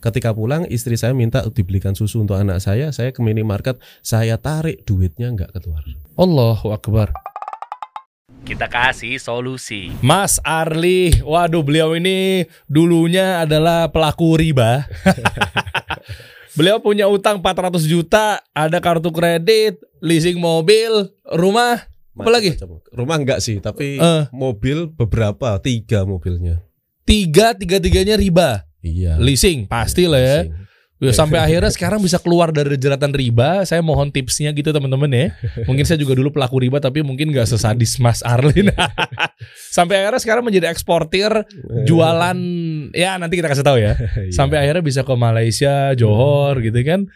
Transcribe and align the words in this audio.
Ketika 0.00 0.32
pulang 0.32 0.64
istri 0.64 0.96
saya 0.96 1.12
minta 1.12 1.44
dibelikan 1.52 1.92
susu 1.92 2.24
untuk 2.24 2.40
anak 2.40 2.64
saya, 2.64 2.88
saya 2.88 3.12
ke 3.12 3.20
minimarket, 3.20 3.76
saya 4.00 4.40
tarik 4.40 4.88
duitnya 4.88 5.28
nggak 5.28 5.52
keluar. 5.60 5.84
Allahu 6.16 6.72
Akbar. 6.72 7.12
Kita 8.40 8.64
kasih 8.64 9.20
solusi. 9.20 9.92
Mas 10.00 10.40
Arli, 10.40 11.20
waduh 11.20 11.60
beliau 11.60 11.92
ini 11.92 12.48
dulunya 12.64 13.44
adalah 13.44 13.92
pelaku 13.92 14.40
riba. 14.40 14.88
beliau 16.56 16.80
punya 16.80 17.04
utang 17.04 17.44
400 17.44 17.84
juta, 17.84 18.40
ada 18.56 18.80
kartu 18.80 19.12
kredit, 19.12 19.84
leasing 20.00 20.40
mobil, 20.40 21.12
rumah, 21.28 21.84
apa 22.16 22.30
lagi? 22.32 22.56
Rumah 22.96 23.16
enggak 23.20 23.44
sih, 23.44 23.60
tapi 23.60 24.00
Eh. 24.00 24.24
mobil 24.32 24.88
beberapa, 24.88 25.60
tiga 25.60 26.08
mobilnya. 26.08 26.64
Tiga, 27.04 27.52
tiga-tiganya 27.52 28.16
riba. 28.16 28.64
Iya. 28.80 29.20
Leasing, 29.20 29.68
pasti 29.68 30.08
lah 30.08 30.20
ya. 30.20 30.38
Leasing. 30.44 30.68
Ya, 31.00 31.16
sampai 31.16 31.40
akhirnya 31.40 31.72
sekarang 31.76 32.04
bisa 32.04 32.20
keluar 32.20 32.52
dari 32.52 32.76
jeratan 32.76 33.16
riba. 33.16 33.64
Saya 33.64 33.80
mohon 33.80 34.12
tipsnya 34.12 34.52
gitu 34.52 34.68
teman-teman 34.68 35.08
ya. 35.08 35.26
Mungkin 35.64 35.88
saya 35.88 35.96
juga 35.96 36.12
dulu 36.12 36.28
pelaku 36.28 36.60
riba 36.60 36.76
tapi 36.76 37.00
mungkin 37.00 37.32
nggak 37.32 37.48
sesadis 37.48 37.96
Mas 37.96 38.20
Arlin. 38.20 38.68
sampai 39.76 40.04
akhirnya 40.04 40.20
sekarang 40.20 40.44
menjadi 40.44 40.68
eksportir 40.68 41.32
jualan 41.88 42.38
ya 42.92 43.16
nanti 43.16 43.40
kita 43.40 43.48
kasih 43.48 43.64
tahu 43.64 43.80
ya. 43.80 43.96
Iya. 44.20 44.36
Sampai 44.36 44.60
akhirnya 44.60 44.84
bisa 44.84 45.00
ke 45.00 45.14
Malaysia, 45.16 45.96
Johor 45.96 46.60
gitu 46.60 46.76
kan. 46.84 47.08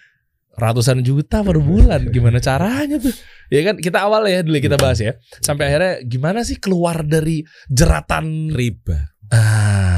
Ratusan 0.54 1.04
juta 1.04 1.44
per 1.44 1.60
bulan. 1.60 2.08
Gimana 2.08 2.40
caranya 2.40 2.96
tuh? 2.96 3.12
Ya 3.52 3.60
kan 3.66 3.76
kita 3.76 4.00
awal 4.00 4.24
ya 4.30 4.40
dulu 4.40 4.56
kita 4.56 4.80
bahas 4.80 5.02
ya. 5.02 5.18
Sampai 5.44 5.68
akhirnya 5.68 6.00
gimana 6.06 6.40
sih 6.46 6.56
keluar 6.56 7.04
dari 7.04 7.44
jeratan 7.68 8.54
riba. 8.54 9.12
Ah. 9.28 9.93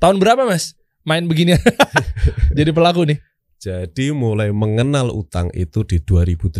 Tahun 0.00 0.16
berapa 0.16 0.42
Mas? 0.42 0.72
Main 1.04 1.28
begini 1.28 1.56
Jadi 2.58 2.70
pelaku 2.72 3.04
nih. 3.04 3.18
Jadi 3.60 4.10
mulai 4.10 4.48
mengenal 4.50 5.12
utang 5.12 5.52
itu 5.52 5.84
di 5.84 6.00
2008. 6.00 6.56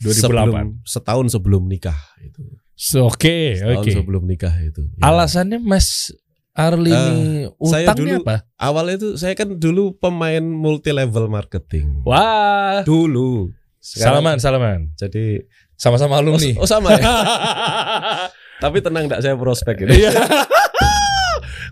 2008. 0.00 0.16
Sebelum, 0.16 0.50
setahun 0.82 1.26
sebelum 1.30 1.68
nikah 1.68 1.96
itu. 2.18 2.40
So, 2.72 3.06
Oke, 3.06 3.54
Setahun 3.54 3.84
oke. 3.84 3.92
sebelum 3.92 4.22
nikah 4.24 4.56
itu. 4.58 4.88
Ya. 4.96 5.06
Alasannya 5.06 5.60
Mas 5.60 6.10
Arli 6.52 6.90
ini 6.90 7.48
saya 7.62 7.92
utangnya 7.92 8.16
dulu- 8.18 8.24
apa? 8.24 8.36
Awalnya 8.56 8.94
itu 8.98 9.08
saya 9.14 9.32
kan 9.32 9.56
dulu 9.56 9.92
pemain 9.94 10.42
multi 10.42 10.92
level 10.92 11.28
marketing. 11.28 12.00
Wah, 12.02 12.80
Dulu. 12.82 13.52
Sekarang- 13.78 14.20
salaman, 14.20 14.36
salaman. 14.38 14.78
Jadi 14.94 15.44
Sama-sama 15.74 16.14
oh, 16.14 16.22
alumni. 16.22 16.52
oh 16.56 16.64
sama 16.64 16.94
ya. 16.94 17.02
Tapi 18.62 18.78
tenang 18.78 19.10
enggak 19.10 19.20
saya 19.20 19.34
prospek 19.34 19.84
ini. 19.84 20.06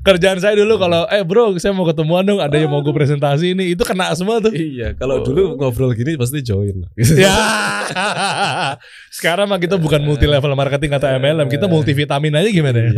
Iya. 0.00 0.06
Kerjaan 0.08 0.38
saya 0.40 0.56
dulu 0.56 0.80
kalau 0.80 1.04
eh 1.12 1.20
bro 1.20 1.52
saya 1.60 1.76
mau 1.76 1.84
ketemuan 1.84 2.24
dong 2.24 2.40
ada 2.40 2.56
yang 2.56 2.72
mau 2.72 2.80
gue 2.80 2.88
presentasi 2.88 3.52
ini 3.52 3.76
itu 3.76 3.84
kena 3.84 4.08
semua 4.16 4.40
tuh. 4.40 4.48
Iya, 4.48 4.96
kalau 4.96 5.20
dulu 5.20 5.60
ngobrol 5.60 5.92
gini 5.92 6.16
pasti 6.16 6.40
join. 6.40 6.88
Ya. 6.96 7.36
Sekarang 9.16 9.50
mah 9.50 9.60
kita 9.60 9.76
bukan 9.76 10.00
multi 10.00 10.24
level 10.24 10.56
marketing 10.56 10.96
atau 10.96 11.10
MLM, 11.10 11.52
kita 11.52 11.68
multivitamin 11.68 12.32
aja 12.32 12.48
gimana 12.48 12.78
ya? 12.78 12.90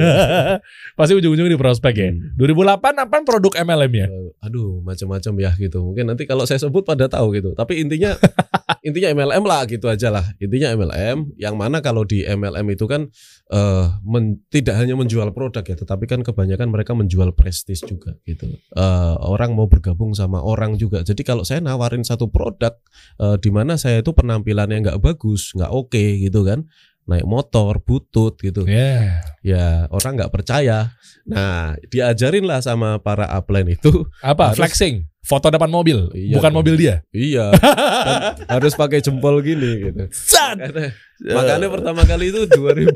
Pasti 0.98 1.16
ujung-ujungnya 1.16 1.50
di 1.50 1.60
prospek 1.60 1.94
ya. 1.96 2.10
2008 2.38 3.02
apa 3.02 3.16
produk 3.24 3.52
MLM 3.64 3.92
ya? 3.96 4.06
Eh, 4.06 4.30
Aduh, 4.46 4.84
macam-macam 4.84 5.32
ya 5.40 5.50
gitu. 5.56 5.82
Mungkin 5.82 6.04
nanti 6.06 6.28
kalau 6.28 6.44
saya 6.44 6.60
sebut 6.60 6.84
pada 6.84 7.08
tahu 7.08 7.34
gitu. 7.34 7.56
Tapi 7.56 7.82
intinya 7.82 8.14
intinya 8.86 9.08
MLM 9.10 9.42
lah 9.42 9.64
gitu 9.66 9.88
aja 9.88 10.12
lah. 10.12 10.24
Intinya 10.38 10.70
MLM 10.76 11.34
yang 11.40 11.56
mana 11.56 11.80
kalau 11.80 12.04
di 12.06 12.22
MLM 12.22 12.66
itu 12.70 12.84
kan 12.86 13.08
eh 13.52 13.86
men- 14.04 14.40
tidak 14.52 14.76
hanya 14.78 14.94
menjual 14.96 15.32
produk 15.32 15.64
ya, 15.64 15.76
tetapi 15.76 16.04
kan 16.08 16.20
kebanyakan 16.20 16.68
mereka 16.68 16.91
menjual 16.94 17.32
prestis 17.32 17.80
juga 17.80 18.14
gitu. 18.22 18.46
Eh, 18.72 19.14
orang 19.18 19.52
mau 19.52 19.66
bergabung 19.66 20.12
sama 20.12 20.38
orang 20.38 20.76
juga. 20.76 21.00
Jadi 21.00 21.22
kalau 21.22 21.42
saya 21.42 21.58
nawarin 21.58 22.02
satu 22.02 22.26
produk 22.26 22.76
eh, 23.18 23.36
di 23.36 23.50
mana 23.50 23.74
saya 23.74 24.00
itu 24.00 24.10
penampilannya 24.10 24.78
nggak 24.82 25.00
bagus, 25.00 25.52
nggak 25.52 25.68
oke 25.68 26.04
gitu 26.20 26.42
kan, 26.42 26.64
naik 27.02 27.26
motor, 27.26 27.82
butut 27.82 28.38
gitu 28.38 28.62
Ya. 28.64 29.20
ya 29.42 29.66
orang 29.90 30.14
nggak 30.16 30.32
percaya. 30.32 30.94
Nah, 31.22 31.74
diajarin 31.86 32.46
lah 32.46 32.58
sama 32.58 32.98
para 32.98 33.26
upline 33.30 33.74
itu, 33.74 34.06
Apa? 34.22 34.50
Harus- 34.50 34.58
Flexing. 34.62 35.06
Foto 35.22 35.48
depan 35.48 35.70
mobil, 35.70 36.10
Iya. 36.10 36.34
bukan 36.34 36.50
mobil 36.50 36.74
dia. 36.74 37.06
iya, 37.10 37.54
kan 38.06 38.42
harus 38.50 38.74
pakai 38.74 38.98
jempol 38.98 39.38
gini 39.38 39.86
gitu. 39.86 40.10
Sat. 40.10 40.58
Makanya, 40.58 40.90
makanya 41.22 41.68
pertama 41.70 42.02
kali 42.02 42.28
itu 42.28 42.42
2000 42.44 42.90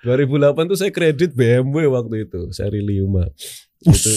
2008 0.00 0.56
tuh 0.72 0.78
saya 0.78 0.88
kredit 0.88 1.36
BMW 1.36 1.84
waktu 1.86 2.24
itu, 2.24 2.48
seri 2.50 2.80
5. 2.80 3.28
Gitu. 3.80 4.10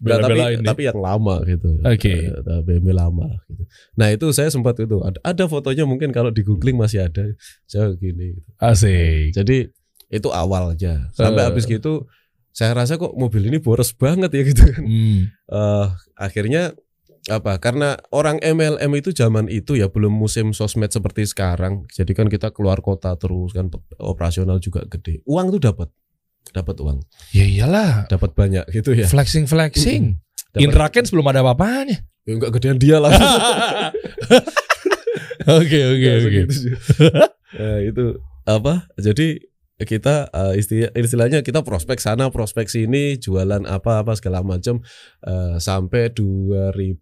Nggak, 0.00 0.18
tapi, 0.18 0.38
tapi 0.62 0.82
yang 0.86 0.98
lama 0.98 1.42
gitu. 1.42 1.78
Oke. 1.82 2.14
Eh, 2.26 2.60
BMW 2.62 2.90
lama 2.90 3.38
gitu. 3.44 3.62
Nah, 3.94 4.10
itu 4.10 4.26
saya 4.30 4.50
sempat 4.50 4.74
itu 4.78 4.98
ada, 4.98 5.18
ada 5.22 5.44
fotonya 5.46 5.82
mungkin 5.82 6.10
kalau 6.10 6.30
di 6.30 6.42
googling 6.42 6.74
masih 6.74 7.06
ada. 7.06 7.22
Saya 7.66 7.94
gini 7.94 8.34
gitu. 8.34 8.48
Asik. 8.58 9.30
Jadi 9.30 9.70
itu 10.10 10.28
awalnya. 10.30 11.06
Sampai 11.10 11.42
Eh. 11.42 11.46
habis 11.46 11.66
gitu 11.66 12.06
saya 12.50 12.74
rasa 12.74 12.98
kok 12.98 13.14
mobil 13.14 13.46
ini 13.46 13.62
boros 13.62 13.94
banget 13.94 14.30
ya 14.34 14.42
gitu 14.42 14.62
kan. 14.66 14.82
Hmm. 14.84 15.20
Eh, 15.30 15.86
akhirnya 16.18 16.74
apa? 17.30 17.60
Karena 17.62 17.94
orang 18.10 18.42
MLM 18.42 18.90
itu 18.98 19.14
zaman 19.14 19.46
itu 19.46 19.76
ya 19.76 19.92
belum 19.92 20.10
musim 20.10 20.50
sosmed 20.56 20.90
seperti 20.90 21.28
sekarang. 21.28 21.86
Jadi 21.90 22.12
kan 22.16 22.26
kita 22.26 22.50
keluar 22.50 22.82
kota 22.82 23.14
terus 23.14 23.54
kan 23.54 23.70
operasional 24.00 24.58
juga 24.58 24.82
gede. 24.88 25.22
Uang 25.28 25.54
tuh 25.54 25.62
dapat. 25.62 25.88
Dapat 26.50 26.76
uang. 26.82 26.98
Ya 27.36 27.44
iyalah. 27.46 28.08
Dapat 28.08 28.34
banyak 28.34 28.64
gitu 28.72 28.96
ya. 28.96 29.06
Flexing 29.06 29.46
flexing. 29.46 30.18
Indra 30.58 30.90
Kents 30.90 31.14
belum 31.14 31.30
ada 31.30 31.46
apa-apanya. 31.46 32.02
Ya 32.26 32.32
enggak 32.34 32.58
gedean 32.58 32.76
dia 32.80 32.98
lah. 32.98 33.12
Oke 35.48 35.80
oke 35.88 36.10
oke. 36.20 36.40
Nah, 37.56 37.78
itu 37.90 38.04
apa? 38.44 38.84
Jadi 39.00 39.40
kita 39.80 40.28
eh, 40.28 40.54
isti- 40.56 40.90
istilahnya 40.90 41.40
kita 41.40 41.60
prospek 41.60 41.96
sana, 41.96 42.28
prospek 42.28 42.66
sini, 42.66 43.16
jualan 43.16 43.64
apa-apa 43.64 44.12
segala 44.12 44.40
macam 44.40 44.80
Eh, 45.20 45.56
sampai 45.56 46.08
2012 46.10 46.96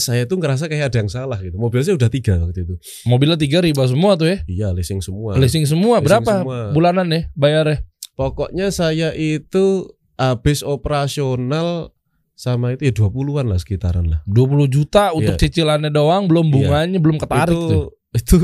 saya 0.00 0.22
tuh 0.24 0.36
ngerasa 0.36 0.66
kayak 0.66 0.90
ada 0.90 0.98
yang 0.98 1.08
salah 1.08 1.38
gitu. 1.38 1.54
Mobil 1.54 1.80
saya 1.80 1.94
udah 1.94 2.06
tiga 2.06 2.38
waktu 2.38 2.62
itu. 2.62 2.74
Mobilnya 3.04 3.34
tiga 3.34 3.58
riba 3.58 3.82
semua 3.84 4.14
tuh 4.14 4.28
ya. 4.28 4.38
Iya, 4.44 4.68
leasing 4.70 4.98
semua. 4.98 5.34
Leasing 5.34 5.64
semua 5.64 5.98
Leasing 5.98 6.06
berapa 6.06 6.32
semua. 6.38 6.58
bulanan 6.70 7.06
ya 7.08 7.26
bayarnya? 7.32 7.82
Pokoknya 8.14 8.70
saya 8.70 9.10
itu 9.10 9.86
habis 10.14 10.62
operasional 10.62 11.94
sama 12.34 12.70
itu 12.70 12.86
ya 12.86 12.92
20-an 12.92 13.46
lah 13.46 13.58
sekitaran 13.58 14.06
lah. 14.06 14.22
20 14.24 14.66
juta 14.66 15.10
untuk 15.10 15.34
Iya. 15.34 15.40
cicilannya 15.40 15.90
doang, 15.90 16.26
belum 16.26 16.46
bunganya, 16.48 16.98
belum 16.98 17.18
ketarik 17.18 17.50
itu 17.50 17.66
tuh. 17.66 17.86
itu 18.14 18.38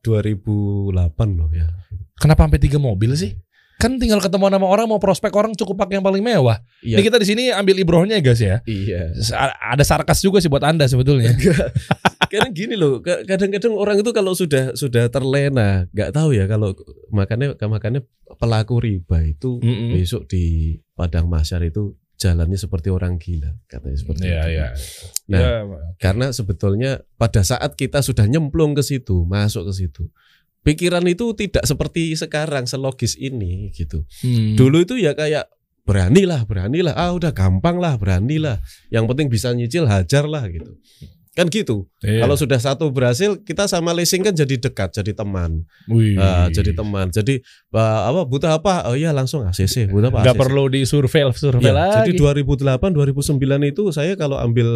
2008 0.00 1.28
loh 1.36 1.50
ya. 1.52 1.68
Kenapa 2.20 2.44
sampai 2.44 2.60
tiga 2.60 2.76
mobil 2.76 3.16
sih? 3.16 3.32
Kan 3.80 3.96
tinggal 3.96 4.20
ketemu 4.20 4.52
sama 4.52 4.68
orang 4.68 4.84
mau 4.84 5.00
prospek 5.00 5.32
orang 5.32 5.56
cukup 5.56 5.80
pakai 5.80 5.96
yang 5.96 6.04
paling 6.04 6.20
mewah. 6.20 6.60
Iya. 6.84 7.00
Ini 7.00 7.08
kita 7.08 7.16
di 7.16 7.24
sini 7.24 7.42
ambil 7.48 7.80
ibrohnya 7.80 8.20
ya 8.20 8.22
guys 8.22 8.36
ya. 8.38 8.60
Iya. 8.62 9.16
Ada 9.56 9.88
sarkas 9.88 10.20
juga 10.20 10.36
sih 10.36 10.52
buat 10.52 10.60
anda 10.60 10.84
sebetulnya. 10.84 11.32
Karena 12.30 12.46
gini 12.52 12.76
loh, 12.76 13.00
ka- 13.00 13.24
kadang-kadang 13.24 13.72
orang 13.72 13.98
itu 13.98 14.12
kalau 14.12 14.36
sudah 14.36 14.76
sudah 14.76 15.08
terlena, 15.08 15.88
nggak 15.90 16.12
tahu 16.12 16.30
ya 16.30 16.44
kalau 16.44 16.76
makannya 17.08 17.56
makannya 17.56 18.00
pelaku 18.38 18.78
riba 18.78 19.18
itu 19.24 19.58
Mm-mm. 19.58 19.96
besok 19.96 20.28
di 20.28 20.76
padang 20.94 21.26
masyar 21.26 21.64
itu 21.64 21.96
jalannya 22.20 22.54
seperti 22.54 22.92
orang 22.92 23.16
gila, 23.16 23.56
katanya 23.64 23.96
seperti 23.96 24.28
Iya 24.28 24.36
itu. 24.36 24.50
iya. 24.52 24.66
Nah, 25.26 25.40
Ya, 25.40 25.50
karena 25.96 26.30
sebetulnya 26.30 26.90
pada 27.16 27.40
saat 27.40 27.74
kita 27.74 27.98
sudah 27.98 28.28
nyemplung 28.28 28.76
ke 28.76 28.84
situ, 28.84 29.24
masuk 29.24 29.66
ke 29.66 29.74
situ, 29.74 30.12
pikiran 30.62 31.04
itu 31.08 31.32
tidak 31.36 31.64
seperti 31.64 32.14
sekarang 32.16 32.68
selogis 32.68 33.16
ini 33.16 33.72
gitu. 33.72 34.04
hmm. 34.24 34.56
Dulu 34.56 34.84
itu 34.84 35.00
ya 35.00 35.16
kayak 35.16 35.48
beranilah, 35.88 36.44
beranilah, 36.46 36.94
ah 36.94 37.10
udah 37.10 37.32
gampang 37.34 37.80
lah, 37.80 37.96
beranilah. 37.98 38.62
Yang 38.92 39.04
penting 39.10 39.26
bisa 39.32 39.50
nyicil, 39.50 39.88
hajar 39.90 40.28
lah 40.28 40.46
gitu. 40.46 40.76
Kan 41.30 41.46
gitu. 41.46 41.86
Iya. 42.02 42.26
Kalau 42.26 42.34
sudah 42.34 42.58
satu 42.58 42.90
berhasil, 42.90 43.38
kita 43.40 43.70
sama 43.70 43.94
leasing 43.94 44.20
kan 44.20 44.34
jadi 44.34 44.58
dekat, 44.58 44.90
jadi 44.90 45.14
teman. 45.14 45.62
Wih. 45.86 46.18
Ah, 46.18 46.50
jadi 46.50 46.74
teman. 46.74 47.06
Jadi 47.08 47.38
ah, 47.70 48.10
apa 48.10 48.26
butuh 48.26 48.50
apa? 48.50 48.90
Oh 48.90 48.98
iya 48.98 49.14
langsung 49.14 49.46
ACC. 49.46 49.86
Butuh 49.86 50.10
apa? 50.10 50.26
Nggak 50.26 50.34
ACC. 50.34 50.42
perlu 50.42 50.64
di 50.66 50.82
survei 50.82 51.22
survei 51.30 51.62
Iya, 51.62 51.72
lagi. 51.72 52.10
jadi 52.10 52.34
2008 52.42 52.90
2009 52.90 53.38
itu 53.62 53.82
saya 53.90 54.18
kalau 54.18 54.42
ambil 54.42 54.66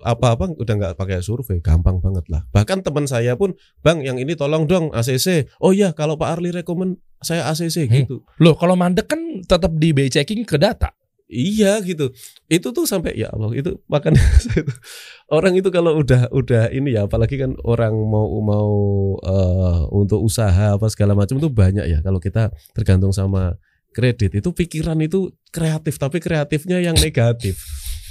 apa-apa 0.00 0.54
udah 0.54 0.74
nggak 0.78 0.94
pakai 0.94 1.18
survei, 1.18 1.58
gampang 1.58 1.98
banget 1.98 2.22
lah. 2.30 2.46
Bahkan 2.48 2.86
teman 2.86 3.10
saya 3.10 3.34
pun, 3.34 3.50
"Bang, 3.82 3.98
yang 4.00 4.14
ini 4.14 4.38
tolong 4.38 4.70
dong 4.70 4.94
ACC." 4.94 5.50
Oh 5.58 5.74
iya, 5.74 5.90
kalau 5.90 6.14
Pak 6.14 6.38
Arli 6.38 6.54
rekomen 6.54 6.94
saya 7.18 7.50
ACC 7.50 7.84
Hmm. 7.84 7.94
gitu. 7.96 8.16
Loh 8.38 8.54
kalau 8.54 8.78
mandek 8.78 9.10
kan 9.10 9.18
tetap 9.42 9.74
di 9.74 9.90
checking 10.06 10.46
ke 10.46 10.54
data. 10.54 10.94
Iya 11.34 11.82
gitu. 11.82 12.14
Itu 12.46 12.70
tuh 12.70 12.86
sampai 12.86 13.18
ya 13.18 13.28
Allah 13.28 13.50
itu 13.52 13.82
makanya 13.90 14.22
orang 15.36 15.58
itu 15.58 15.68
kalau 15.68 15.98
udah 15.98 16.30
udah 16.30 16.70
ini 16.70 16.94
ya 16.94 17.10
apalagi 17.10 17.36
kan 17.36 17.58
orang 17.66 17.90
mau 17.92 18.30
mau 18.38 18.70
eh, 19.18 19.80
untuk 19.90 20.22
usaha 20.22 20.78
apa 20.78 20.86
segala 20.86 21.12
macam 21.12 21.36
tuh 21.36 21.50
banyak 21.50 21.84
ya 21.84 21.98
kalau 22.00 22.22
kita 22.22 22.54
tergantung 22.72 23.10
sama 23.10 23.58
kredit 23.90 24.34
itu 24.34 24.48
pikiran 24.50 24.98
itu 25.00 25.30
kreatif 25.50 25.98
tapi 25.98 26.18
kreatifnya 26.18 26.78
yang 26.78 26.94
negatif. 26.94 27.58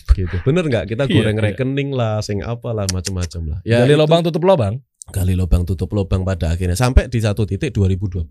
gitu. 0.04 0.36
Bener 0.44 0.68
nggak? 0.68 0.92
Kita 0.92 1.08
Iya, 1.08 1.16
goreng 1.16 1.38
iya. 1.40 1.44
rekening 1.48 1.90
lah, 1.96 2.20
sing 2.20 2.44
apalah 2.44 2.84
macam-macam 2.92 3.42
lah. 3.56 3.60
Gali 3.64 3.88
itu- 3.88 4.00
lubang 4.00 4.20
tutup 4.20 4.44
lubang. 4.44 4.84
Gali 5.12 5.36
lubang 5.36 5.68
tutup 5.68 5.92
lubang 5.92 6.24
pada 6.24 6.56
akhirnya 6.56 6.80
sampai 6.80 7.12
di 7.12 7.20
satu 7.20 7.44
titik 7.44 7.76
2012. 7.76 8.24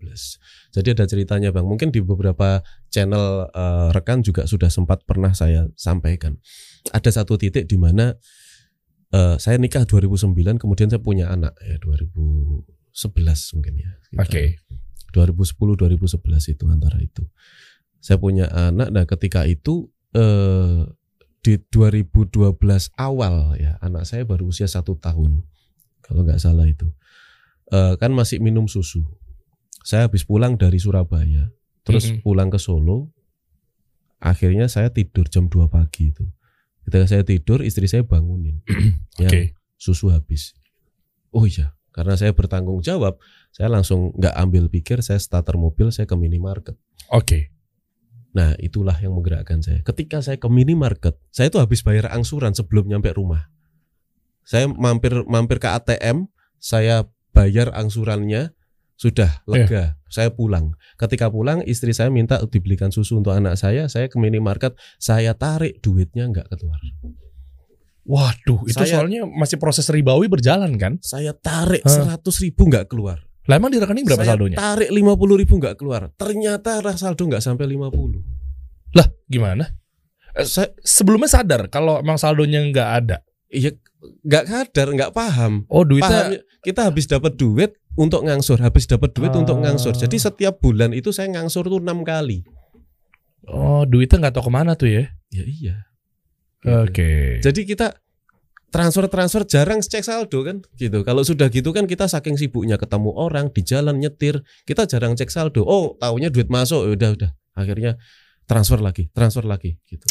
Jadi 0.73 0.87
ada 0.89 1.05
ceritanya 1.05 1.53
Bang. 1.53 1.69
Mungkin 1.69 1.93
di 1.93 2.01
beberapa 2.01 2.65
channel 2.89 3.45
eh, 3.53 3.87
rekan 3.93 4.25
juga 4.25 4.49
sudah 4.49 4.73
sempat 4.73 5.05
pernah 5.05 5.37
saya 5.37 5.69
sampaikan. 5.77 6.41
Ada 6.89 7.21
satu 7.21 7.37
titik 7.37 7.69
di 7.69 7.77
mana 7.77 8.17
eh, 9.13 9.35
saya 9.37 9.61
nikah 9.61 9.85
2009 9.85 10.57
kemudian 10.57 10.89
saya 10.89 11.01
punya 11.03 11.29
anak 11.29 11.53
ya 11.61 11.77
2011 11.77 12.65
mungkin 13.53 13.73
ya. 13.77 13.91
Oke. 14.17 14.57
Sekitar 14.97 15.29
2010 15.29 15.77
2011 15.77 16.57
itu 16.57 16.63
antara 16.73 16.97
itu. 16.97 17.21
Saya 18.01 18.17
punya 18.17 18.49
anak 18.49 18.89
nah 18.89 19.05
ketika 19.05 19.45
itu 19.45 19.93
eh 20.17 20.89
di 21.43 21.59
2012 21.59 22.55
awal 22.95 23.59
ya 23.59 23.75
anak 23.83 24.07
saya 24.07 24.23
baru 24.23 24.47
usia 24.47 24.63
satu 24.63 24.95
tahun 24.95 25.43
kalau 26.03 26.27
nggak 26.27 26.37
salah 26.37 26.67
itu 26.67 26.91
Eh 27.73 27.93
kan 27.97 28.13
masih 28.13 28.37
minum 28.37 28.69
susu. 28.69 29.01
Saya 29.81 30.05
habis 30.05 30.21
pulang 30.23 30.55
dari 30.55 30.77
Surabaya, 30.77 31.49
terus 31.81 32.11
Mm-mm. 32.11 32.21
pulang 32.21 32.53
ke 32.53 32.61
Solo. 32.61 33.09
Akhirnya 34.21 34.71
saya 34.71 34.87
tidur 34.93 35.27
jam 35.27 35.51
2 35.51 35.67
pagi 35.67 36.13
itu. 36.13 36.23
Ketika 36.87 37.09
saya 37.09 37.23
tidur, 37.27 37.59
istri 37.65 37.89
saya 37.89 38.05
bangunin. 38.05 38.61
Oke. 38.63 38.93
Ya, 39.23 39.29
susu 39.75 40.09
habis. 40.09 40.55
Oh 41.29 41.43
iya, 41.43 41.75
karena 41.91 42.17
saya 42.17 42.31
bertanggung 42.31 42.81
jawab, 42.81 43.19
saya 43.51 43.69
langsung 43.69 44.15
nggak 44.15 44.35
ambil 44.41 44.65
pikir, 44.71 45.03
saya 45.05 45.19
starter 45.19 45.59
mobil, 45.59 45.91
saya 45.93 46.07
ke 46.09 46.15
minimarket. 46.17 46.73
Oke. 47.13 47.53
Nah, 48.33 48.57
itulah 48.57 48.97
yang 48.97 49.13
menggerakkan 49.13 49.61
saya. 49.61 49.85
Ketika 49.85 50.23
saya 50.25 50.41
ke 50.41 50.49
minimarket, 50.49 51.19
saya 51.29 51.53
itu 51.53 51.61
habis 51.61 51.85
bayar 51.85 52.09
angsuran 52.09 52.57
sebelum 52.57 52.89
nyampe 52.89 53.13
rumah. 53.13 53.52
Saya 54.43 54.67
mampir 54.67 55.23
mampir 55.25 55.57
ke 55.57 55.67
ATM, 55.67 56.27
saya 56.59 57.07
bayar 57.31 57.71
angsurannya, 57.71 58.51
sudah 58.93 59.41
lega. 59.43 59.97
Saya 60.07 60.29
pulang. 60.29 60.77
Ketika 60.95 61.27
pulang, 61.27 61.65
istri 61.65 61.91
saya 61.91 62.13
minta 62.13 62.37
dibelikan 62.45 62.93
susu 62.93 63.17
untuk 63.17 63.33
anak 63.33 63.57
saya. 63.57 63.89
Saya 63.89 64.05
ke 64.05 64.21
minimarket, 64.21 64.77
saya 64.95 65.33
tarik 65.33 65.81
duitnya 65.81 66.29
nggak 66.29 66.53
keluar. 66.53 66.77
Waduh, 68.03 68.67
itu 68.67 68.75
Saya- 68.83 68.99
soalnya 68.99 69.23
masih 69.23 69.55
proses 69.55 69.87
ribawi 69.87 70.27
berjalan 70.27 70.75
kan? 70.75 70.99
Saya 70.99 71.31
tarik? 71.31 71.87
100 71.87 72.35
ribu 72.43 72.67
nggak 72.67 72.91
keluar. 72.91 73.23
Lah 73.47 73.59
emang 73.59 73.71
di 73.71 73.79
rekening 73.79 74.07
berapa 74.07 74.23
saya 74.23 74.35
saldonya? 74.35 74.55
tarik 74.55 74.87
50 74.91 75.35
ribu 75.35 75.53
nggak 75.59 75.75
keluar. 75.75 76.11
Ternyata 76.15 76.79
saldo 76.95 77.23
nggak 77.27 77.43
sampai 77.43 77.67
50. 77.67 78.23
Lah, 78.93 79.07
gimana? 79.25 79.67
Eh, 80.35 80.47
Saya 80.47 80.71
Sebelumnya 80.79 81.27
sadar 81.27 81.67
kalau 81.67 81.99
emang 81.99 82.15
saldonya 82.15 82.59
nggak 82.61 82.89
ada. 83.03 83.17
iya 83.49 83.69
nggak 84.23 84.45
sadar, 84.47 84.87
nggak 84.91 85.11
paham. 85.15 85.63
Oh, 85.71 85.87
duitnya 85.87 86.35
Paham, 86.35 86.59
kita 86.61 86.81
habis 86.87 87.05
dapat 87.07 87.33
duit 87.35 87.71
untuk 87.95 88.25
ngangsur, 88.25 88.59
habis 88.59 88.83
dapat 88.89 89.15
duit 89.15 89.31
Ah. 89.31 89.39
untuk 89.39 89.57
ngangsur. 89.63 89.93
Jadi 89.95 90.17
setiap 90.19 90.59
bulan 90.59 90.91
itu 90.91 91.13
saya 91.13 91.31
ngangsur 91.31 91.67
tuh 91.67 91.79
enam 91.79 92.03
kali. 92.03 92.43
Oh, 93.47 93.83
duitnya 93.83 94.27
nggak 94.27 94.33
tahu 94.39 94.47
ke 94.47 94.53
mana 94.53 94.73
tuh 94.75 94.87
ya? 94.87 95.11
Ya 95.31 95.43
iya. 95.43 95.75
Oke. 96.63 97.43
Jadi 97.43 97.67
kita 97.67 97.91
transfer-transfer 98.71 99.45
jarang 99.45 99.83
cek 99.83 100.01
saldo 100.01 100.41
kan 100.41 100.63
gitu. 100.79 101.03
Kalau 101.05 101.21
sudah 101.21 101.51
gitu 101.51 101.69
kan 101.75 101.85
kita 101.85 102.07
saking 102.09 102.39
sibuknya 102.39 102.79
ketemu 102.79 103.11
orang 103.13 103.51
di 103.51 103.61
jalan 103.61 103.99
nyetir, 103.99 104.41
kita 104.65 104.87
jarang 104.89 105.13
cek 105.13 105.29
saldo. 105.29 105.61
Oh, 105.61 105.93
taunya 105.99 106.31
duit 106.33 106.47
masuk, 106.49 106.87
ya 106.87 106.91
udah 106.95 107.09
udah. 107.19 107.31
Akhirnya 107.53 107.99
transfer 108.49 108.81
lagi, 108.81 109.11
transfer 109.13 109.45
lagi 109.45 109.77
gitu. 109.85 110.07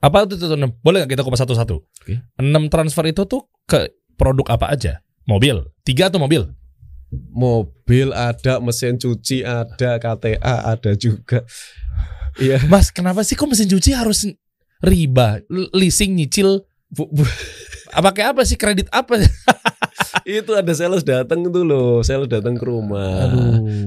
Apa 0.00 0.24
itu 0.24 0.40
tuh? 0.40 0.56
enam? 0.56 0.72
Boleh 0.80 1.04
nggak 1.04 1.12
kita 1.12 1.22
kupas 1.22 1.44
satu-satu? 1.44 1.76
Oke. 1.84 2.24
Enam 2.40 2.72
transfer 2.72 3.04
itu 3.04 3.28
tuh 3.28 3.44
ke 3.68 3.92
produk 4.16 4.56
apa 4.56 4.72
aja? 4.72 5.04
Mobil. 5.28 5.60
Tiga 5.84 6.08
atau 6.08 6.16
mobil? 6.16 6.48
Mobil 7.12 8.14
ada, 8.14 8.62
mesin 8.62 8.96
cuci 8.96 9.44
ada, 9.44 10.00
KTA 10.00 10.54
ada 10.72 10.96
juga. 10.96 11.44
Iya. 12.38 12.62
Mas, 12.70 12.88
kenapa 12.88 13.20
sih 13.26 13.36
kok 13.36 13.50
mesin 13.50 13.68
cuci 13.68 13.90
harus 13.92 14.24
riba, 14.80 15.42
leasing, 15.50 16.16
nyicil? 16.16 16.64
Bu- 16.88 17.10
bu- 17.10 17.28
Apa 17.90 18.14
kayak 18.14 18.38
apa 18.38 18.42
sih 18.46 18.54
kredit 18.54 18.86
apa? 18.94 19.18
itu 20.38 20.54
ada 20.54 20.70
sales 20.70 21.02
datang 21.02 21.42
tuh 21.50 21.66
loh, 21.66 22.06
sales 22.06 22.30
datang 22.30 22.54
ke 22.54 22.62
rumah. 22.62 23.26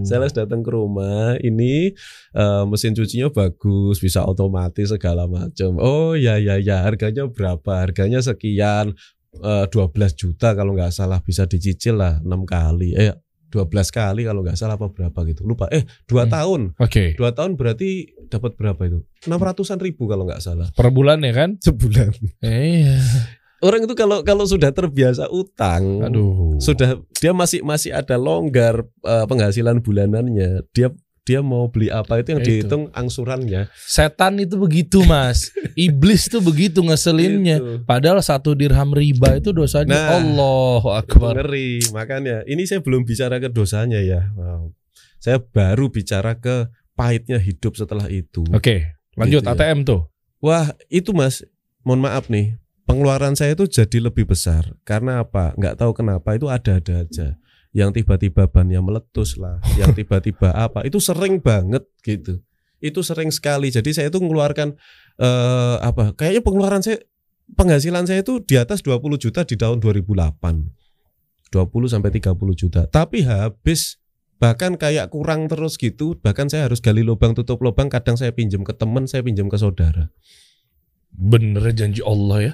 Sales 0.04 0.36
datang 0.36 0.60
ke 0.60 0.70
rumah, 0.70 1.40
ini 1.40 1.96
eh, 2.34 2.64
mesin 2.68 2.92
cucinya 2.92 3.32
bagus, 3.32 4.04
bisa 4.04 4.28
otomatis 4.28 4.92
segala 4.92 5.24
macam. 5.26 5.80
Oh 5.80 6.12
ya 6.14 6.36
ya 6.36 6.60
ya, 6.60 6.84
harganya 6.84 7.24
berapa? 7.32 7.88
Harganya 7.88 8.20
sekian, 8.20 8.92
eh, 9.40 9.66
12 9.72 10.12
juta 10.14 10.52
kalau 10.52 10.76
nggak 10.76 10.92
salah 10.92 11.24
bisa 11.24 11.48
dicicil 11.48 11.96
lah 11.96 12.20
6 12.20 12.44
kali. 12.44 12.92
Eh 12.94 13.16
12 13.48 13.94
kali 13.94 14.26
kalau 14.26 14.42
nggak 14.42 14.58
salah 14.58 14.76
apa 14.76 14.90
berapa 14.90 15.20
gitu. 15.30 15.46
Lupa. 15.46 15.70
Eh 15.70 15.86
2 16.10 16.26
Hmm. 16.26 16.32
tahun. 16.34 16.62
Oke. 16.82 17.14
2 17.14 17.32
tahun 17.32 17.54
berarti 17.54 18.10
dapat 18.26 18.58
berapa 18.58 18.82
itu? 18.82 19.06
600-an 19.30 19.78
ribu 19.78 20.10
kalau 20.10 20.26
nggak 20.26 20.42
salah. 20.42 20.66
Per 20.74 20.90
bulan 20.90 21.22
ya 21.22 21.32
kan? 21.38 21.62
Sebulan. 21.62 22.12
Iya. 22.42 22.98
Orang 23.64 23.82
itu 23.82 23.96
kalau 23.96 24.20
kalau 24.22 24.44
sudah 24.44 24.70
terbiasa 24.70 25.32
utang, 25.32 26.04
Aduh. 26.04 26.60
sudah 26.60 27.00
dia 27.16 27.32
masih 27.32 27.64
masih 27.64 27.90
ada 27.90 28.20
longgar 28.20 28.84
eh, 29.02 29.26
penghasilan 29.26 29.80
bulanannya 29.80 30.68
dia 30.70 30.92
dia 31.24 31.40
mau 31.40 31.72
beli 31.72 31.88
apa 31.88 32.20
itu 32.20 32.36
yang 32.36 32.44
Itu. 32.44 32.50
dihitung 32.52 32.84
angsurannya 32.92 33.72
Setan 33.80 34.36
itu 34.38 34.60
begitu 34.60 35.08
mas 35.08 35.56
Iblis 35.80 36.28
tuh 36.28 36.44
begitu 36.44 36.84
ngeselinnya 36.84 37.58
Gitu. 37.58 37.88
Padahal 37.88 38.20
satu 38.20 38.52
dirham 38.52 38.92
riba 38.92 39.40
itu 39.40 39.56
dosanya 39.56 39.96
Nah, 39.96 40.20
Allahu 40.20 40.84
Itu 40.84 41.00
Akbar 41.16 41.40
ngeri 41.40 41.80
makanya 41.96 42.44
ini 42.44 42.68
saya 42.68 42.84
belum 42.84 43.08
bicara 43.08 43.40
ke 43.40 43.48
dosanya 43.48 44.04
ya 44.04 44.36
Wow. 44.36 44.76
saya 45.16 45.40
baru 45.40 45.88
bicara 45.88 46.36
ke 46.36 46.68
pahitnya 46.92 47.40
hidup 47.40 47.80
setelah 47.80 48.12
itu 48.12 48.44
Oke 48.52 48.92
lanjut 49.16 49.40
Gitu 49.40 49.48
ya. 49.48 49.56
ATM 49.56 49.88
tuh 49.88 50.12
wah 50.44 50.76
itu 50.92 51.16
mas 51.16 51.40
mohon 51.82 52.04
maaf 52.04 52.28
nih 52.28 52.60
pengeluaran 52.84 53.34
saya 53.36 53.56
itu 53.56 53.66
jadi 53.68 53.98
lebih 54.04 54.28
besar. 54.28 54.76
Karena 54.84 55.24
apa? 55.24 55.56
Nggak 55.56 55.80
tahu 55.80 55.92
kenapa 55.96 56.36
itu 56.36 56.48
ada-ada 56.52 57.04
aja. 57.08 57.28
Yang 57.74 58.04
tiba-tiba 58.04 58.46
bannya 58.46 58.86
meletus 58.86 59.34
lah 59.42 59.58
yang 59.82 59.96
tiba-tiba 59.98 60.54
apa 60.54 60.86
itu 60.86 61.02
sering 61.02 61.42
banget 61.42 61.82
gitu. 62.06 62.38
Itu 62.78 63.02
sering 63.02 63.34
sekali. 63.34 63.74
Jadi 63.74 63.96
saya 63.96 64.08
itu 64.14 64.22
mengeluarkan 64.22 64.78
eh, 65.18 65.76
apa 65.82 66.14
kayaknya 66.14 66.42
pengeluaran 66.46 66.86
saya 66.86 67.02
penghasilan 67.58 68.06
saya 68.06 68.22
itu 68.22 68.40
di 68.46 68.56
atas 68.62 68.86
20 68.86 69.02
juta 69.20 69.42
di 69.44 69.56
tahun 69.58 69.82
2008 69.82 70.14
20 71.50 71.94
sampai 71.94 72.12
30 72.14 72.34
juta. 72.54 72.82
Tapi 72.86 73.26
habis 73.26 73.98
bahkan 74.38 74.76
kayak 74.76 75.08
kurang 75.10 75.48
terus 75.48 75.80
gitu 75.80 76.20
bahkan 76.20 76.52
saya 76.52 76.68
harus 76.68 76.84
gali 76.84 77.00
lubang 77.00 77.32
tutup 77.32 77.64
lubang 77.64 77.88
kadang 77.88 78.20
saya 78.20 78.36
pinjam 78.36 78.62
ke 78.68 78.76
teman 78.76 79.10
saya 79.10 79.26
pinjam 79.26 79.50
ke 79.50 79.58
saudara. 79.58 80.14
Bener 81.14 81.62
janji 81.74 82.02
Allah 82.06 82.40
ya 82.42 82.54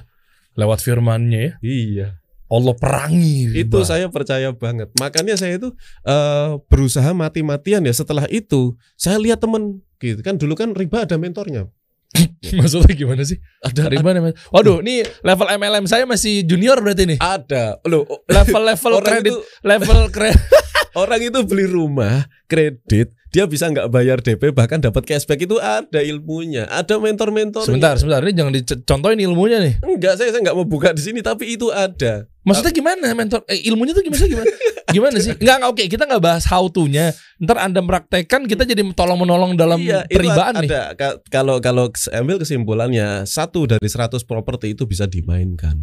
Lewat 0.60 0.84
firmannya 0.84 1.40
ya 1.40 1.52
iya 1.64 2.08
Allah 2.50 2.74
perangi 2.74 3.54
Itu 3.54 3.78
riba. 3.78 3.86
saya 3.86 4.10
percaya 4.10 4.50
banget. 4.50 4.90
Makanya 4.98 5.38
saya 5.38 5.62
itu 5.62 5.70
eh, 6.04 6.58
berusaha 6.66 7.14
mati-matian 7.14 7.86
ya. 7.86 7.94
Setelah 7.94 8.26
itu 8.28 8.74
saya 8.98 9.22
lihat 9.22 9.38
temen 9.40 9.86
gitu 10.02 10.20
kan 10.26 10.34
dulu 10.36 10.58
kan 10.58 10.74
riba 10.74 11.06
ada 11.06 11.16
mentornya. 11.22 11.70
Maksudnya 12.58 12.90
gimana 12.98 13.22
sih? 13.22 13.38
Ada 13.62 13.86
Riba 13.86 14.18
namanya. 14.18 14.34
Waduh, 14.50 14.82
nih 14.82 15.06
level 15.22 15.46
MLM 15.46 15.86
saya 15.86 16.10
masih 16.10 16.42
junior 16.42 16.82
berarti 16.82 17.06
nih. 17.06 17.18
ada. 17.22 17.78
Loh, 17.86 18.02
Level-level 18.26 18.92
orang 18.98 19.06
kredit, 19.22 19.30
itu 19.30 19.38
level 19.62 20.00
kredit. 20.10 20.42
orang 20.98 21.22
itu 21.22 21.40
beli 21.46 21.70
rumah 21.70 22.26
kredit 22.50 23.14
dia 23.30 23.46
bisa 23.46 23.70
nggak 23.70 23.88
bayar 23.94 24.18
DP 24.20 24.50
bahkan 24.50 24.82
dapat 24.82 25.06
cashback 25.06 25.46
itu 25.46 25.62
ada 25.62 26.02
ilmunya. 26.02 26.66
Ada 26.66 26.98
mentor-mentor. 26.98 27.62
Sebentar, 27.66 27.94
sebentar. 27.98 28.26
Ini 28.26 28.34
jangan 28.34 28.54
dicontohin 28.58 29.20
ilmunya 29.22 29.62
nih. 29.62 29.74
Enggak, 29.86 30.18
saya 30.18 30.34
saya 30.34 30.42
nggak 30.42 30.58
mau 30.58 30.66
buka 30.66 30.94
di 30.94 31.02
sini 31.06 31.22
tapi 31.22 31.54
itu 31.54 31.70
ada. 31.70 32.26
Maksudnya 32.42 32.74
gimana 32.74 33.14
mentor? 33.14 33.46
Eh, 33.46 33.62
ilmunya 33.70 33.94
tuh 33.94 34.02
gimana? 34.02 34.26
Gimana? 34.26 34.48
Gimana 34.90 35.22
sih? 35.22 35.38
Enggak, 35.38 35.56
enggak 35.62 35.72
oke. 35.78 35.84
Kita 35.86 36.04
nggak 36.10 36.24
bahas 36.26 36.44
how 36.50 36.66
to-nya. 36.66 37.14
Ntar 37.38 37.62
Anda 37.62 37.86
praktekkan, 37.86 38.50
kita 38.50 38.66
jadi 38.66 38.82
tolong 38.98 39.22
menolong 39.22 39.54
dalam 39.54 39.78
Iya, 39.78 40.02
peribaan 40.10 40.66
nih. 40.66 40.70
ada. 40.70 40.98
Kalau 41.30 41.62
kalau 41.62 41.94
ambil 41.94 42.42
kesimpulannya 42.42 43.30
satu 43.30 43.70
dari 43.70 43.86
100 43.86 44.26
properti 44.26 44.74
itu 44.74 44.90
bisa 44.90 45.06
dimainkan. 45.06 45.78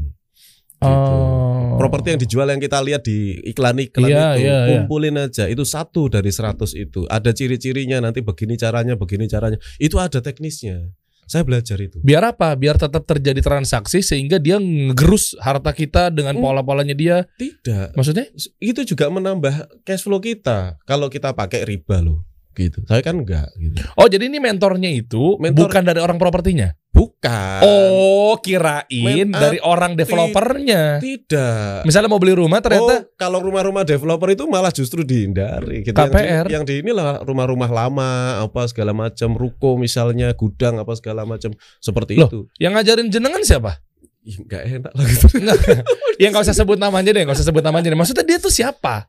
Gitu. 0.77 1.15
Oh. 1.17 1.81
properti 1.81 2.13
yang 2.13 2.21
dijual 2.21 2.49
yang 2.49 2.61
kita 2.61 2.81
lihat 2.81 3.01
di 3.01 3.33
iklan-iklan 3.49 4.09
Iya, 4.09 4.25
itu 4.33 4.41
iya, 4.45 4.57
iya. 4.61 4.67
kumpulin 4.77 5.17
aja 5.17 5.45
itu 5.47 5.65
satu 5.65 6.09
dari 6.09 6.29
100 6.29 6.73
itu 6.75 7.05
ada 7.09 7.33
ciri-cirinya 7.33 8.01
nanti 8.01 8.21
begini 8.21 8.57
caranya 8.57 8.93
begini 8.93 9.25
caranya 9.25 9.57
itu 9.77 9.97
ada 9.97 10.21
teknisnya 10.21 10.93
saya 11.25 11.43
belajar 11.43 11.75
itu 11.81 11.99
Biar 12.01 12.23
apa? 12.23 12.55
Biar 12.55 12.79
tetap 12.79 13.03
terjadi 13.03 13.43
transaksi 13.43 13.99
sehingga 13.99 14.39
dia 14.39 14.63
ngegerus 14.63 15.35
harta 15.37 15.75
kita 15.75 16.07
dengan 16.09 16.39
Hmm. 16.39 16.45
pola-polanya 16.45 16.95
dia. 16.95 17.27
tidak 17.35 17.91
Maksudnya? 17.93 18.31
itu 18.57 18.81
juga 18.87 19.11
menambah 19.11 19.55
cash 19.83 20.07
flow 20.07 20.23
kita 20.23 20.79
kalau 20.85 21.11
kita 21.11 21.35
pakai 21.35 21.67
riba 21.67 21.99
loh 21.99 22.23
gitu. 22.57 22.81
Saya 22.89 23.05
kan 23.05 23.21
enggak 23.21 23.53
gitu. 23.55 23.79
Oh, 23.95 24.09
jadi 24.09 24.27
ini 24.27 24.41
mentornya 24.41 24.89
itu 24.89 25.37
Mentor- 25.37 25.69
bukan 25.69 25.83
dari 25.85 26.01
orang 26.01 26.17
propertinya. 26.17 26.73
Bukan. 26.91 27.61
Oh, 27.61 28.41
kirain 28.41 29.29
Men- 29.29 29.29
dari 29.29 29.61
orang 29.61 29.93
developernya. 29.95 30.97
Tidak. 30.97 31.85
Misalnya 31.85 32.09
mau 32.09 32.17
beli 32.17 32.33
rumah 32.33 32.65
ternyata 32.65 33.05
Oh, 33.05 33.13
kalau 33.21 33.45
rumah-rumah 33.45 33.85
developer 33.85 34.33
itu 34.33 34.49
malah 34.49 34.73
justru 34.73 35.05
dihindari. 35.05 35.85
Gitu. 35.85 35.93
KPR. 35.93 36.49
Yang 36.49 36.49
di, 36.49 36.53
yang 36.57 36.65
di 36.65 36.75
inilah 36.81 37.21
rumah-rumah 37.21 37.69
lama, 37.69 38.41
apa 38.41 38.65
segala 38.65 38.97
macam, 38.97 39.37
ruko 39.37 39.77
misalnya, 39.77 40.33
gudang 40.33 40.81
apa 40.81 40.97
segala 40.97 41.29
macam, 41.29 41.53
seperti 41.79 42.17
Loh. 42.17 42.33
itu. 42.33 42.41
yang 42.57 42.73
ngajarin 42.73 43.13
jenengan 43.13 43.45
siapa? 43.45 43.77
Ih, 44.25 44.41
Nggak 44.43 44.63
enak 44.81 44.93
lah 44.97 45.05
gitu. 45.05 45.27
yang 46.23 46.33
nggak 46.33 46.45
usah 46.49 46.57
sebut 46.57 46.81
namanya 46.81 47.13
deh, 47.13 47.23
nggak 47.23 47.37
usah 47.37 47.47
sebut 47.47 47.61
namanya 47.61 47.93
deh. 47.93 47.99
Maksudnya 48.01 48.25
dia 48.25 48.39
tuh 48.41 48.51
siapa? 48.51 49.05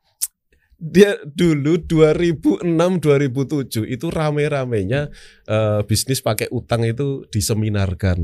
Dia 0.78 1.18
dulu 1.26 1.82
2006 1.82 2.62
2007 3.02 3.90
itu 3.90 4.06
rame-ramenya 4.14 5.10
eh, 5.50 5.82
bisnis 5.90 6.22
pakai 6.22 6.48
utang 6.54 6.86
itu 6.86 7.26
diseminarkan. 7.34 8.18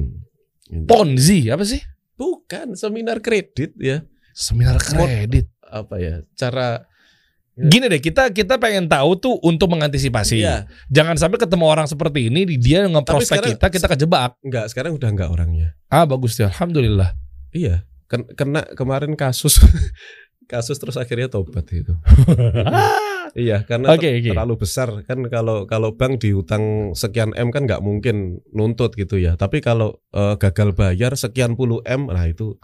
Ponzi 0.85 1.49
apa 1.49 1.65
sih? 1.65 1.81
Bukan 2.13 2.77
seminar 2.77 3.19
kredit 3.25 3.73
ya. 3.77 4.05
Seminar 4.37 4.77
kredit. 4.77 5.49
Apa 5.65 5.97
ya? 5.97 6.21
Cara 6.37 6.85
Gini 7.53 7.85
deh, 7.85 8.01
kita 8.01 8.33
kita 8.33 8.57
pengen 8.57 8.89
tahu 8.89 9.13
tuh 9.13 9.37
untuk 9.45 9.69
mengantisipasi. 9.69 10.41
Iya, 10.41 10.65
Jangan 10.89 11.21
sampai 11.21 11.37
ketemu 11.37 11.69
orang 11.69 11.85
seperti 11.85 12.33
ini, 12.33 12.49
dia 12.57 12.89
ngeprospek 12.89 13.45
kita, 13.45 13.69
kita 13.69 13.87
kejebak. 13.93 14.41
enggak 14.41 14.73
sekarang 14.73 14.97
udah 14.97 15.09
enggak 15.13 15.29
orangnya. 15.29 15.77
Ah 15.85 16.09
bagus 16.09 16.33
ya, 16.41 16.49
alhamdulillah. 16.49 17.13
Iya, 17.53 17.85
ken- 18.09 18.25
kena 18.33 18.65
kemarin 18.73 19.13
kasus 19.13 19.61
kasus 20.45 20.77
terus 20.79 20.95
akhirnya 20.95 21.27
tobat 21.27 21.65
itu. 21.71 21.93
Iya, 23.33 23.65
karena 23.65 23.97
Oke, 23.97 24.05
ter- 24.05 24.21
oke. 24.21 24.29
terlalu 24.29 24.55
besar 24.61 24.89
kan 25.09 25.25
kalau 25.25 25.65
kalau 25.65 25.97
bank 25.97 26.21
dihutang 26.21 26.93
sekian 26.93 27.33
m 27.33 27.49
kan 27.49 27.65
nggak 27.65 27.81
mungkin 27.81 28.45
nuntut 28.53 28.93
gitu 28.93 29.17
ya. 29.17 29.33
Tapi 29.33 29.57
kalau 29.57 29.97
eh, 30.13 30.37
gagal 30.37 30.77
bayar 30.77 31.17
sekian 31.17 31.57
puluh 31.57 31.81
m, 31.81 32.13
nah 32.13 32.29
itu 32.29 32.61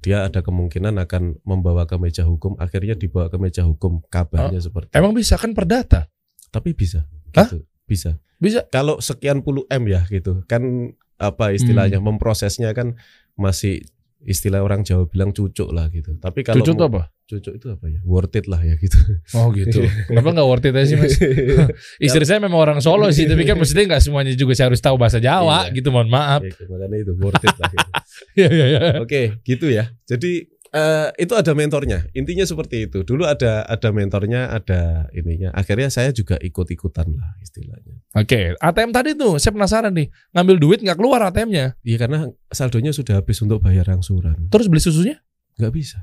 dia 0.00 0.24
ada 0.24 0.40
kemungkinan 0.40 0.96
akan 1.04 1.44
membawa 1.44 1.84
ke 1.84 2.00
meja 2.00 2.24
hukum. 2.24 2.56
Akhirnya 2.56 2.96
dibawa 2.96 3.28
ke 3.28 3.36
meja 3.36 3.60
hukum 3.68 4.00
kabarnya 4.08 4.64
seperti. 4.64 4.88
Emang 4.96 5.12
bisa 5.12 5.36
kan 5.36 5.52
perdata? 5.52 6.08
Tapi 6.48 6.72
bisa, 6.72 7.04
Hah? 7.36 7.52
gitu. 7.52 7.68
bisa. 7.84 8.16
Bisa. 8.40 8.64
Kalau 8.72 9.04
sekian 9.04 9.44
puluh 9.44 9.68
m 9.68 9.84
ya 9.84 10.08
gitu, 10.08 10.48
kan 10.48 10.96
apa 11.20 11.52
istilahnya 11.52 12.00
Hmm. 12.00 12.08
memprosesnya 12.16 12.72
kan 12.72 12.96
masih 13.36 13.84
istilah 14.22 14.60
orang 14.60 14.80
Jawa 14.80 15.04
bilang 15.04 15.30
cucuk 15.30 15.68
lah 15.68 15.88
gitu. 15.88 16.16
Tapi 16.16 16.40
kalau 16.42 16.60
Cucu 16.60 16.72
tuh 16.72 16.78
mau- 16.78 16.90
apa? 16.90 17.02
cucuk 17.24 17.54
itu 17.54 17.66
apa 17.70 17.86
ya? 17.86 18.00
Worth 18.02 18.34
it 18.34 18.46
lah 18.46 18.58
ya 18.58 18.74
gitu. 18.74 18.98
Oh 19.32 19.48
gitu. 19.50 19.86
Kenapa 20.10 20.28
nggak 20.30 20.44
worth 20.44 20.66
it 20.66 20.74
aja 20.74 20.82
sih 20.84 20.96
mas? 20.96 21.14
Istri 22.04 22.24
saya 22.26 22.38
memang 22.38 22.58
orang 22.58 22.78
Solo 22.80 23.06
sih, 23.10 23.24
tapi 23.24 23.46
kan 23.46 23.54
maksudnya 23.54 23.86
nggak 23.86 24.02
semuanya 24.02 24.34
juga 24.34 24.52
saya 24.52 24.68
harus 24.68 24.78
tahu 24.78 24.98
bahasa 24.98 25.18
Jawa 25.18 25.70
Iya. 25.70 25.78
gitu. 25.78 25.88
Mohon 25.88 26.10
maaf. 26.10 26.40
Ya, 26.42 26.52
makanya 26.66 26.96
itu 27.00 27.12
worth 27.16 27.40
it 27.40 27.54
lah 27.54 27.70
gitu. 27.70 27.90
Iya 28.34 28.48
iya 28.50 28.66
iya. 28.66 28.80
Oke, 28.98 29.20
gitu 29.42 29.66
ya. 29.70 29.94
Jadi 30.04 30.50
eh, 30.70 31.08
itu 31.18 31.34
ada 31.34 31.52
mentornya. 31.52 32.06
Intinya 32.12 32.42
seperti 32.42 32.86
itu. 32.86 33.02
Dulu 33.02 33.26
ada 33.26 33.62
ada 33.64 33.88
mentornya, 33.90 34.50
ada 34.50 35.10
ininya. 35.10 35.50
Akhirnya 35.52 35.90
saya 35.90 36.10
juga 36.10 36.38
ikut-ikutan 36.38 37.10
lah 37.14 37.30
istilahnya. 37.40 37.98
Oke, 38.14 38.54
ATM 38.56 38.90
tadi 38.90 39.14
tuh 39.14 39.38
saya 39.38 39.54
penasaran 39.54 39.94
nih, 39.94 40.10
ngambil 40.32 40.56
duit 40.58 40.78
nggak 40.82 40.98
keluar 40.98 41.20
ATM-nya, 41.30 41.78
Iya 41.82 41.96
karena 41.98 42.26
saldonya 42.50 42.90
sudah 42.90 43.22
habis 43.22 43.38
untuk 43.38 43.62
bayar 43.62 43.86
angsuran. 43.90 44.50
terus 44.50 44.66
beli 44.66 44.82
susunya? 44.82 45.18
Nggak 45.58 45.72
bisa. 45.74 45.98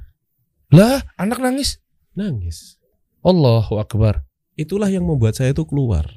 Lah, 0.72 1.00
anak 1.16 1.40
nangis. 1.40 1.80
Nangis. 2.16 2.76
Allahu 3.24 3.80
Akbar. 3.80 4.24
Itulah 4.56 4.88
yang 4.88 5.04
membuat 5.06 5.36
saya 5.36 5.52
itu 5.52 5.64
keluar. 5.64 6.08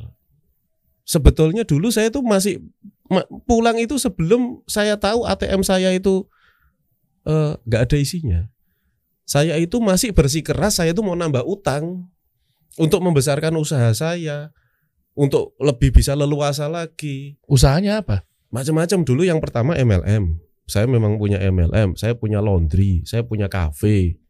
Sebetulnya 1.03 1.67
dulu 1.67 1.91
saya 1.91 2.07
itu 2.09 2.23
masih 2.23 2.63
ma- 3.11 3.27
pulang 3.43 3.75
itu 3.83 3.99
sebelum 3.99 4.63
saya 4.71 4.95
tahu 4.95 5.27
ATM 5.27 5.67
saya 5.67 5.91
itu 5.91 6.27
eh, 7.27 7.53
nggak 7.67 7.83
ada 7.89 7.97
isinya. 7.97 8.41
Saya 9.25 9.55
itu 9.63 9.79
masih 9.79 10.11
bersikeras 10.11 10.83
saya 10.83 10.91
itu 10.91 11.03
mau 11.07 11.15
nambah 11.15 11.47
utang 11.47 12.11
untuk 12.79 12.99
membesarkan 13.03 13.55
usaha 13.59 13.91
saya, 13.95 14.51
untuk 15.15 15.55
lebih 15.63 15.95
bisa 15.95 16.15
leluasa 16.19 16.67
lagi. 16.67 17.39
Usahanya 17.47 18.03
apa? 18.03 18.27
Macam-macam 18.51 19.07
dulu 19.07 19.23
yang 19.23 19.39
pertama 19.39 19.79
MLM. 19.79 20.39
Saya 20.67 20.87
memang 20.87 21.19
punya 21.19 21.39
MLM, 21.43 21.99
saya 21.99 22.15
punya 22.15 22.39
laundry, 22.39 23.03
saya 23.03 23.27
punya 23.27 23.51
kafe. 23.51 24.23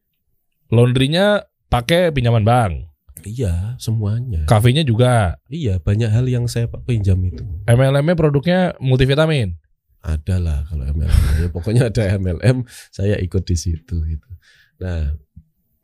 Laundrynya 0.73 1.45
pakai 1.69 2.13
pinjaman 2.17 2.45
bank, 2.45 2.89
Iya, 3.29 3.77
semuanya. 3.77 4.49
kafenya 4.49 4.81
juga. 4.81 5.37
Iya, 5.53 5.77
banyak 5.85 6.09
hal 6.09 6.25
yang 6.25 6.49
saya 6.49 6.65
pinjam 6.89 7.21
itu. 7.21 7.45
MLM-nya 7.69 8.17
produknya 8.17 8.73
multivitamin. 8.81 9.60
Ada 10.01 10.37
lah 10.41 10.59
kalau 10.65 10.85
MLM. 10.89 11.23
ya, 11.45 11.49
pokoknya 11.53 11.83
ada 11.93 12.03
MLM, 12.17 12.65
saya 12.89 13.21
ikut 13.21 13.45
di 13.45 13.57
situ 13.57 13.97
gitu. 14.09 14.31
Nah, 14.81 15.13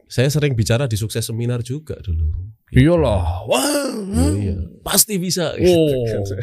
saya 0.09 0.31
sering 0.33 0.57
bicara 0.57 0.89
di 0.89 0.97
sukses 0.97 1.27
seminar 1.27 1.61
juga 1.61 2.01
dulu. 2.01 2.33
Iyalah, 2.73 3.45
wah, 3.47 3.87
Oh, 4.07 4.33
iya, 4.39 4.55
pasti 4.87 5.19
bisa. 5.19 5.53
Oh. 5.59 6.07
gitu. 6.07 6.35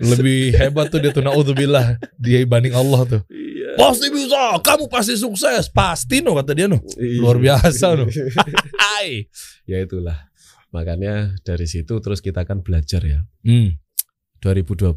lebih 0.00 0.56
hebat 0.56 0.88
tuh 0.88 0.98
dia 0.98 1.12
tuh 1.12 1.20
naudzubillah 1.20 2.00
dia 2.16 2.40
banding 2.48 2.72
Allah 2.72 3.00
tuh. 3.06 3.20
Iya. 3.28 3.76
Pasti 3.76 4.08
bisa, 4.10 4.56
kamu 4.64 4.88
pasti 4.90 5.14
sukses, 5.14 5.68
pasti 5.70 6.24
no 6.24 6.34
kata 6.34 6.56
dia 6.56 6.66
no. 6.66 6.80
Iya. 6.96 7.20
Luar 7.20 7.36
biasa 7.38 7.86
no. 8.00 8.08
Hai. 8.82 9.28
ya 9.68 9.78
itulah. 9.84 10.30
Makanya 10.70 11.34
dari 11.42 11.66
situ 11.66 11.98
terus 12.00 12.22
kita 12.22 12.46
akan 12.46 12.62
belajar 12.62 13.02
ya. 13.02 13.20
Hmm. 13.44 13.76
2012 14.40 14.96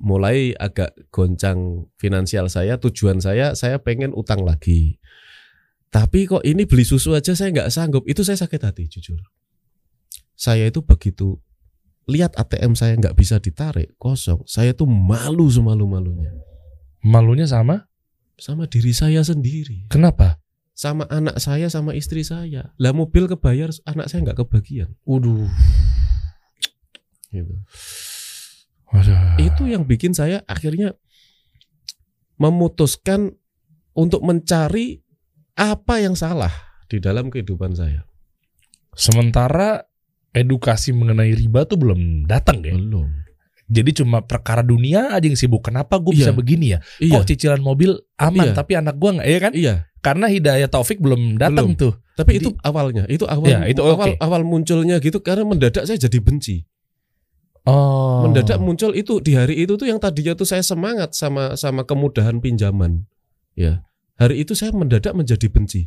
mulai 0.00 0.52
agak 0.56 0.92
goncang 1.08 1.88
finansial 1.96 2.46
saya. 2.52 2.76
Tujuan 2.76 3.18
saya 3.18 3.56
saya 3.56 3.80
pengen 3.80 4.12
utang 4.12 4.44
lagi. 4.44 5.00
Tapi 5.92 6.24
kok 6.24 6.44
ini 6.44 6.64
beli 6.64 6.84
susu 6.84 7.12
aja 7.12 7.36
saya 7.36 7.52
nggak 7.52 7.72
sanggup. 7.72 8.04
Itu 8.08 8.24
saya 8.24 8.40
sakit 8.40 8.60
hati 8.60 8.88
jujur. 8.88 9.20
Saya 10.32 10.68
itu 10.68 10.80
begitu 10.80 11.36
lihat 12.08 12.36
ATM 12.36 12.72
saya 12.76 12.96
nggak 12.96 13.16
bisa 13.16 13.36
ditarik 13.40 13.92
kosong. 14.00 14.40
Saya 14.48 14.72
tuh 14.72 14.88
malu 14.88 15.46
semalu-malunya 15.48 16.32
Malunya 17.02 17.50
sama? 17.50 17.92
sama 18.42 18.66
diri 18.66 18.90
saya 18.90 19.22
sendiri, 19.22 19.86
Kenapa? 19.86 20.42
sama 20.74 21.06
anak 21.06 21.38
saya, 21.38 21.70
sama 21.70 21.94
istri 21.94 22.26
saya. 22.26 22.74
Lah 22.74 22.90
mobil 22.90 23.30
kebayar, 23.30 23.70
anak 23.86 24.10
saya 24.10 24.26
nggak 24.26 24.42
kebagian. 24.42 24.98
Waduh. 25.06 25.46
Gitu. 27.30 27.54
Waduh. 28.92 29.40
itu 29.40 29.62
yang 29.66 29.82
bikin 29.82 30.12
saya 30.12 30.44
akhirnya 30.44 30.92
memutuskan 32.36 33.32
untuk 33.92 34.20
mencari 34.20 35.00
apa 35.52 36.00
yang 36.00 36.12
salah 36.12 36.52
di 36.88 36.96
dalam 36.98 37.28
kehidupan 37.28 37.72
saya. 37.72 38.04
Sementara 38.92 39.84
edukasi 40.32 40.92
mengenai 40.92 41.32
riba 41.32 41.64
tuh 41.64 41.80
belum 41.80 42.24
datang 42.24 42.60
ya. 42.60 42.76
Belum. 42.76 43.08
Jadi 43.72 44.04
cuma 44.04 44.20
perkara 44.20 44.60
dunia 44.60 45.16
aja 45.16 45.24
yang 45.24 45.38
sibuk. 45.38 45.64
Kenapa 45.64 45.96
gue 45.96 46.12
Iya. 46.12 46.28
bisa 46.28 46.32
begini 46.36 46.76
ya? 46.76 46.78
Iya, 47.00 47.16
Kok 47.16 47.24
cicilan 47.24 47.62
mobil 47.64 47.96
aman 48.20 48.52
Iya. 48.52 48.56
tapi 48.56 48.72
anak 48.76 49.00
gua 49.00 49.16
nggak 49.16 49.28
ya 49.28 49.38
kan? 49.40 49.52
iya. 49.56 49.74
Karena 50.02 50.26
hidayah 50.28 50.68
taufik 50.68 51.00
belum 51.00 51.40
datang 51.40 51.72
Belum. 51.72 51.80
tuh. 51.80 51.94
Tapi 52.12 52.36
Jadi- 52.36 52.44
itu 52.44 52.48
awalnya, 52.60 53.04
itu 53.08 53.24
awal 53.24 53.48
Iya, 53.48 53.60
itu 53.72 53.80
awal 53.80 54.12
awal 54.20 54.42
munculnya 54.44 55.00
gitu 55.00 55.24
karena 55.24 55.48
mendadak 55.48 55.88
saya 55.88 55.96
jadi 55.96 56.18
benci. 56.20 56.68
Oh. 57.62 58.26
Mendadak 58.26 58.58
muncul 58.58 58.90
itu 58.94 59.22
di 59.22 59.38
hari 59.38 59.62
itu 59.62 59.78
tuh 59.78 59.86
yang 59.86 60.02
tadinya 60.02 60.34
tuh 60.34 60.46
saya 60.46 60.66
semangat 60.66 61.14
sama 61.14 61.54
sama 61.54 61.86
kemudahan 61.86 62.42
pinjaman. 62.42 63.06
Ya. 63.54 63.86
Hari 64.18 64.42
itu 64.42 64.58
saya 64.58 64.74
mendadak 64.74 65.14
menjadi 65.14 65.46
benci. 65.46 65.86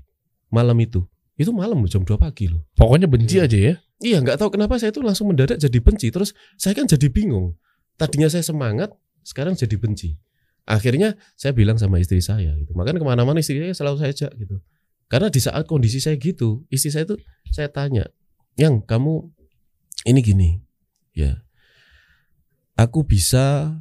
Malam 0.51 0.79
itu. 0.79 1.03
Itu 1.35 1.51
malam 1.51 1.83
loh, 1.83 1.91
jam 1.91 2.07
2 2.07 2.15
pagi 2.15 2.47
loh. 2.47 2.63
Pokoknya 2.79 3.11
benci 3.11 3.43
Iya. 3.43 3.47
aja 3.47 3.57
ya. 3.59 3.73
Iya, 3.99 4.17
nggak 4.23 4.39
tahu 4.39 4.55
kenapa 4.55 4.79
saya 4.79 4.95
itu 4.95 5.03
langsung 5.03 5.27
mendadak 5.27 5.59
jadi 5.59 5.79
benci. 5.83 6.07
Terus 6.11 6.31
saya 6.55 6.71
kan 6.71 6.87
jadi 6.87 7.11
bingung. 7.11 7.59
Tadinya 7.99 8.31
saya 8.31 8.43
semangat, 8.43 8.95
sekarang 9.23 9.55
jadi 9.59 9.75
benci. 9.75 10.15
Akhirnya 10.63 11.19
saya 11.35 11.51
bilang 11.51 11.75
sama 11.75 11.99
istri 11.99 12.23
saya 12.23 12.55
gitu. 12.55 12.71
Makanya 12.71 13.03
ke 13.03 13.07
mana-mana 13.07 13.43
istri 13.43 13.59
saya 13.59 13.75
selalu 13.75 13.97
saya 13.99 14.11
ajak 14.15 14.31
gitu. 14.39 14.63
Karena 15.11 15.27
di 15.29 15.39
saat 15.43 15.63
kondisi 15.67 15.99
saya 16.01 16.15
gitu, 16.17 16.63
istri 16.73 16.89
saya 16.89 17.05
itu 17.05 17.19
saya 17.53 17.69
tanya, 17.69 18.09
yang 18.57 18.81
kamu 18.81 19.29
ini 20.09 20.19
gini, 20.25 20.49
ya, 21.13 21.44
aku 22.75 23.07
bisa 23.07 23.75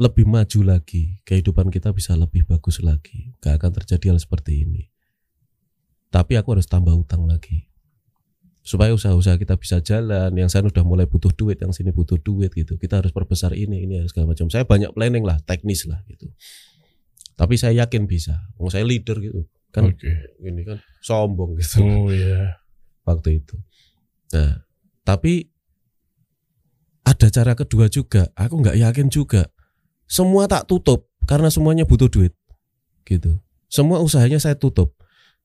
lebih 0.00 0.24
maju 0.24 0.60
lagi, 0.64 1.20
kehidupan 1.28 1.68
kita 1.68 1.92
bisa 1.92 2.16
lebih 2.16 2.48
bagus 2.48 2.80
lagi, 2.80 3.36
gak 3.44 3.60
akan 3.60 3.70
terjadi 3.76 4.16
hal 4.16 4.18
seperti 4.18 4.64
ini. 4.64 4.88
Tapi 6.08 6.40
aku 6.40 6.56
harus 6.56 6.66
tambah 6.66 6.96
utang 6.96 7.28
lagi. 7.28 7.70
Supaya 8.60 8.92
usaha-usaha 8.96 9.38
kita 9.40 9.56
bisa 9.56 9.78
jalan. 9.80 10.34
Yang 10.34 10.58
sana 10.58 10.68
udah 10.68 10.84
mulai 10.84 11.06
butuh 11.06 11.30
duit 11.32 11.62
yang 11.62 11.70
sini 11.70 11.94
butuh 11.94 12.18
duit 12.18 12.50
gitu. 12.52 12.76
Kita 12.76 12.98
harus 12.98 13.14
perbesar 13.14 13.54
ini 13.54 13.86
ini 13.86 14.02
harus 14.02 14.10
segala 14.10 14.34
macam. 14.34 14.50
Saya 14.50 14.66
banyak 14.66 14.90
planning 14.92 15.22
lah 15.22 15.38
teknis 15.46 15.86
lah 15.86 16.02
gitu. 16.10 16.28
Tapi 17.38 17.54
saya 17.56 17.86
yakin 17.86 18.04
bisa. 18.10 18.36
Wong 18.58 18.68
saya 18.68 18.84
leader 18.84 19.16
gitu. 19.22 19.46
Kan 19.70 19.94
Oke. 19.94 20.34
ini 20.42 20.66
kan 20.66 20.82
sombong 20.98 21.56
gitu. 21.56 21.80
Oh 21.86 22.10
iya. 22.10 22.58
waktu 23.06 23.38
itu. 23.42 23.56
Nah 24.34 24.66
tapi 25.06 25.49
ada 27.10 27.26
cara 27.26 27.52
kedua 27.58 27.90
juga. 27.90 28.30
Aku 28.38 28.62
nggak 28.62 28.78
yakin 28.78 29.10
juga. 29.10 29.50
Semua 30.06 30.46
tak 30.46 30.70
tutup 30.70 31.10
karena 31.26 31.50
semuanya 31.50 31.82
butuh 31.82 32.06
duit. 32.06 32.30
Gitu. 33.02 33.42
Semua 33.66 33.98
usahanya 33.98 34.38
saya 34.38 34.54
tutup. 34.54 34.94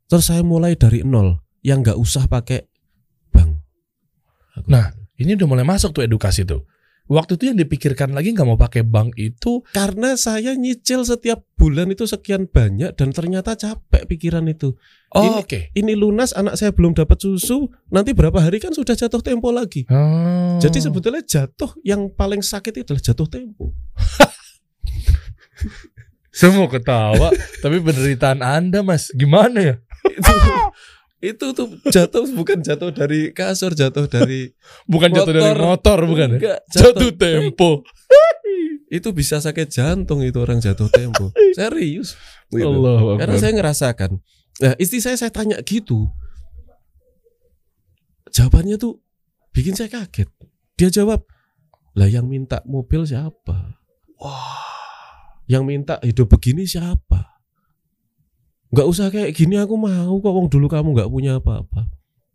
Terus 0.06 0.30
saya 0.30 0.46
mulai 0.46 0.78
dari 0.78 1.02
nol 1.02 1.42
yang 1.66 1.82
nggak 1.82 1.98
usah 1.98 2.30
pakai 2.30 2.70
bank. 3.34 3.58
Aku- 4.62 4.70
Nah. 4.70 4.94
Ini 5.16 5.40
udah 5.40 5.48
mulai 5.48 5.64
masuk 5.64 5.96
tuh 5.96 6.04
edukasi 6.04 6.44
tuh. 6.44 6.68
Waktu 7.06 7.38
itu 7.38 7.54
yang 7.54 7.58
dipikirkan 7.62 8.18
lagi 8.18 8.34
nggak 8.34 8.50
mau 8.50 8.58
pakai 8.58 8.82
bank 8.82 9.14
itu 9.22 9.62
karena 9.78 10.18
saya 10.18 10.58
nyicil 10.58 11.06
setiap 11.06 11.46
bulan 11.54 11.94
itu 11.94 12.10
sekian 12.10 12.50
banyak 12.50 12.98
dan 12.98 13.14
ternyata 13.14 13.54
capek 13.54 14.10
pikiran 14.10 14.42
itu. 14.50 14.74
Oh, 15.14 15.22
Ini- 15.22 15.38
oke. 15.46 15.60
Ini 15.78 15.94
lunas 15.94 16.34
anak 16.34 16.58
saya 16.58 16.74
belum 16.74 16.98
dapat 16.98 17.22
susu, 17.22 17.70
nanti 17.94 18.18
berapa 18.18 18.42
hari 18.42 18.58
kan 18.58 18.74
sudah 18.74 18.98
jatuh 18.98 19.22
tempo 19.22 19.54
lagi. 19.54 19.86
Oh. 19.86 20.58
Jadi 20.58 20.82
sebetulnya 20.82 21.22
jatuh 21.22 21.78
yang 21.86 22.10
paling 22.10 22.42
sakit 22.42 22.82
itu 22.82 22.90
adalah 22.90 23.06
jatuh 23.06 23.30
tempo. 23.30 23.70
semua 26.36 26.68
ketawa, 26.68 27.32
tapi 27.64 27.80
penderitaan 27.80 28.44
Anda, 28.44 28.84
Mas, 28.84 29.08
gimana 29.16 29.62
ya? 29.62 29.76
itu 31.24 31.46
tuh 31.56 31.68
jatuh 31.90 32.28
bukan 32.36 32.60
jatuh 32.60 32.92
dari 32.92 33.32
kasur, 33.32 33.72
jatuh 33.72 34.06
dari 34.06 34.52
Bukan 34.92 35.10
jatuh 35.16 35.34
dari 35.34 35.52
Motor. 35.56 35.64
motor, 35.64 36.00
bukan 36.06 36.28
ya? 36.36 36.38
Enggak, 36.38 36.60
Jatuh 36.72 37.12
tempo. 37.16 37.72
Itu 38.96 39.12
bisa 39.18 39.42
sakit 39.42 39.68
jantung 39.74 40.22
itu 40.22 40.38
orang 40.38 40.62
jatuh 40.62 40.86
tempo. 40.94 41.34
Serius. 41.58 42.14
Gitu. 42.54 42.64
Allah 42.64 43.18
Karena 43.18 43.36
saya 43.42 43.52
ngerasakan. 43.58 44.22
Nah, 44.62 44.74
istri 44.78 45.02
saya 45.02 45.18
saya 45.18 45.34
tanya 45.34 45.58
gitu. 45.66 46.06
Jawabannya 48.30 48.78
tuh 48.78 49.02
bikin 49.52 49.74
saya 49.74 49.90
kaget. 49.90 50.30
Dia 50.78 50.94
jawab, 50.94 51.26
"Lah 51.98 52.08
yang 52.08 52.30
minta 52.30 52.62
mobil 52.64 53.04
siapa? 53.10 53.82
Wah. 54.22 54.64
Yang 55.50 55.64
minta 55.66 55.96
hidup 56.06 56.30
begini 56.32 56.64
siapa?" 56.70 57.35
Nggak 58.76 58.88
usah 58.92 59.08
kayak 59.08 59.32
gini 59.32 59.56
aku 59.56 59.80
mau 59.80 60.20
kok 60.20 60.34
wong 60.36 60.52
dulu 60.52 60.68
kamu 60.68 60.92
nggak 60.92 61.08
punya 61.08 61.40
apa-apa. 61.40 61.88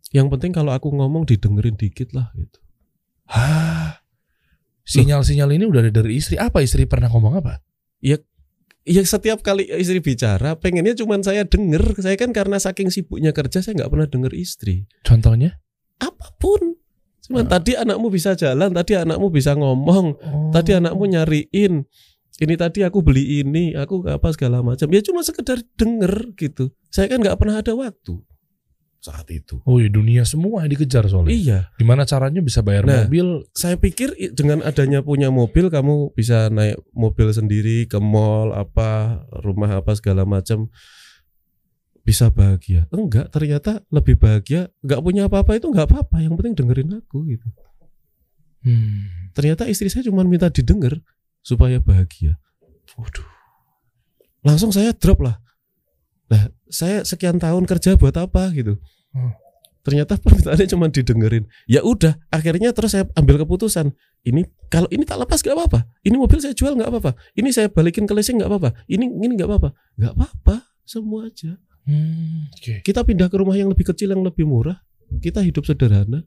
Yang 0.09 0.27
penting 0.33 0.51
kalau 0.51 0.73
aku 0.73 0.89
ngomong 0.89 1.29
didengerin 1.29 1.77
dikit 1.77 2.11
lah 2.17 2.33
gitu. 2.33 2.57
Hah. 3.29 4.01
Sinyal-sinyal 4.81 5.53
ini 5.55 5.69
udah 5.69 5.85
ada 5.85 5.93
dari 5.93 6.17
istri. 6.17 6.35
Apa 6.41 6.65
istri 6.65 6.89
pernah 6.89 7.07
ngomong 7.13 7.37
apa? 7.37 7.61
Ya 8.81 9.05
setiap 9.05 9.45
kali 9.45 9.69
istri 9.77 10.01
bicara 10.01 10.57
pengennya 10.57 10.97
cuman 10.97 11.21
saya 11.21 11.45
denger. 11.45 12.01
Saya 12.01 12.17
kan 12.17 12.33
karena 12.33 12.57
saking 12.57 12.89
sibuknya 12.89 13.29
kerja 13.29 13.61
saya 13.61 13.77
nggak 13.77 13.91
pernah 13.93 14.07
denger 14.09 14.33
istri. 14.33 14.89
Contohnya? 15.05 15.61
Apa 16.01 16.33
pun. 16.41 16.81
Cuman 17.21 17.45
Ah. 17.45 17.49
tadi 17.61 17.77
anakmu 17.77 18.09
bisa 18.09 18.33
jalan, 18.33 18.73
tadi 18.73 18.97
anakmu 18.97 19.29
bisa 19.29 19.53
ngomong, 19.53 20.17
Oh. 20.17 20.49
tadi 20.49 20.73
anakmu 20.73 21.05
nyariin. 21.05 21.85
Ini 22.39 22.55
tadi 22.55 22.79
aku 22.85 23.03
beli 23.03 23.43
ini, 23.43 23.75
aku 23.75 24.07
apa 24.07 24.31
segala 24.31 24.63
macam. 24.63 24.87
Ya 24.87 25.03
cuma 25.03 25.19
sekedar 25.21 25.59
denger 25.75 26.31
gitu. 26.39 26.71
Saya 26.87 27.11
kan 27.11 27.19
nggak 27.19 27.35
pernah 27.37 27.59
ada 27.59 27.75
waktu 27.75 28.21
saat 29.01 29.25
itu. 29.33 29.57
Oh 29.65 29.81
iya 29.81 29.89
dunia 29.89 30.21
semua 30.23 30.61
yang 30.61 30.71
dikejar 30.77 31.09
soalnya. 31.09 31.33
Iya, 31.33 31.59
Gimana 31.81 32.05
caranya 32.05 32.37
bisa 32.37 32.61
bayar 32.61 32.85
Nah. 32.85 33.09
mobil? 33.09 33.49
saya 33.57 33.73
pikir 33.75 34.13
dengan 34.37 34.61
adanya 34.61 35.01
punya 35.01 35.33
mobil 35.33 35.73
kamu 35.73 36.13
bisa 36.13 36.53
naik 36.53 36.77
mobil 36.93 37.33
sendiri 37.33 37.89
ke 37.89 37.97
mall 37.97 38.53
apa 38.53 39.25
rumah 39.41 39.81
apa 39.81 39.97
segala 39.97 40.21
macam 40.21 40.69
bisa 42.05 42.29
bahagia. 42.29 42.85
Enggak, 42.93 43.33
ternyata 43.33 43.81
lebih 43.89 44.21
bahagia. 44.21 44.69
Enggak 44.85 45.01
punya 45.01 45.21
apa-apa 45.25 45.57
itu 45.57 45.65
enggak 45.69 45.89
apa-apa. 45.89 46.21
Yang 46.21 46.33
penting 46.37 46.53
dengerin 46.61 46.89
aku 47.01 47.17
gitu. 47.25 47.47
Hmm. 48.61 49.33
Ternyata 49.33 49.65
istri 49.65 49.89
saya 49.89 50.05
cuma 50.05 50.21
minta 50.21 50.45
didengar 50.53 51.01
supaya 51.41 51.81
bahagia. 51.81 52.37
Waduh. 52.97 53.27
Langsung 54.41 54.73
saya 54.73 54.93
drop 54.93 55.21
lah. 55.21 55.37
Nah, 56.31 56.49
saya 56.71 57.03
sekian 57.03 57.37
tahun 57.37 57.67
kerja 57.67 57.99
buat 57.99 58.15
apa 58.15 58.49
gitu. 58.55 58.79
Hmm. 59.11 59.35
Ternyata 59.81 60.17
permintaannya 60.21 60.67
cuma 60.69 60.87
didengerin. 60.87 61.49
Ya 61.65 61.81
udah, 61.81 62.13
akhirnya 62.29 62.69
terus 62.71 62.93
saya 62.93 63.09
ambil 63.17 63.41
keputusan. 63.41 63.91
Ini 64.21 64.45
kalau 64.69 64.85
ini 64.93 65.01
tak 65.03 65.17
lepas 65.17 65.41
gak 65.41 65.57
apa-apa. 65.57 65.89
Ini 66.05 66.15
mobil 66.21 66.37
saya 66.37 66.53
jual 66.53 66.77
nggak 66.77 66.89
apa-apa. 66.93 67.17
Ini 67.33 67.49
saya 67.49 67.67
balikin 67.73 68.05
ke 68.05 68.13
leasing 68.13 68.37
nggak 68.37 68.49
apa-apa. 68.49 68.69
Ini 68.85 69.09
ini 69.09 69.33
nggak 69.33 69.49
apa-apa. 69.49 69.69
Nggak 69.97 70.13
apa-apa, 70.13 70.55
semua 70.85 71.25
aja. 71.25 71.57
Hmm, 71.89 72.53
Oke. 72.53 72.85
Kita 72.85 73.01
pindah 73.01 73.25
ke 73.25 73.35
rumah 73.41 73.57
yang 73.57 73.73
lebih 73.73 73.89
kecil 73.89 74.13
yang 74.13 74.21
lebih 74.21 74.45
murah. 74.45 74.77
Kita 75.17 75.41
hidup 75.41 75.65
sederhana. 75.65 76.21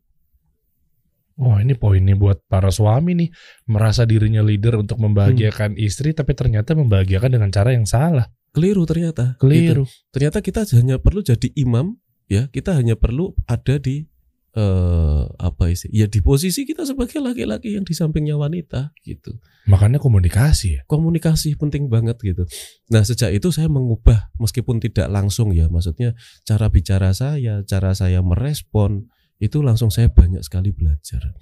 Wah 1.35 1.59
ini 1.59 1.75
poinnya 1.75 2.15
buat 2.15 2.47
para 2.47 2.71
suami 2.71 3.19
nih 3.19 3.29
merasa 3.67 4.07
dirinya 4.07 4.39
leader 4.41 4.79
untuk 4.79 4.99
membahagiakan 4.99 5.75
Hmm. 5.75 5.83
istri, 5.83 6.15
tapi 6.15 6.33
ternyata 6.33 6.73
membahagiakan 6.73 7.35
dengan 7.35 7.51
cara 7.51 7.75
yang 7.75 7.85
salah. 7.85 8.31
Keliru 8.55 8.87
ternyata. 8.87 9.35
Gitu. 9.35 9.43
Keliru. 9.43 9.85
ternyata 10.11 10.39
kita 10.39 10.63
hanya 10.79 10.97
perlu 10.97 11.21
jadi 11.21 11.51
imam 11.55 11.99
ya 12.25 12.47
kita 12.49 12.79
hanya 12.79 12.95
perlu 12.95 13.35
ada 13.45 13.77
di 13.77 14.07
eh 14.55 15.23
apa 15.37 15.67
isi 15.67 15.91
ya 15.91 16.07
di 16.07 16.23
posisi 16.23 16.63
kita 16.63 16.87
sebagai 16.87 17.19
laki-laki 17.19 17.75
yang 17.75 17.83
di 17.83 17.91
sampingnya 17.91 18.39
wanita 18.39 18.95
gitu 19.03 19.35
Makanya 19.67 19.99
komunikasi 19.99 20.79
ya. 20.79 20.81
komunikasi 20.87 21.59
penting 21.59 21.91
banget 21.91 22.15
gitu 22.23 22.47
nah 22.87 23.03
sejak 23.03 23.35
itu 23.35 23.51
saya 23.51 23.67
mengubah 23.67 24.31
meskipun 24.39 24.79
tidak 24.79 25.11
langsung 25.11 25.51
ya 25.51 25.67
maksudnya 25.67 26.15
cara 26.47 26.71
bicara 26.71 27.11
saya 27.11 27.67
cara 27.67 27.91
saya 27.93 28.23
merespon 28.23 29.11
itu 29.39 29.61
langsung 29.61 29.89
saya 29.89 30.09
banyak 30.09 30.41
sekali 30.41 30.71
belajar 30.71 31.35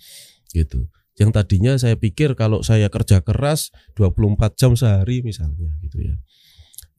gitu 0.51 0.89
yang 1.17 1.29
tadinya 1.29 1.77
saya 1.77 1.93
pikir 1.95 2.33
kalau 2.33 2.65
saya 2.65 2.89
kerja 2.89 3.21
keras 3.21 3.69
24 3.95 4.37
jam 4.57 4.73
sehari 4.73 5.21
misalnya 5.21 5.73
gitu 5.81 6.01
ya 6.01 6.17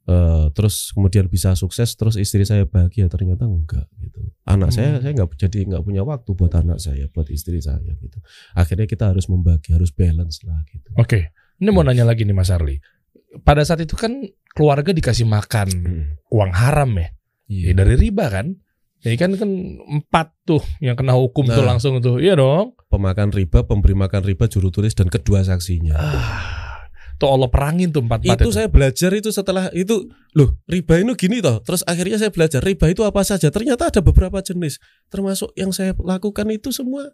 Eh, 0.04 0.46
terus 0.52 0.92
kemudian 0.92 1.32
bisa 1.32 1.56
sukses 1.56 1.96
terus 1.96 2.20
istri 2.20 2.44
saya 2.44 2.68
bahagia 2.68 3.08
ternyata 3.08 3.48
enggak 3.48 3.88
gitu 3.96 4.20
anak 4.44 4.68
Hmm. 4.68 4.76
saya 4.76 4.88
saya 5.00 5.16
nggak 5.16 5.32
jadi 5.40 5.58
nggak 5.64 5.80
punya 5.80 6.04
waktu 6.04 6.28
buat 6.36 6.52
anak 6.52 6.76
saya 6.76 7.08
buat 7.08 7.32
istri 7.32 7.56
saya 7.64 7.80
gitu 7.80 8.20
akhirnya 8.52 8.84
kita 8.84 9.08
harus 9.08 9.32
membagi 9.32 9.72
harus 9.72 9.96
balance 9.96 10.44
lah 10.44 10.60
gitu 10.68 10.92
Oke, 11.00 11.32
ini 11.56 11.72
mau 11.72 11.80
nanya 11.80 12.04
lagi 12.04 12.28
nih 12.28 12.36
Mas 12.36 12.52
Arli. 12.52 12.76
Pada 13.48 13.64
saat 13.64 13.80
itu 13.80 13.96
kan 13.96 14.20
keluarga 14.52 14.92
dikasih 14.92 15.24
makan 15.24 15.72
uang 16.28 16.52
haram 16.52 17.00
ya, 17.00 17.08
Iya. 17.48 17.64
ya 17.64 17.72
dari 17.72 17.96
riba 17.96 18.28
kan? 18.28 18.60
Ini 19.04 19.14
kan 19.14 19.36
kan 19.36 19.50
empat 20.00 20.32
tuh 20.42 20.64
yang 20.80 20.96
kena 20.96 21.12
hukum 21.12 21.44
tuh 21.44 21.60
Nah. 21.60 21.76
langsung 21.76 22.00
tuh, 22.00 22.16
iya 22.18 22.32
dong. 22.34 22.72
pemakan 22.88 23.28
riba 23.30 23.62
pemberi 23.62 23.92
makan 23.92 24.22
riba 24.22 24.46
juru 24.46 24.70
tulis 24.70 24.94
dan 24.94 25.12
kedua 25.12 25.42
saksinya. 25.42 25.92
Ah, 25.92 26.88
tuh 27.14 27.28
Allah 27.28 27.50
perangin 27.50 27.90
tuh 27.90 28.00
empat 28.00 28.22
empat 28.22 28.38
itu. 28.40 28.50
saya 28.50 28.70
belajar 28.70 29.10
itu 29.12 29.28
setelah 29.28 29.68
itu 29.74 30.08
loh 30.32 30.56
riba 30.64 30.96
itu 30.96 31.12
gini 31.18 31.42
toh. 31.42 31.60
Terus 31.60 31.84
akhirnya 31.84 32.16
saya 32.16 32.30
belajar 32.30 32.62
riba 32.62 32.86
itu 32.88 33.04
apa 33.04 33.20
saja? 33.20 33.50
Ternyata 33.50 33.92
ada 33.92 34.00
beberapa 34.00 34.40
jenis. 34.40 34.80
Termasuk 35.10 35.52
yang 35.54 35.68
saya 35.68 35.92
lakukan 35.94 36.48
itu 36.48 36.72
semua 36.72 37.12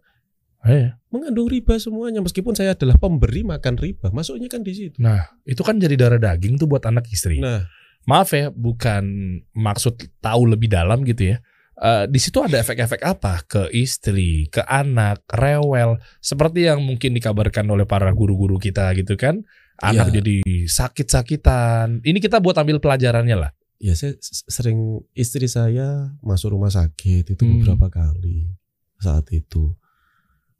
Eh, 0.61 0.92
mengandung 1.09 1.48
riba 1.48 1.81
semuanya. 1.81 2.20
Meskipun 2.20 2.53
saya 2.53 2.76
adalah 2.76 3.00
pemberi 3.00 3.40
makan 3.40 3.81
riba 3.81 4.12
masuknya 4.12 4.44
kan 4.44 4.61
di 4.61 4.76
situ. 4.76 5.00
Nah, 5.00 5.24
itu 5.42 5.64
kan 5.64 5.81
jadi 5.81 5.96
darah 5.96 6.20
daging 6.20 6.61
tuh 6.61 6.68
buat 6.68 6.85
anak 6.85 7.09
istri. 7.09 7.40
nah. 7.40 7.64
Maaf 8.05 8.33
ya, 8.33 8.48
bukan 8.48 9.05
maksud 9.53 9.96
tahu 10.20 10.48
lebih 10.48 10.68
dalam 10.68 11.00
gitu 11.05 11.33
ya. 11.33 11.40
Eh, 11.81 12.05
di 12.07 12.21
situ 12.21 12.37
ada 12.38 12.61
efek-efek 12.61 13.01
apa 13.01 13.40
ke 13.43 13.73
istri, 13.73 14.45
ke 14.47 14.61
anak, 14.61 15.25
rewel, 15.33 15.97
seperti 16.21 16.69
yang 16.69 16.85
mungkin 16.85 17.16
dikabarkan 17.16 17.64
oleh 17.66 17.88
para 17.88 18.12
guru-guru 18.12 18.61
kita 18.61 18.93
gitu 18.93 19.16
kan. 19.16 19.40
Anak 19.81 20.12
Iya. 20.12 20.21
jadi 20.21 20.37
sakit-sakitan. 20.69 22.05
Ini 22.05 22.19
kita 22.21 22.37
buat 22.38 22.57
ambil 22.57 22.79
pelajarannya 22.79 23.37
lah. 23.38 23.53
ya 23.81 23.97
saya 23.97 24.12
sering 24.21 24.77
istri 25.16 25.49
saya 25.49 26.12
masuk 26.21 26.53
rumah 26.53 26.69
sakit 26.69 27.33
itu 27.33 27.40
Hmm. 27.40 27.64
beberapa 27.64 27.88
kali 27.88 28.53
saat 29.01 29.25
itu 29.33 29.73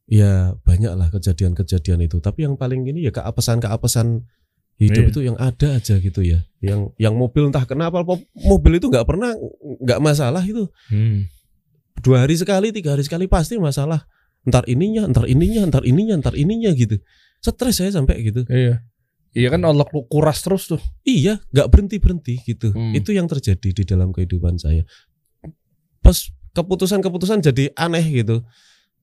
ya 0.09 0.57
banyak 0.65 0.89
lah 0.97 1.13
kejadian-kejadian 1.13 2.01
itu 2.01 2.17
tapi 2.19 2.49
yang 2.49 2.57
paling 2.57 2.81
ini 2.83 3.05
ya 3.05 3.13
keapesan-keapesan 3.13 4.25
hidup 4.81 5.05
Iya. 5.07 5.11
itu 5.13 5.21
yang 5.23 5.37
ada 5.37 5.77
aja 5.77 5.95
gitu 6.01 6.21
ya 6.25 6.41
yang 6.59 6.89
yang 6.97 7.13
mobil 7.13 7.53
entah 7.53 7.63
kenapa 7.63 8.01
mobil 8.35 8.73
itu 8.81 8.89
nggak 8.89 9.05
pernah 9.05 9.37
nggak 9.85 10.01
masalah 10.01 10.41
itu 10.41 10.65
Hmm. 10.89 11.29
dua 12.01 12.25
hari 12.25 12.35
sekali 12.35 12.73
tiga 12.73 12.97
hari 12.97 13.05
sekali 13.05 13.29
pasti 13.29 13.61
masalah 13.61 14.09
ntar 14.43 14.65
ininya 14.65 15.05
ntar 15.07 15.29
ininya 15.29 15.69
ntar 15.69 15.85
ininya 15.85 16.17
ntar 16.17 16.33
ininya 16.33 16.73
gitu 16.73 16.97
stres 17.39 17.77
saya 17.77 17.93
sampai 17.93 18.25
gitu 18.25 18.49
Iya. 18.49 18.81
Iya 19.31 19.47
kan 19.47 19.63
Allah 19.63 19.87
kuras 19.87 20.43
terus 20.43 20.67
tuh. 20.67 20.83
Iya, 21.07 21.39
nggak 21.55 21.71
berhenti 21.71 22.03
berhenti 22.03 22.35
gitu. 22.43 22.75
Hmm. 22.75 22.99
Itu 22.99 23.15
yang 23.15 23.31
terjadi 23.31 23.71
di 23.71 23.87
dalam 23.87 24.11
kehidupan 24.11 24.59
saya. 24.59 24.83
Pas 26.03 26.19
keputusan-keputusan 26.51 27.39
jadi 27.39 27.71
aneh 27.79 28.03
gitu. 28.11 28.43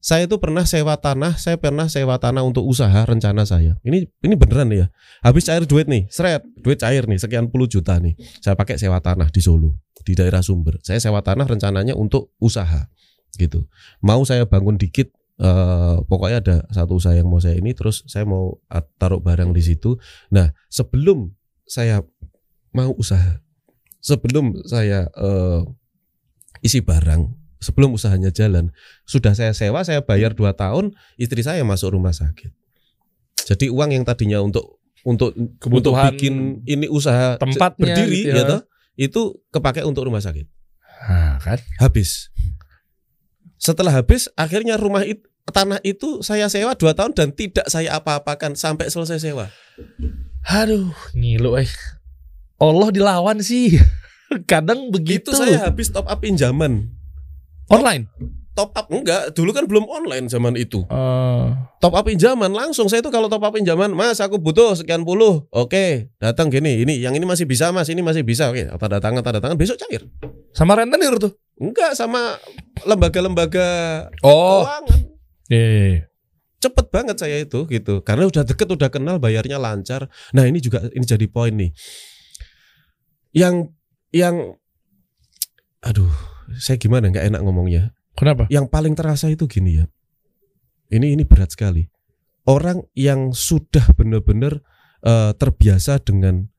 Saya 0.07 0.23
itu 0.23 0.39
pernah 0.39 0.63
sewa 0.63 0.95
tanah, 0.95 1.35
saya 1.35 1.59
pernah 1.59 1.91
sewa 1.91 2.15
tanah 2.15 2.39
untuk 2.39 2.63
usaha 2.63 2.95
rencana 3.03 3.43
saya. 3.43 3.75
Ini 3.83 4.07
ini 4.23 4.39
beneran 4.39 4.71
ya. 4.71 4.87
Habis 5.19 5.51
cair 5.51 5.67
duit 5.67 5.91
nih, 5.91 6.07
seret, 6.07 6.47
duit 6.63 6.79
cair 6.79 7.03
nih, 7.03 7.19
sekian 7.19 7.51
puluh 7.51 7.67
juta 7.67 7.99
nih. 7.99 8.15
Saya 8.39 8.55
pakai 8.55 8.79
sewa 8.79 9.03
tanah 9.03 9.27
di 9.27 9.43
Solo, 9.43 9.75
di 10.07 10.15
daerah 10.15 10.39
Sumber. 10.39 10.79
Saya 10.79 11.03
sewa 11.03 11.19
tanah 11.19 11.43
rencananya 11.43 11.91
untuk 11.91 12.31
usaha 12.39 12.87
gitu. 13.35 13.67
Mau 13.99 14.23
saya 14.23 14.47
bangun 14.47 14.79
dikit 14.79 15.11
eh, 15.43 15.99
pokoknya 16.07 16.39
ada 16.39 16.57
satu 16.71 17.03
usaha 17.03 17.11
yang 17.11 17.27
mau 17.27 17.43
saya 17.43 17.59
ini 17.59 17.75
terus 17.75 18.07
saya 18.07 18.23
mau 18.23 18.63
taruh 18.95 19.19
barang 19.19 19.51
di 19.51 19.59
situ. 19.59 19.99
Nah, 20.31 20.55
sebelum 20.71 21.35
saya 21.67 21.99
mau 22.71 22.95
usaha, 22.95 23.43
sebelum 23.99 24.55
saya 24.71 25.11
eh, 25.19 25.67
isi 26.63 26.79
barang, 26.79 27.27
sebelum 27.57 27.93
usahanya 27.93 28.29
jalan, 28.29 28.69
sudah 29.05 29.33
saya 29.33 29.53
sewa, 29.53 29.81
saya 29.81 30.01
bayar 30.05 30.33
dua 30.33 30.53
tahun, 30.53 30.93
istri 31.17 31.41
saya 31.41 31.61
masuk 31.65 31.93
rumah 31.93 32.13
sakit. 32.13 32.53
Jadi 33.47 33.71
uang 33.71 33.95
yang 33.95 34.03
tadinya 34.03 34.43
untuk 34.43 34.77
untuk 35.07 35.31
Kebutuhan 35.61 36.11
untuk 36.11 36.19
bikin 36.19 36.33
ini 36.67 36.91
usaha 36.91 37.39
tempatnya 37.39 37.79
berdiri 37.79 38.19
gitu 38.27 38.35
ya 38.35 38.43
ya. 38.43 38.49
toh, 38.49 38.61
itu 38.99 39.21
kepakai 39.53 39.87
untuk 39.87 40.03
rumah 40.03 40.19
sakit. 40.19 40.43
Nah, 41.07 41.39
kan. 41.39 41.61
Habis. 41.79 42.33
Setelah 43.55 43.95
habis, 43.95 44.27
akhirnya 44.35 44.75
rumah 44.75 45.07
itu 45.07 45.23
tanah 45.47 45.79
itu 45.87 46.19
saya 46.19 46.51
sewa 46.51 46.75
dua 46.75 46.91
tahun 46.91 47.15
dan 47.15 47.31
tidak 47.31 47.71
saya 47.71 47.95
apa-apakan 47.95 48.59
sampai 48.59 48.91
selesai 48.91 49.23
sewa. 49.23 49.47
Aduh, 50.43 50.91
ngilu 51.15 51.55
eh. 51.55 51.71
Allah 52.59 52.89
dilawan 52.91 53.39
sih. 53.39 53.79
Kadang 54.51 54.91
begitu. 54.91 55.31
Itu 55.31 55.39
saya 55.39 55.71
habis 55.71 55.87
top 55.87 56.09
up 56.09 56.19
pinjaman. 56.19 56.91
Online. 57.69 58.07
Top 58.51 58.73
up 58.73 58.89
enggak, 58.89 59.37
dulu 59.37 59.53
kan 59.53 59.69
belum 59.69 59.85
online 59.85 60.25
zaman 60.25 60.57
itu. 60.57 60.81
Eh, 60.89 61.45
Top 61.77 61.93
up 61.93 62.01
pinjaman 62.01 62.49
langsung 62.49 62.89
saya 62.89 63.05
itu 63.05 63.13
kalau 63.13 63.29
top 63.29 63.45
up 63.45 63.53
pinjaman, 63.53 63.93
Mas 63.93 64.17
aku 64.17 64.41
butuh 64.41 64.73
sekian 64.73 65.05
puluh. 65.05 65.45
Oke, 65.53 66.09
datang 66.17 66.49
gini, 66.49 66.81
ini 66.81 66.97
yang 66.97 67.13
ini 67.13 67.21
masih 67.21 67.45
bisa 67.45 67.69
Mas, 67.69 67.85
ini 67.87 68.01
masih 68.01 68.25
bisa. 68.25 68.49
Oke, 68.49 68.65
tanda 68.65 68.97
tangan, 68.97 69.21
tanda 69.21 69.37
tangan 69.37 69.53
besok 69.55 69.77
cair. 69.77 70.09
sama 70.51 70.73
rentenir 70.73 71.13
tuh. 71.21 71.37
Enggak 71.61 71.93
sama 71.93 72.33
lembaga-lembaga 72.81 73.67
Oh, 74.25 74.65
keuangan. 74.65 75.05
iya, 75.53 75.61
iya, 75.61 75.85
iya. 75.93 76.01
cepet 76.57 76.85
banget 76.89 77.17
saya 77.21 77.37
itu 77.37 77.69
gitu 77.69 78.01
karena 78.01 78.25
udah 78.25 78.41
deket 78.41 78.65
udah 78.65 78.89
kenal 78.89 79.21
bayarnya 79.21 79.61
lancar 79.61 80.09
nah 80.33 80.41
ini 80.41 80.57
juga 80.57 80.81
ini 80.89 81.05
jadi 81.05 81.29
poin 81.29 81.53
nih 81.53 81.69
yang 83.29 83.69
yang 84.09 84.57
aduh 85.81 86.09
saya 86.55 86.79
gimana? 86.79 87.11
Nggak 87.11 87.27
enak 87.35 87.41
ngomongnya. 87.43 87.83
Kenapa? 88.17 88.49
yang 88.49 88.65
paling 88.65 88.97
terasa 88.97 89.29
itu 89.29 89.45
gini 89.45 89.77
ya. 89.77 89.85
Ini 90.89 91.13
ini 91.13 91.23
berat 91.27 91.53
sekali. 91.53 91.85
Orang 92.49 92.89
yang 92.97 93.35
sudah 93.35 93.93
benar-benar 93.93 94.63
eh, 95.05 95.31
terbiasa 95.37 96.01
dengan 96.01 96.49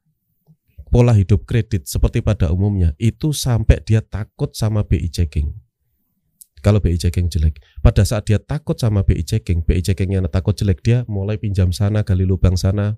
pola 0.95 1.13
hidup 1.13 1.45
kredit 1.45 1.91
seperti 1.91 2.23
pada 2.23 2.55
umumnya 2.55 2.95
itu 2.97 3.35
sampai 3.35 3.83
dia 3.83 4.01
takut 4.01 4.55
sama 4.55 4.87
BI 4.87 5.11
checking. 5.11 5.51
Kalau 6.63 6.79
BI 6.79 6.95
checking 6.95 7.27
jelek. 7.27 7.59
Pada 7.83 8.07
saat 8.07 8.31
dia 8.31 8.39
takut 8.39 8.79
sama 8.79 9.03
BI 9.03 9.27
checking 9.27 9.67
BI 9.67 9.83
checkingnya 9.83 10.23
takut 10.31 10.55
jelek 10.55 10.79
dia 10.87 11.03
mulai 11.11 11.43
pinjam 11.43 11.75
sana 11.75 12.07
gali 12.07 12.23
lubang 12.23 12.55
sana 12.55 12.95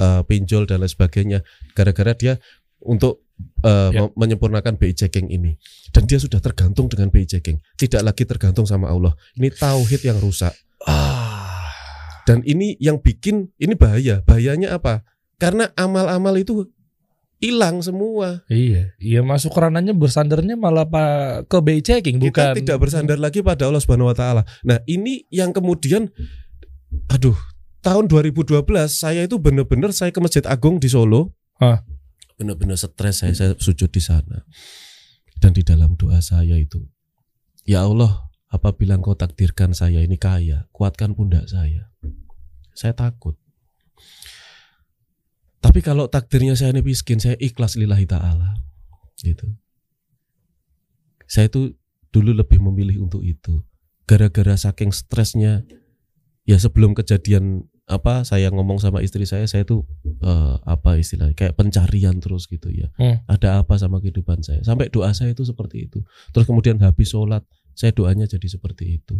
eh, 0.00 0.22
pinjol 0.26 0.66
dan 0.66 0.82
lain 0.82 0.90
sebagainya. 0.90 1.38
Gara-gara 1.78 2.16
dia 2.18 2.42
untuk 2.82 3.29
eh, 3.62 3.90
Ya. 3.90 4.08
menyempurnakan 4.12 4.76
BI 4.76 4.92
checking 4.92 5.28
ini 5.28 5.56
dan 5.90 6.04
dia 6.04 6.16
sudah 6.16 6.38
tergantung 6.38 6.86
dengan 6.86 7.08
BI 7.08 7.24
checking 7.24 7.58
tidak 7.74 8.02
lagi 8.02 8.24
tergantung 8.24 8.64
sama 8.64 8.88
Allah 8.88 9.12
ini 9.34 9.48
tauhid 9.48 10.02
yang 10.02 10.18
rusak 10.18 10.52
Ah. 10.84 11.68
dan 12.24 12.40
ini 12.42 12.76
yang 12.78 12.98
bikin 12.98 13.52
ini 13.56 13.74
bahaya 13.74 14.24
bahayanya 14.24 14.74
apa 14.74 15.04
karena 15.36 15.72
amal-amal 15.74 16.36
itu 16.36 16.68
hilang 17.40 17.80
semua 17.80 18.44
Iya, 18.52 18.92
iya 19.00 19.20
masuk 19.24 19.56
ranahnya 19.56 19.96
bersandarnya 19.96 20.60
malah 20.60 20.84
pak 20.84 21.48
ke 21.48 21.56
BI 21.58 21.80
checking 21.80 22.20
kita 22.20 22.52
bukan 22.52 22.56
tidak 22.60 22.76
bersandar 22.78 23.16
lagi 23.16 23.40
pada 23.40 23.64
Allah 23.64 23.80
Subhanahu 23.80 24.12
wa 24.12 24.16
taala. 24.16 24.42
Nah, 24.60 24.84
ini 24.84 25.24
yang 25.32 25.48
kemudian 25.50 26.12
aduh, 27.08 27.36
tahun 27.80 28.12
2012 28.12 28.60
saya 28.92 29.24
itu 29.24 29.40
benar-benar 29.40 29.88
saya 29.90 30.12
ke 30.12 30.20
Masjid 30.20 30.44
Agung 30.44 30.76
di 30.76 30.92
Solo. 30.92 31.32
Hah. 31.56 31.80
Benar-benar 32.40 32.80
stres 32.80 33.20
saya 33.20 33.36
saya 33.36 33.52
sujud 33.60 33.92
di 33.92 34.00
sana. 34.00 34.48
Dan 35.36 35.52
di 35.52 35.60
dalam 35.60 35.92
doa 36.00 36.24
saya 36.24 36.56
itu, 36.56 36.88
ya 37.68 37.84
Allah, 37.84 38.32
apabila 38.48 38.96
Engkau 38.96 39.12
takdirkan 39.12 39.76
saya 39.76 40.00
ini 40.00 40.16
kaya, 40.16 40.64
kuatkan 40.72 41.12
pundak 41.12 41.48
saya. 41.52 41.92
Saya 42.72 42.96
takut. 42.96 43.36
Tapi 45.60 45.84
kalau 45.84 46.08
takdirnya 46.08 46.56
saya 46.56 46.72
ini 46.72 46.80
miskin, 46.80 47.20
saya 47.20 47.36
ikhlas 47.36 47.76
lillahi 47.76 48.08
ta'ala. 48.08 48.56
Gitu. 49.20 49.52
Saya 51.28 51.52
itu 51.52 51.76
dulu 52.08 52.32
lebih 52.32 52.56
memilih 52.60 53.04
untuk 53.04 53.20
itu. 53.20 53.60
Gara-gara 54.08 54.56
saking 54.56 54.96
stresnya, 54.96 55.64
ya 56.48 56.56
sebelum 56.56 56.96
kejadian 56.96 57.68
apa 57.90 58.22
saya 58.22 58.48
ngomong 58.54 58.78
sama 58.78 59.02
istri 59.02 59.26
saya, 59.26 59.50
saya 59.50 59.66
tuh 59.66 59.82
eh, 60.22 60.54
apa 60.62 60.94
istilahnya 60.96 61.34
kayak 61.34 61.58
pencarian 61.58 62.22
terus 62.22 62.46
gitu 62.46 62.70
ya. 62.70 62.86
Hmm. 62.94 63.18
Ada 63.26 63.66
apa 63.66 63.74
sama 63.76 63.98
kehidupan 63.98 64.46
saya? 64.46 64.62
Sampai 64.62 64.88
doa 64.94 65.10
saya 65.10 65.34
itu 65.34 65.42
seperti 65.42 65.90
itu. 65.90 65.98
Terus 66.30 66.46
kemudian 66.46 66.78
habis 66.78 67.10
sholat, 67.10 67.42
saya 67.74 67.90
doanya 67.90 68.30
jadi 68.30 68.46
seperti 68.46 69.02
itu. 69.02 69.18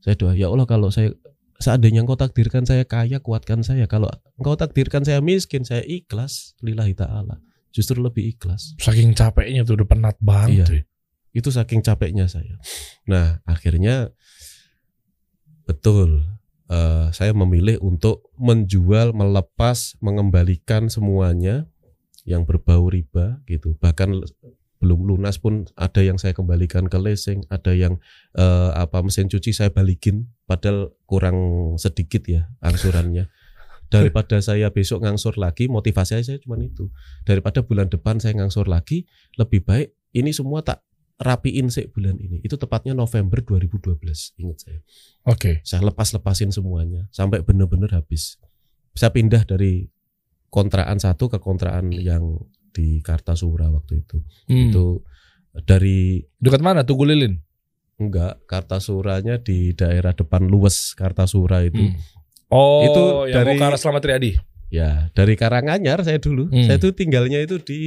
Saya 0.00 0.16
doa 0.16 0.32
ya 0.32 0.48
Allah 0.48 0.64
kalau 0.64 0.88
saya 0.88 1.12
seandainya 1.58 2.06
engkau 2.06 2.14
takdirkan 2.14 2.62
saya 2.64 2.86
kaya 2.86 3.18
kuatkan 3.18 3.66
saya 3.66 3.90
kalau 3.90 4.06
engkau 4.38 4.54
takdirkan 4.54 5.02
saya 5.02 5.18
miskin 5.18 5.66
saya 5.66 5.82
ikhlas 5.82 6.54
lillahi 6.62 6.94
ta'ala 6.94 7.42
justru 7.74 7.98
lebih 7.98 8.30
ikhlas 8.30 8.78
saking 8.78 9.10
capeknya 9.10 9.66
tuh 9.66 9.74
udah 9.82 9.88
penat 9.90 10.16
banget 10.22 10.54
Iya. 10.54 10.66
tuh. 10.70 10.82
itu 11.34 11.48
saking 11.50 11.82
capeknya 11.82 12.30
saya 12.30 12.62
nah 13.10 13.42
akhirnya 13.42 14.14
betul 15.66 16.22
eh, 16.68 17.08
saya 17.12 17.32
memilih 17.32 17.80
untuk 17.80 18.28
menjual 18.36 19.12
melepas 19.12 19.96
mengembalikan 20.00 20.88
semuanya 20.88 21.66
yang 22.28 22.44
berbau 22.44 22.92
riba 22.92 23.40
gitu. 23.48 23.76
Bahkan 23.80 24.24
belum 24.78 25.10
lunas 25.10 25.42
pun 25.42 25.66
ada 25.74 26.00
yang 26.06 26.22
saya 26.22 26.32
kembalikan 26.38 26.86
ke 26.86 26.98
leasing 27.02 27.42
ada 27.50 27.74
yang 27.74 27.98
eh, 28.38 28.70
apa 28.78 29.02
mesin 29.02 29.26
cuci 29.26 29.50
saya 29.50 29.74
balikin 29.74 30.30
padahal 30.46 30.94
kurang 31.08 31.36
sedikit 31.80 32.24
ya 32.28 32.46
angsurannya. 32.62 33.26
Daripada 33.88 34.36
saya 34.44 34.68
besok 34.68 35.00
ngangsur 35.00 35.40
lagi 35.40 35.64
motivasi 35.64 36.20
saya 36.20 36.38
cuma 36.44 36.60
itu. 36.60 36.92
Daripada 37.24 37.64
bulan 37.64 37.88
depan 37.88 38.20
saya 38.20 38.36
ngangsur 38.36 38.68
lagi 38.68 39.08
lebih 39.40 39.64
baik 39.64 39.96
ini 40.12 40.28
semua 40.36 40.60
tak 40.60 40.84
rapiin 41.18 41.66
sih 41.66 41.86
bulan 41.86 42.14
ini 42.14 42.38
itu 42.40 42.54
tepatnya 42.54 42.94
November 42.94 43.42
2012 43.42 44.38
ingat 44.38 44.58
saya 44.58 44.80
Oke. 45.24 45.58
saya 45.62 45.82
lepas-lepasin 45.82 46.48
semuanya 46.48 47.10
sampai 47.10 47.42
bener-bener 47.42 47.90
habis 47.90 48.38
saya 48.94 49.10
pindah 49.10 49.42
dari 49.42 49.90
kontraan 50.48 50.96
satu 50.96 51.26
ke 51.26 51.38
kontraan 51.38 51.90
yang 51.90 52.38
di 52.70 53.02
Kartasura 53.02 53.66
waktu 53.68 54.00
itu 54.00 54.22
Hmm. 54.46 54.70
itu 54.70 54.86
dari 55.58 56.22
Dekat 56.38 56.60
mana 56.60 56.82
Tugu 56.82 57.02
Lilin? 57.02 57.34
enggak 57.98 58.46
Kartasuranya 58.46 59.36
di 59.36 59.74
daerah 59.74 60.14
depan 60.14 60.46
Luwes 60.46 60.94
Kartasura 60.94 61.62
itu 61.62 61.82
Hmm. 61.82 61.98
Oh, 62.48 62.80
Itu 62.80 63.02
yang 63.28 63.44
dari- 63.44 63.60
mau 63.60 63.60
ke 63.60 63.66
arah 63.66 63.76
Slamet 63.76 64.00
Riyadi. 64.00 64.32
Ya 64.68 65.08
dari 65.12 65.32
Karanganyar 65.32 66.00
saya 66.00 66.16
dulu 66.16 66.48
Hmm. 66.48 66.64
saya 66.64 66.76
tuh 66.76 66.92
tinggalnya 66.92 67.40
itu 67.40 67.56
di 67.58 67.80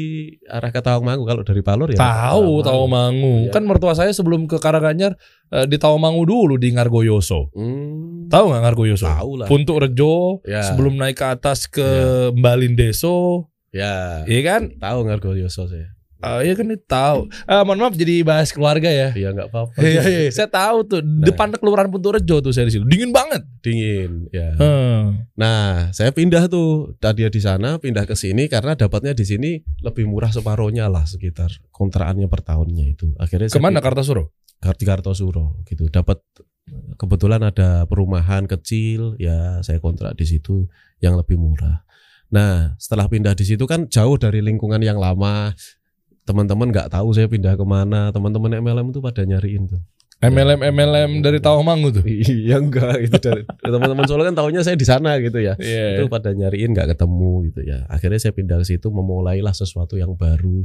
arah 0.45 0.69
ke 0.69 0.81
Tawangmangu 0.81 1.23
kalau 1.23 1.45
dari 1.45 1.61
Palur 1.61 1.89
ya 1.89 1.97
Tahu 1.97 2.61
Tawamangu. 2.61 3.47
Iya. 3.47 3.53
Kan 3.53 3.63
mertua 3.65 3.93
saya 3.93 4.09
sebelum 4.09 4.45
ke 4.45 4.57
Karanganyar 4.57 5.13
eh, 5.49 5.65
di 5.65 5.77
Tawamangu 5.77 6.23
dulu 6.23 6.57
di 6.57 6.73
Ngargoyoso. 6.73 7.53
hmm, 7.53 8.27
Tahu 8.27 8.43
nggak 8.49 8.61
Ngargoyoso? 8.65 9.05
tahu 9.05 9.31
lah 9.37 9.47
Puntuk 9.47 9.77
Rejo 9.77 10.41
Ya. 10.43 10.65
sebelum 10.65 10.97
naik 10.97 11.15
ke 11.15 11.25
atas 11.27 11.69
ke 11.69 11.85
Mbalin 12.33 12.73
Deso, 12.73 13.49
ya 13.69 14.25
iya 14.25 14.41
kan? 14.41 14.73
tahu 14.75 15.05
Ngargoyoso 15.05 15.69
saya 15.69 15.93
Ah, 16.21 16.39
iya 16.45 16.53
kan 16.53 16.69
itu 16.69 16.85
tahu. 16.85 17.27
Ah, 17.43 17.65
mohon 17.65 17.81
maaf 17.81 17.97
jadi 17.97 18.21
bahas 18.21 18.53
keluarga 18.53 18.87
ya. 18.87 19.09
iya 19.17 19.33
nggak 19.33 19.49
apa-apa 19.49 19.73
Iya, 19.81 20.01
iya, 20.05 20.29
saya 20.29 20.47
tahu 20.47 20.85
tuh 20.85 21.01
depan 21.01 21.49
kelurahan 21.57 21.89
Puntuk 21.89 22.15
Rejo 22.15 22.39
tuh 22.39 22.53
saya 22.53 22.69
di 22.69 22.77
situ. 22.77 22.85
Dingin 22.85 23.09
banget. 23.09 23.41
dingin 23.61 24.25
ya 24.33 24.53
Hmm. 24.57 25.25
Nah, 25.37 25.93
saya 25.93 26.09
pindah 26.09 26.49
tuh 26.49 26.97
tadi 26.97 27.25
di 27.25 27.41
sana, 27.41 27.77
pindah 27.77 28.05
ke 28.09 28.17
sini 28.17 28.49
karena 28.49 28.73
dapatnya 28.73 29.13
di 29.13 29.25
sini 29.25 29.61
lebih 29.81 30.05
murah 30.09 30.29
separohnya 30.29 30.89
lah 30.89 31.05
sekitar 31.05 31.49
kontraannya 31.69 32.25
per 32.25 32.41
tahunnya 32.41 32.85
itu. 32.89 33.13
Akhirnya 33.17 33.49
saya 33.49 33.57
Ke 33.57 33.63
mana 33.63 33.77
pindah 33.77 33.85
Kartasuro? 33.93 34.23
di 34.61 34.85
Kartosuro 34.85 35.61
gitu. 35.65 35.89
Dapat 35.89 36.21
kebetulan 36.97 37.41
ada 37.41 37.89
perumahan 37.89 38.45
kecil, 38.45 39.17
ya 39.17 39.59
saya 39.65 39.81
kontrak 39.81 40.13
di 40.13 40.25
situ 40.29 40.69
yang 41.01 41.17
lebih 41.17 41.37
murah. 41.37 41.81
Nah, 42.31 42.77
setelah 42.79 43.11
pindah 43.11 43.35
di 43.35 43.43
situ 43.43 43.65
kan 43.67 43.89
jauh 43.91 44.15
dari 44.15 44.39
lingkungan 44.39 44.79
yang 44.79 44.95
lama. 45.01 45.51
Teman-teman 46.25 46.69
nggak 46.69 46.93
tahu 46.93 47.13
saya 47.13 47.25
pindah 47.25 47.57
ke 47.57 47.65
mana. 47.65 48.13
Teman-teman 48.13 48.61
MLM 48.61 48.93
itu 48.93 48.99
pada 49.01 49.25
nyariin 49.25 49.65
tuh. 49.69 49.81
MLM 50.21 50.61
MLM 50.61 51.11
dari 51.25 51.41
Tawamangu 51.41 51.89
tuh. 51.89 52.05
Iya 52.05 52.61
enggak 52.61 53.09
itu 53.09 53.17
dari 53.17 53.41
teman-teman 53.65 54.05
Solo 54.05 54.21
kan 54.21 54.37
tahunya 54.37 54.61
saya 54.61 54.77
di 54.77 54.85
sana 54.85 55.17
gitu 55.17 55.41
ya. 55.41 55.57
Iya. 55.57 55.97
itu 55.97 56.05
pada 56.13 56.29
nyariin 56.29 56.77
nggak 56.77 56.93
ketemu 56.93 57.49
gitu 57.49 57.61
ya 57.65 57.89
akhirnya 57.89 58.21
saya 58.21 58.33
pindah 58.37 58.61
ke 58.61 58.65
situ 58.69 58.87
memulailah 58.93 59.53
sesuatu 59.53 59.97
yang 59.97 60.13
baru 60.13 60.61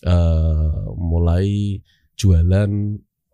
eh 0.00 0.72
mulai 0.96 1.80
jualan 2.16 2.70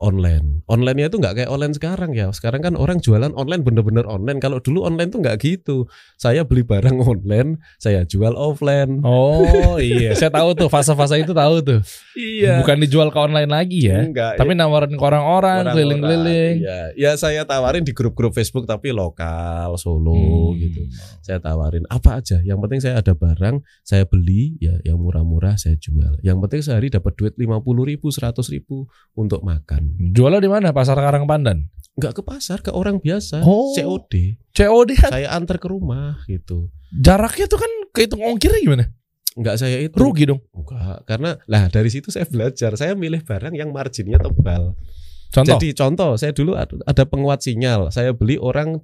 online. 0.03 0.67
Online-nya 0.67 1.07
itu 1.07 1.23
nggak 1.23 1.35
kayak 1.39 1.51
online 1.55 1.75
sekarang 1.79 2.11
ya. 2.11 2.27
Sekarang 2.35 2.61
kan 2.61 2.75
orang 2.75 2.99
jualan 2.99 3.31
online 3.39 3.63
bener-bener 3.63 4.03
online. 4.05 4.43
Kalau 4.43 4.59
dulu 4.59 4.83
online 4.83 5.15
tuh 5.15 5.23
nggak 5.23 5.39
gitu. 5.39 5.87
Saya 6.19 6.43
beli 6.43 6.67
barang 6.67 6.99
online, 7.13 7.63
saya 7.79 8.03
jual 8.03 8.35
offline. 8.35 8.99
Oh 9.07 9.79
iya, 9.79 10.19
saya 10.19 10.35
tahu 10.35 10.59
tuh 10.59 10.67
fase-fase 10.67 11.23
itu 11.23 11.31
tahu 11.31 11.63
tuh. 11.63 11.81
Iya. 12.19 12.59
Bukan 12.67 12.83
dijual 12.83 13.15
ke 13.15 13.19
online 13.23 13.47
lagi 13.49 13.87
ya. 13.87 14.03
Enggak. 14.03 14.43
Tapi 14.43 14.53
nawarin 14.59 14.93
ke 14.93 14.99
orang-orang, 14.99 15.63
Orang-orang, 15.63 15.75
keliling-keliling. 15.79 16.55
Iya, 16.67 16.81
ya 16.99 17.13
saya 17.15 17.47
tawarin 17.47 17.87
di 17.87 17.95
grup-grup 17.95 18.35
Facebook 18.35 18.67
tapi 18.67 18.91
lokal 18.91 19.79
Solo 19.79 20.13
Hmm. 20.53 20.59
gitu. 20.59 20.83
Saya 21.23 21.39
tawarin 21.39 21.87
apa 21.87 22.19
aja. 22.19 22.43
Yang 22.43 22.59
penting 22.67 22.81
saya 22.83 22.95
ada 22.99 23.15
barang, 23.15 23.63
saya 23.87 24.03
beli 24.03 24.59
ya 24.59 24.75
yang 24.83 24.99
murah-murah 24.99 25.55
saya 25.55 25.79
jual. 25.79 26.19
Yang 26.21 26.39
penting 26.43 26.61
sehari 26.67 26.89
dapat 26.91 27.13
duit 27.15 27.35
50 27.39 27.85
ribu, 27.87 28.11
100 28.11 28.49
ribu 28.51 28.89
untuk 29.15 29.45
makan. 29.45 29.92
Jualnya 29.99 30.41
di 30.41 30.51
mana? 30.51 30.71
Pasar 30.71 30.97
Karang 30.97 31.25
Pandan. 31.27 31.69
Enggak 31.93 32.17
ke 32.19 32.23
pasar, 32.25 32.65
ke 32.65 32.73
orang 32.73 32.97
biasa. 32.99 33.45
Oh. 33.45 33.77
COD. 33.77 34.41
COD 34.57 34.91
kan 34.97 35.11
Saya 35.13 35.29
antar 35.37 35.61
ke 35.61 35.69
rumah 35.69 36.25
gitu. 36.25 36.73
jaraknya 36.93 37.45
tuh 37.49 37.61
kan 37.61 37.69
kehitung 37.93 38.25
ongkirnya 38.25 38.61
gimana? 38.61 38.85
Enggak 39.37 39.61
saya 39.61 39.77
itu. 39.81 39.97
Rugi 39.97 40.25
dong. 40.25 40.41
Enggak, 40.53 41.05
karena 41.05 41.37
lah 41.45 41.69
dari 41.69 41.89
situ 41.89 42.09
saya 42.09 42.25
belajar. 42.25 42.73
Saya 42.77 42.97
milih 42.97 43.21
barang 43.25 43.53
yang 43.53 43.73
marginnya 43.73 44.17
tebal. 44.17 44.73
Contoh. 45.33 45.57
Jadi 45.57 45.73
contoh, 45.73 46.17
saya 46.21 46.33
dulu 46.33 46.53
ada 46.57 47.03
penguat 47.05 47.41
sinyal. 47.41 47.89
Saya 47.89 48.13
beli 48.13 48.37
orang 48.37 48.81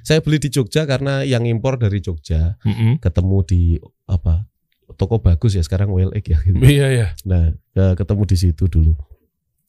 saya 0.00 0.20
beli 0.20 0.40
di 0.40 0.48
Jogja 0.48 0.84
karena 0.84 1.24
yang 1.24 1.44
impor 1.44 1.76
dari 1.76 2.00
Jogja 2.00 2.56
Mm-mm. 2.64 3.00
ketemu 3.00 3.38
di 3.44 3.62
apa 4.04 4.48
toko 4.96 5.20
bagus 5.20 5.56
ya 5.56 5.64
sekarang 5.64 5.92
WLX 5.92 6.24
ya. 6.24 6.38
Gitu. 6.44 6.56
Iya 6.60 6.86
iya. 6.92 7.06
Nah 7.24 7.52
ke- 7.72 7.96
ketemu 7.96 8.22
di 8.28 8.36
situ 8.36 8.64
dulu. 8.66 8.92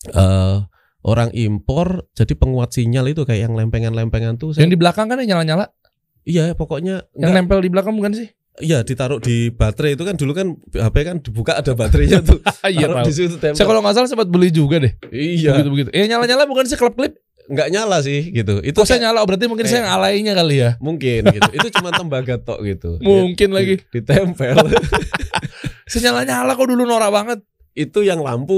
eh 0.08 0.58
orang 1.02 1.30
impor 1.32 2.06
jadi 2.12 2.34
penguat 2.34 2.72
sinyal 2.72 3.08
itu 3.08 3.22
kayak 3.22 3.48
yang 3.48 3.54
lempengan-lempengan 3.54 4.36
tuh. 4.36 4.54
Saya, 4.54 4.64
Yang 4.64 4.72
di 4.74 4.80
belakang 4.80 5.06
kan 5.06 5.18
yang 5.18 5.36
nyala-nyala. 5.36 5.74
iya 6.22 6.52
pokoknya 6.52 7.10
Yang 7.12 7.18
enggak, 7.18 7.34
nempel 7.36 7.60
di 7.60 7.70
belakang 7.70 7.96
bukan 7.96 8.14
sih? 8.14 8.30
iya 8.60 8.84
ditaruh 8.84 9.18
di 9.18 9.50
baterai 9.50 9.96
itu 9.96 10.04
kan 10.04 10.14
dulu 10.14 10.36
kan 10.36 10.48
HP 10.70 10.96
kan 11.02 11.18
dibuka 11.18 11.56
ada 11.56 11.72
baterainya 11.72 12.20
tuh. 12.20 12.38
Iya 12.68 12.86
tahu. 12.86 13.06
di 13.06 13.12
situ 13.12 13.36
tempel. 13.36 13.56
Saya 13.56 13.66
kalau 13.66 13.82
nggak 13.82 13.96
salah 13.96 14.08
sempat 14.08 14.28
beli 14.28 14.50
juga 14.50 14.78
deh. 14.78 14.94
iya 15.10 15.56
Begitu 15.56 15.70
begitu. 15.72 15.90
Eh 15.92 16.06
nyala-nyala 16.06 16.46
bukan 16.46 16.66
sih 16.66 16.76
klip-klip? 16.76 17.18
nggak 17.42 17.68
nyala 17.68 18.00
sih 18.00 18.30
gitu. 18.30 18.62
Itu 18.62 18.78
Kok 18.78 18.86
saya 18.86 18.96
kayak- 18.96 19.04
nyala? 19.04 19.18
Oh, 19.20 19.28
berarti 19.28 19.46
mungkin 19.46 19.66
saya 19.66 19.82
yang 19.82 19.92
alainya 19.92 20.34
kali 20.34 20.56
ya. 20.58 20.70
mungkin 20.78 21.22
gitu. 21.26 21.50
Itu 21.52 21.68
cuma 21.74 21.90
tembaga 21.90 22.38
tok 22.38 22.64
gitu. 22.64 22.96
Mungkin 23.04 23.50
Di- 23.50 23.56
lagi. 23.56 23.76
ditempel. 23.90 24.56
Saya 25.90 26.02
nyala-nyala 26.06 26.52
kok 26.54 26.64
dulu 26.66 26.84
norak 26.86 27.12
banget. 27.12 27.40
Itu 27.72 28.04
yang 28.04 28.20
lampu, 28.20 28.56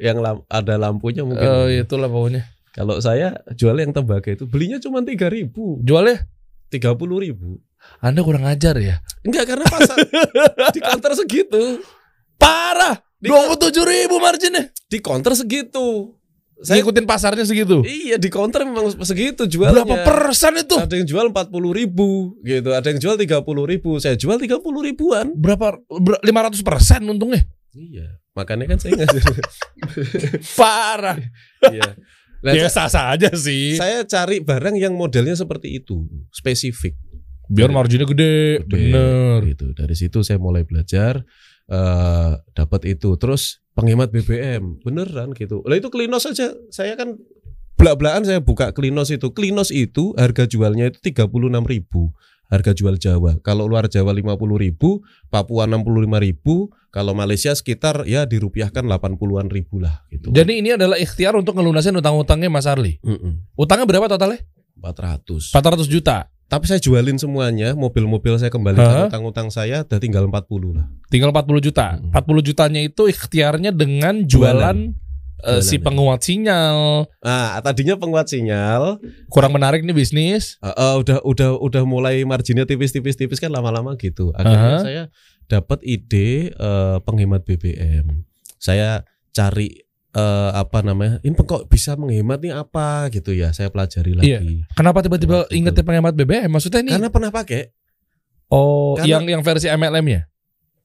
yang 0.00 0.18
lam- 0.18 0.44
ada 0.48 0.74
lampunya 0.76 1.22
mungkin. 1.22 1.44
Oh, 1.44 1.68
itulah 1.68 2.08
pokoknya. 2.08 2.48
Kalau 2.72 2.98
saya 2.98 3.38
jual 3.54 3.78
yang 3.78 3.94
tembaga 3.94 4.34
itu 4.34 4.50
belinya 4.50 4.82
cuma 4.82 4.98
tiga 5.06 5.30
ribu, 5.30 5.78
Jualnya 5.80 6.26
tiga 6.68 6.96
puluh 6.98 7.22
ribu. 7.22 7.62
Anda 8.00 8.24
kurang 8.24 8.48
ajar 8.48 8.74
ya. 8.80 8.98
Enggak 9.22 9.46
karena 9.54 9.66
pasar 9.68 9.94
di 10.74 10.80
counter 10.82 11.12
segitu, 11.14 11.84
Parah. 12.34 12.98
Dua 13.20 13.48
puluh 13.48 13.56
tujuh 13.56 13.84
ribu 13.84 14.20
marginnya. 14.20 14.68
di 14.84 14.98
counter 15.00 15.32
segitu. 15.32 16.12
Saya 16.54 16.78
Saya 16.78 16.86
ikutin 16.86 17.02
pasarnya 17.04 17.42
segitu. 17.42 17.82
iya 17.82 18.14
di 18.14 18.30
counter 18.30 18.62
memang 18.62 18.94
segitu 19.02 19.42
jualnya. 19.44 19.82
Berapa 19.82 20.06
persen 20.06 20.54
itu? 20.54 20.78
Ada 20.78 20.94
yang 20.96 21.06
jual 21.08 21.26
empat 21.34 21.50
puluh 21.50 21.74
ribu 21.74 22.38
gitu, 22.42 22.70
ada 22.70 22.86
yang 22.86 23.02
jual 23.02 23.18
tiga 23.18 23.42
puluh 23.42 23.66
ribu. 23.66 23.98
Saya 23.98 24.14
jual 24.14 24.38
tiga 24.38 24.62
puluh 24.62 24.86
ribuan. 24.86 25.34
Berapa? 25.34 25.82
Lima 26.22 26.46
ratus 26.46 26.62
persen 26.62 27.02
untungnya. 27.04 27.42
Iya, 27.74 28.06
makanya 28.32 28.70
kan 28.70 28.78
saya 28.78 28.94
ngasih. 28.96 29.22
Parah. 30.58 31.18
iya. 31.68 31.90
Nah, 32.44 32.52
Ya 32.52 32.68
sa- 32.68 32.86
sah 32.86 33.10
aja 33.10 33.32
sih. 33.32 33.74
saya 33.74 34.04
cari 34.04 34.38
barang 34.38 34.76
yang 34.76 34.92
modelnya 34.94 35.32
seperti 35.32 35.80
itu, 35.80 36.04
spesifik. 36.30 36.92
Biar 37.48 37.68
marginnya 37.68 38.04
gede. 38.04 38.62
Gede, 38.64 38.92
Bener. 38.92 39.38
gitu. 39.48 39.72
Dari 39.72 39.92
situ 39.92 40.20
saya 40.20 40.36
mulai 40.38 40.64
belajar 40.64 41.24
eh 41.64 42.32
dapat 42.52 42.80
itu. 42.86 43.16
Terus 43.16 43.64
penghemat 43.72 44.12
BBM, 44.12 44.80
beneran 44.80 45.32
gitu. 45.32 45.64
Lah 45.64 45.76
itu 45.76 45.88
Klinos 45.88 46.24
saja. 46.24 46.52
Saya 46.68 46.94
kan 46.94 47.16
belak-belakan 47.74 48.24
saya 48.24 48.40
buka 48.44 48.76
Klinos 48.76 49.08
itu. 49.08 49.32
Klinos 49.32 49.72
itu 49.72 50.12
harga 50.14 50.44
jualnya 50.44 50.92
itu 50.92 51.00
36.000 51.00 51.28
harga 52.54 52.70
jual 52.70 52.94
Jawa. 52.96 53.42
Kalau 53.42 53.66
luar 53.66 53.90
Jawa 53.90 54.14
50.000, 54.14 54.78
Papua 55.28 55.66
65.000, 55.66 56.94
kalau 56.94 57.12
Malaysia 57.12 57.50
sekitar 57.50 58.06
ya 58.06 58.22
dirupiahkan 58.22 58.86
80-an 58.86 59.50
ribu 59.50 59.82
lah 59.82 60.06
gitu. 60.14 60.30
Jadi 60.30 60.62
ini 60.62 60.78
adalah 60.78 60.94
ikhtiar 60.94 61.34
untuk 61.34 61.58
ngelunasin 61.58 61.98
utang-utangnya 61.98 62.46
Mas 62.46 62.70
Arli. 62.70 63.02
Mm-mm. 63.02 63.58
Utangnya 63.58 63.90
berapa 63.90 64.06
totalnya? 64.06 64.38
400. 64.78 65.50
400 65.50 65.90
juta. 65.90 66.30
Tapi 66.44 66.70
saya 66.70 66.78
jualin 66.78 67.18
semuanya, 67.18 67.74
mobil-mobil 67.74 68.36
saya 68.38 68.52
kembalikan 68.52 69.10
utang-utang 69.10 69.48
saya 69.50 69.82
udah 69.82 69.98
tinggal 69.98 70.28
40 70.30 70.76
lah. 70.76 70.86
Tinggal 71.10 71.34
40 71.34 71.66
juta. 71.66 71.98
Mm. 71.98 72.14
40 72.14 72.48
jutanya 72.52 72.80
itu 72.84 73.02
ikhtiarnya 73.10 73.74
dengan 73.74 74.22
jualan, 74.22 74.94
eh, 75.44 75.60
si 75.60 75.76
penguat 75.76 76.20
sinyal. 76.20 77.04
Nah, 77.20 77.60
tadinya 77.60 77.94
penguat 77.94 78.26
sinyal, 78.26 78.98
Kurang 79.28 79.52
menarik 79.52 79.84
nih 79.84 79.92
bisnis. 79.92 80.56
uh, 80.58 80.72
uh, 80.72 80.94
udah 80.98 81.20
udah 81.22 81.50
udah 81.60 81.82
mulai 81.84 82.24
marginnya 82.24 82.64
tipis-tipis 82.64 83.14
tipis 83.14 83.38
kan 83.38 83.52
lama-lama 83.52 83.94
gitu. 83.94 84.32
Akhirnya 84.32 84.70
Aha. 84.74 84.82
saya 84.82 85.02
dapat 85.44 85.84
ide 85.84 86.56
uh, 86.56 86.98
penghemat 87.04 87.44
BBM. 87.44 88.24
Saya 88.56 89.04
cari 89.30 89.84
uh, 90.16 90.56
apa 90.56 90.80
namanya? 90.80 91.20
Ini 91.20 91.36
kok 91.36 91.68
bisa 91.68 91.94
menghemat 91.94 92.40
nih 92.40 92.56
apa 92.56 93.12
gitu 93.12 93.36
ya? 93.36 93.52
Saya 93.52 93.68
pelajari 93.68 94.16
lagi. 94.16 94.32
Iya. 94.32 94.40
Kenapa 94.72 95.04
tiba-tiba 95.04 95.44
ingetnya 95.52 95.84
pengemat 95.84 96.16
BBM? 96.16 96.48
Maksudnya 96.48 96.80
ini 96.80 96.92
Karena 96.96 97.12
pernah 97.12 97.28
pakai 97.28 97.68
oh 98.48 98.96
karena- 98.96 99.20
yang 99.20 99.24
yang 99.28 99.42
versi 99.44 99.68
MLM 99.68 100.06
ya? 100.08 100.22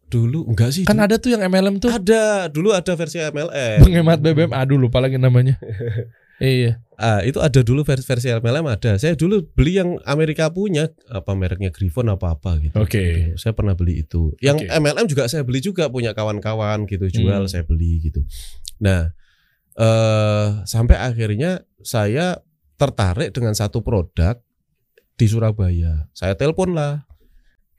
Dulu 0.10 0.50
enggak 0.50 0.74
sih? 0.74 0.84
Kan 0.84 0.98
dulu. 0.98 1.06
ada 1.06 1.16
tuh 1.22 1.30
yang 1.30 1.42
MLM 1.46 1.78
tuh 1.78 1.94
ada, 1.94 2.50
dulu 2.50 2.74
ada 2.74 2.92
versi 2.98 3.22
MLM. 3.22 3.80
penghemat 3.86 4.20
BBM. 4.20 4.52
Aduh 4.52 4.82
lupa 4.82 4.98
lagi 5.00 5.22
namanya. 5.22 5.56
iya. 6.42 6.82
Ah, 7.00 7.24
itu 7.24 7.40
ada 7.40 7.64
dulu 7.64 7.88
versi 7.88 8.04
versi 8.04 8.28
MLM 8.28 8.66
ada. 8.68 9.00
Saya 9.00 9.16
dulu 9.16 9.40
beli 9.56 9.80
yang 9.80 9.96
Amerika 10.04 10.52
punya 10.52 10.92
apa 11.08 11.32
mereknya 11.32 11.72
Griffon 11.72 12.12
apa 12.12 12.36
apa 12.36 12.60
gitu. 12.60 12.76
Oke. 12.76 13.00
Gitu. 13.00 13.40
Saya 13.40 13.56
pernah 13.56 13.72
beli 13.78 14.04
itu. 14.04 14.36
Yang 14.44 14.68
Oke. 14.68 14.76
MLM 14.84 15.06
juga 15.08 15.24
saya 15.32 15.48
beli 15.48 15.64
juga 15.64 15.88
punya 15.88 16.12
kawan-kawan 16.12 16.84
gitu 16.90 17.08
jual 17.08 17.46
Hmm. 17.46 17.52
saya 17.52 17.64
beli 17.64 18.04
gitu. 18.04 18.26
Nah, 18.84 19.16
eh 19.80 20.48
sampai 20.68 21.00
akhirnya 21.00 21.64
saya 21.80 22.44
tertarik 22.76 23.32
dengan 23.32 23.56
satu 23.56 23.80
produk 23.80 24.36
di 25.16 25.26
Surabaya. 25.28 26.08
Saya 26.16 26.36
telepon 26.36 26.76
lah. 26.76 27.04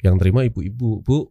Yang 0.01 0.17
terima 0.25 0.49
ibu-ibu, 0.49 1.05
Bu, 1.05 1.29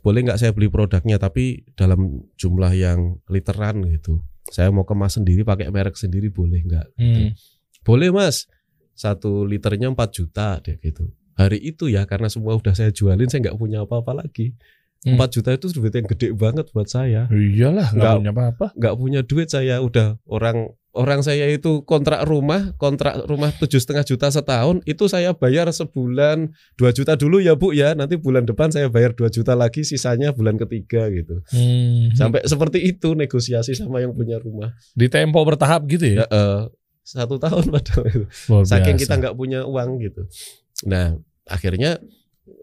boleh 0.00 0.20
nggak 0.22 0.38
saya 0.38 0.50
beli 0.50 0.66
produknya 0.66 1.16
tapi 1.16 1.64
dalam 1.72 2.24
jumlah 2.34 2.72
yang 2.72 3.20
literan 3.26 3.84
gitu. 3.86 4.20
Saya 4.48 4.68
mau 4.68 4.82
kemas 4.82 5.14
sendiri 5.14 5.44
pakai 5.44 5.68
merek 5.68 5.94
sendiri 5.94 6.26
boleh 6.26 6.58
nggak? 6.60 6.86
Hmm. 6.98 7.36
Boleh 7.80 8.10
mas 8.10 8.50
Satu 8.92 9.46
liternya 9.46 9.88
4 9.88 9.96
juta 10.10 10.58
dia 10.58 10.74
gitu 10.76 11.08
Hari 11.32 11.56
itu 11.56 11.86
ya 11.86 12.02
karena 12.02 12.26
semua 12.26 12.52
udah 12.52 12.74
saya 12.74 12.90
jualin 12.90 13.24
Saya 13.24 13.46
nggak 13.46 13.56
punya 13.56 13.84
apa-apa 13.84 14.12
lagi 14.16 14.52
Hmm. 15.00 15.16
4 15.16 15.32
juta 15.32 15.48
itu 15.56 15.72
duit 15.72 15.96
yang 15.96 16.04
gede 16.04 16.28
banget 16.36 16.68
buat 16.76 16.84
saya 16.84 17.24
Iyalah 17.32 17.88
Nggak. 17.88 18.14
punya 18.20 18.32
apa-apa. 18.36 18.66
nggak 18.76 18.94
punya 18.98 19.20
duit 19.24 19.48
saya 19.48 19.80
udah 19.80 20.20
orang 20.28 20.76
orang 20.90 21.22
saya 21.22 21.46
itu 21.46 21.82
kontrak 21.82 22.26
rumah 22.26 22.74
kontrak 22.74 23.22
rumah 23.24 23.54
tujuh 23.54 23.78
setengah 23.78 24.02
juta 24.02 24.26
setahun 24.26 24.82
itu 24.84 25.06
saya 25.06 25.30
bayar 25.30 25.70
sebulan 25.70 26.50
2 26.74 26.90
juta 26.90 27.14
dulu 27.14 27.38
ya 27.38 27.54
bu 27.54 27.70
ya 27.70 27.94
nanti 27.94 28.14
bulan 28.14 28.42
depan 28.42 28.68
saya 28.68 28.86
bayar 28.86 29.14
2 29.14 29.30
juta 29.30 29.54
lagi 29.54 29.82
sisanya 29.82 30.30
bulan 30.30 30.58
ketiga 30.58 31.06
gitu 31.08 31.46
Hmm. 31.50 32.10
sampai 32.12 32.42
seperti 32.42 32.82
itu 32.82 33.14
negosiasi 33.14 33.72
sama 33.72 33.98
yang 33.98 34.10
punya 34.10 34.36
rumah 34.36 34.74
Di 34.92 35.06
tempo 35.06 35.38
bertahap 35.40 35.86
gitu 35.86 36.10
ya. 36.10 36.22
ya, 36.22 36.26
eh, 36.26 36.60
satu 37.00 37.38
tahun 37.38 37.70
padahal 37.74 38.06
itu 38.06 38.26
saking 38.64 38.96
kita 38.96 39.14
nggak 39.16 39.34
punya 39.34 39.62
uang 39.62 39.98
gitu. 39.98 40.26
Nah 40.86 41.14
akhirnya 41.44 41.98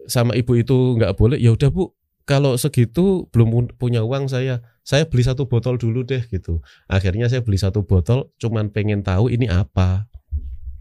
sama 0.06 0.32
ibu 0.32 0.52
itu 0.52 0.96
nggak 0.96 1.16
boleh. 1.16 1.36
Ya 1.36 1.52
udah 1.52 1.68
bu, 1.68 1.92
kalau 2.24 2.56
segitu 2.56 3.28
belum 3.28 3.48
pun- 3.48 3.72
punya 3.74 4.00
uang 4.00 4.28
saya, 4.28 4.60
saya 4.88 5.04
beli 5.04 5.20
satu 5.20 5.44
botol 5.44 5.76
dulu 5.76 6.00
deh 6.00 6.24
gitu. 6.32 6.64
Akhirnya 6.88 7.28
saya 7.28 7.44
beli 7.44 7.60
satu 7.60 7.84
botol, 7.84 8.32
cuman 8.40 8.72
pengen 8.72 9.04
tahu 9.04 9.28
ini 9.28 9.44
apa. 9.44 10.08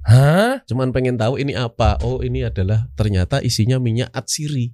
Hah? 0.08 0.64
Cuman 0.64 0.96
pengen 0.96 1.20
tahu 1.20 1.36
ini 1.36 1.52
apa. 1.60 2.00
Oh 2.08 2.24
ini 2.24 2.48
adalah 2.48 2.88
ternyata 2.96 3.44
isinya 3.44 3.76
minyak 3.84 4.08
atsiri. 4.16 4.72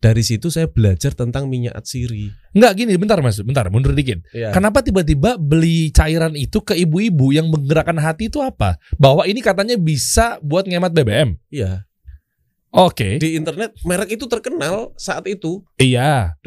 Dari 0.00 0.24
situ 0.24 0.48
saya 0.48 0.64
belajar 0.64 1.12
tentang 1.12 1.44
minyak 1.52 1.76
atsiri. 1.76 2.32
Enggak 2.56 2.72
gini, 2.80 2.96
bentar 2.96 3.20
Mas, 3.20 3.36
bentar, 3.44 3.68
mundur 3.68 3.92
dikit. 3.92 4.24
Ya. 4.32 4.48
Kenapa 4.48 4.80
tiba-tiba 4.80 5.36
beli 5.36 5.92
cairan 5.92 6.32
itu 6.32 6.64
ke 6.64 6.72
ibu-ibu 6.72 7.36
yang 7.36 7.52
menggerakkan 7.52 8.00
hati 8.00 8.32
itu 8.32 8.40
apa? 8.40 8.80
Bahwa 8.96 9.28
ini 9.28 9.44
katanya 9.44 9.76
bisa 9.76 10.40
buat 10.40 10.64
ngemat 10.64 10.96
BBM. 10.96 11.36
Iya. 11.52 11.84
Oke. 12.72 13.20
Di 13.20 13.36
internet 13.36 13.76
merek 13.84 14.16
itu 14.16 14.24
terkenal 14.24 14.96
saat 14.96 15.28
itu. 15.28 15.60
Iya. 15.76 16.40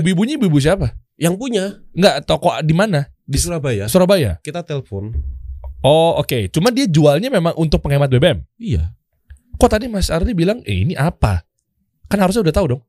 Ibu-ibunya 0.00 0.40
ibu-ibu 0.40 0.56
siapa? 0.56 0.96
Yang 1.20 1.36
punya 1.36 1.84
Enggak, 1.92 2.24
toko 2.24 2.56
di 2.64 2.72
mana? 2.72 3.12
di 3.30 3.38
Surabaya. 3.38 3.86
Surabaya. 3.86 4.42
Kita 4.42 4.66
telepon 4.66 5.14
Oh 5.80 6.20
oke, 6.20 6.52
cuma 6.52 6.68
dia 6.68 6.84
jualnya 6.84 7.32
memang 7.32 7.56
untuk 7.56 7.80
penghemat 7.80 8.12
BBM. 8.12 8.44
Iya. 8.60 8.92
Kok 9.56 9.70
tadi 9.70 9.88
Mas 9.88 10.12
Ardi 10.12 10.36
bilang, 10.36 10.60
eh 10.68 10.84
ini 10.84 10.92
apa? 10.92 11.40
Kan 12.04 12.20
harusnya 12.20 12.44
udah 12.44 12.52
tahu 12.52 12.66
dong. 12.76 12.82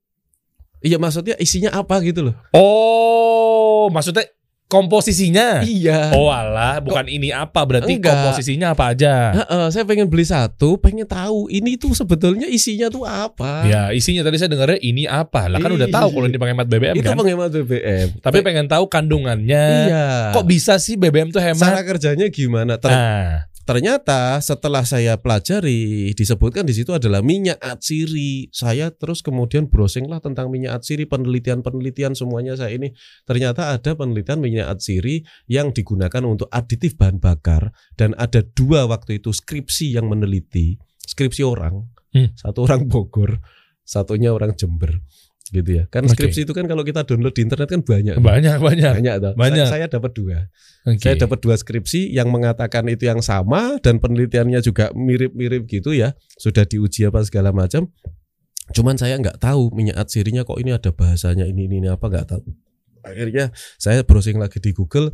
Iya 0.84 0.98
maksudnya 1.00 1.38
isinya 1.40 1.72
apa 1.72 2.02
gitu 2.04 2.26
loh. 2.26 2.36
Oh, 2.52 3.88
maksudnya 3.94 4.28
komposisinya. 4.72 5.60
Iya. 5.62 6.16
Oh 6.16 6.32
alah, 6.32 6.80
bukan 6.80 7.04
ini 7.06 7.30
apa 7.30 7.68
berarti 7.68 8.00
Enggak. 8.00 8.16
komposisinya 8.16 8.72
apa 8.72 8.96
aja? 8.96 9.36
Heeh, 9.36 9.66
saya 9.68 9.84
pengen 9.84 10.08
beli 10.08 10.24
satu, 10.24 10.80
pengen 10.80 11.04
tahu 11.04 11.52
ini 11.52 11.76
tuh 11.76 11.92
sebetulnya 11.92 12.48
isinya 12.48 12.88
tuh 12.88 13.04
apa. 13.04 13.68
Ya 13.68 13.92
isinya 13.92 14.24
tadi 14.24 14.40
saya 14.40 14.48
dengarnya 14.48 14.80
ini 14.80 15.04
apa 15.04 15.52
lah 15.52 15.60
kan 15.60 15.70
udah 15.70 15.92
Iya. 15.92 15.94
tahu 15.94 16.08
kalau 16.10 16.26
ini 16.26 16.40
penghemat 16.40 16.66
BBM 16.66 16.96
itu 16.96 17.04
kan. 17.04 17.20
penghemat 17.20 17.52
BBM. 17.52 18.08
Tapi 18.18 18.38
pengen 18.40 18.66
tahu 18.66 18.88
kandungannya. 18.88 19.66
iya. 19.86 20.08
Kok 20.32 20.48
bisa 20.48 20.80
sih 20.80 20.96
BBM 20.96 21.30
tuh 21.30 21.44
cara 21.44 21.52
hemat? 21.52 21.84
kerjanya 21.84 22.32
gimana? 22.32 22.80
Ter- 22.80 22.88
Nah, 22.88 23.51
Ternyata 23.72 24.44
setelah 24.44 24.84
saya 24.84 25.16
pelajari 25.16 26.12
disebutkan 26.12 26.68
di 26.68 26.76
situ 26.76 26.92
adalah 26.92 27.24
minyak 27.24 27.56
atsiri. 27.64 28.52
Saya 28.52 28.92
terus 28.92 29.24
kemudian 29.24 29.72
browsing 29.72 30.12
lah 30.12 30.20
tentang 30.20 30.52
minyak 30.52 30.84
atsiri, 30.84 31.08
penelitian-penelitian 31.08 32.12
semuanya 32.12 32.60
saya 32.60 32.76
ini 32.76 32.92
ternyata 33.24 33.72
ada 33.72 33.96
penelitian 33.96 34.44
minyak 34.44 34.68
atsiri 34.76 35.24
yang 35.48 35.72
digunakan 35.72 36.20
untuk 36.28 36.52
aditif 36.52 37.00
bahan 37.00 37.24
bakar 37.24 37.72
dan 37.96 38.12
ada 38.20 38.44
dua 38.44 38.92
waktu 38.92 39.24
itu 39.24 39.32
skripsi 39.32 39.96
yang 39.96 40.12
meneliti 40.12 40.76
skripsi 41.08 41.42
orang, 41.44 41.88
Hmm. 42.12 42.36
satu 42.36 42.68
orang 42.68 42.92
Bogor, 42.92 43.40
satunya 43.88 44.36
orang 44.36 44.56
Jember, 44.56 45.00
gitu 45.52 45.70
ya. 45.78 45.84
Kan 45.92 46.08
Oke. 46.08 46.16
skripsi 46.16 46.48
itu 46.48 46.56
kan 46.56 46.64
kalau 46.64 46.82
kita 46.82 47.04
download 47.04 47.36
di 47.36 47.44
internet 47.44 47.68
kan 47.68 47.84
banyak, 47.84 48.16
banyak 48.24 48.58
banyak. 48.58 48.92
banyak, 48.98 49.16
toh. 49.20 49.34
Banyak. 49.36 49.68
Saya, 49.68 49.86
saya 49.86 49.86
dapat 49.92 50.12
dua. 50.16 50.38
Oke. 50.88 51.04
Saya 51.04 51.16
dapat 51.20 51.38
dua 51.44 51.56
skripsi 51.60 52.10
yang 52.10 52.32
mengatakan 52.32 52.88
itu 52.88 53.06
yang 53.06 53.20
sama 53.20 53.76
dan 53.84 54.00
penelitiannya 54.00 54.64
juga 54.64 54.96
mirip-mirip 54.96 55.68
gitu 55.68 55.92
ya. 55.92 56.16
Sudah 56.40 56.64
diuji 56.64 57.04
apa 57.06 57.20
segala 57.28 57.52
macam. 57.52 57.92
Cuman 58.72 58.96
saya 58.96 59.20
nggak 59.20 59.44
tahu 59.44 59.76
minyak 59.76 60.00
atsirinya 60.00 60.48
kok 60.48 60.56
ini 60.56 60.72
ada 60.72 60.96
bahasanya 60.96 61.44
ini 61.44 61.68
ini, 61.68 61.84
ini 61.84 61.88
apa 61.92 62.08
nggak 62.08 62.28
tahu. 62.32 62.48
Akhirnya 63.04 63.52
saya 63.76 64.08
browsing 64.08 64.40
lagi 64.40 64.64
di 64.64 64.72
Google, 64.72 65.12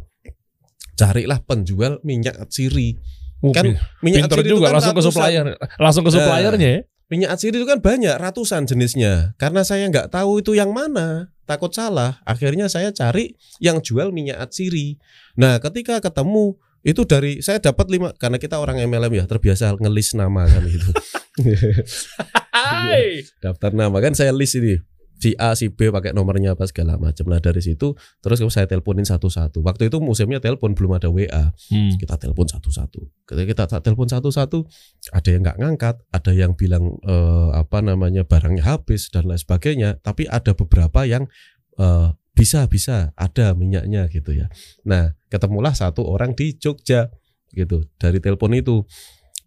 carilah 0.93 1.41
penjual 1.41 1.97
minyak 2.05 2.37
atsiri. 2.37 2.97
Oh, 3.41 3.53
Kan 3.53 3.77
minyak 4.01 4.29
pinter 4.29 4.41
itu 4.41 4.57
juga 4.57 4.73
kan 4.73 4.81
langsung 4.81 4.95
ke 4.97 5.01
supplier, 5.05 5.45
langsung 5.77 6.03
ke 6.05 6.09
Nah. 6.09 6.15
suppliernya 6.21 6.69
ya. 6.69 6.81
Minyak 7.07 7.39
atsiri 7.39 7.63
itu 7.63 7.67
kan 7.67 7.79
banyak 7.79 8.19
ratusan 8.19 8.67
jenisnya. 8.67 9.31
Karena 9.39 9.63
saya 9.63 9.87
nggak 9.87 10.11
tahu 10.11 10.43
itu 10.43 10.59
yang 10.59 10.75
mana, 10.75 11.31
takut 11.47 11.71
salah. 11.71 12.19
Akhirnya 12.27 12.67
saya 12.67 12.91
cari 12.91 13.39
yang 13.63 13.79
jual 13.79 14.11
minyak 14.11 14.43
atsiri. 14.43 14.99
Nah, 15.39 15.63
ketika 15.63 16.03
ketemu 16.03 16.59
itu 16.83 17.07
dari 17.07 17.39
saya 17.39 17.63
dapat 17.63 17.87
lima 17.87 18.11
karena 18.11 18.35
kita 18.35 18.59
orang 18.59 18.83
MLM 18.83 19.23
ya 19.23 19.23
terbiasa 19.23 19.79
ngelis 19.79 20.19
nama 20.19 20.51
kan 20.51 20.67
gitu. 20.67 20.91
Hai. 22.55 23.23
Daftar 23.39 23.71
nama 23.71 23.97
kan 24.03 24.11
saya 24.11 24.35
list 24.35 24.59
ini 24.59 24.75
si 25.17 25.33
A 25.41 25.57
si 25.57 25.73
B 25.73 25.89
pakai 25.89 26.13
nomornya 26.13 26.53
apa 26.53 26.69
segala 26.69 26.95
macam. 27.01 27.25
Nah 27.27 27.41
dari 27.41 27.59
situ 27.59 27.97
terus 28.21 28.39
saya 28.53 28.69
teleponin 28.69 29.03
satu-satu. 29.03 29.65
Waktu 29.65 29.89
itu 29.89 29.97
musimnya 29.97 30.37
telepon 30.37 30.77
belum 30.77 30.97
ada 31.01 31.09
WA 31.09 31.53
Hmm. 31.73 31.97
kita 31.97 32.15
telepon 32.21 32.45
satu-satu. 32.47 33.01
Ketika 33.25 33.45
kita 33.45 33.63
telepon 33.81 34.07
satu-satu, 34.07 34.63
ada 35.11 35.29
yang 35.29 35.41
nggak 35.43 35.57
ngangkat, 35.57 35.95
ada 36.13 36.31
yang 36.31 36.53
bilang 36.53 37.01
eh, 37.03 37.49
apa 37.57 37.81
namanya 37.81 38.23
barangnya 38.23 38.63
habis 38.63 39.09
dan 39.09 39.25
lain 39.25 39.41
sebagainya. 39.41 39.97
Tapi 40.05 40.29
ada 40.29 40.53
beberapa 40.53 41.03
yang 41.03 41.25
eh, 41.81 42.09
bisa 42.37 42.69
bisa 42.69 43.17
ada 43.17 43.57
minyaknya 43.57 44.05
gitu 44.13 44.37
ya. 44.37 44.47
Nah 44.85 45.17
ketemulah 45.33 45.73
satu 45.73 46.05
orang 46.05 46.37
di 46.37 46.53
Jogja 46.53 47.09
gitu 47.57 47.89
dari 47.97 48.21
telepon 48.21 48.53
itu, 48.53 48.85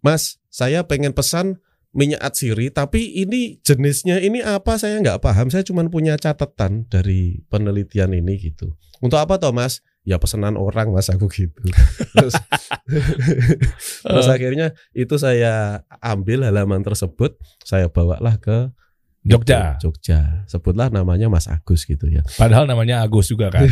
Mas 0.03 0.43
saya 0.51 0.83
pengen 0.83 1.15
pesan 1.15 1.63
minyak 1.91 2.23
atsiri 2.23 2.71
tapi 2.71 3.19
ini 3.19 3.59
jenisnya 3.61 4.23
ini 4.23 4.39
apa 4.39 4.79
saya 4.79 4.99
nggak 4.99 5.19
paham. 5.19 5.51
Saya 5.51 5.63
cuma 5.67 5.83
punya 5.87 6.15
catatan 6.15 6.87
dari 6.87 7.43
penelitian 7.51 8.15
ini 8.15 8.39
gitu. 8.39 8.75
Untuk 9.03 9.19
apa 9.19 9.41
toh 9.41 9.51
mas? 9.51 9.83
Ya 10.01 10.17
pesanan 10.17 10.57
orang 10.57 10.89
mas 10.95 11.11
aku 11.11 11.29
gitu. 11.29 11.61
Terus 12.17 12.33
terus 14.07 14.27
akhirnya 14.27 14.73
itu 14.91 15.15
saya 15.15 15.85
ambil 16.01 16.43
halaman 16.43 16.81
tersebut 16.81 17.37
saya 17.63 17.87
bawalah 17.87 18.35
ke 18.41 18.73
Jogja. 19.21 19.77
Jogja 19.77 20.41
sebutlah 20.45 20.89
namanya 20.89 21.29
Mas 21.29 21.45
Agus 21.45 21.85
gitu 21.85 22.09
ya 22.09 22.25
Padahal 22.35 22.65
namanya 22.65 23.05
Agus 23.05 23.29
juga 23.29 23.53
kan. 23.53 23.69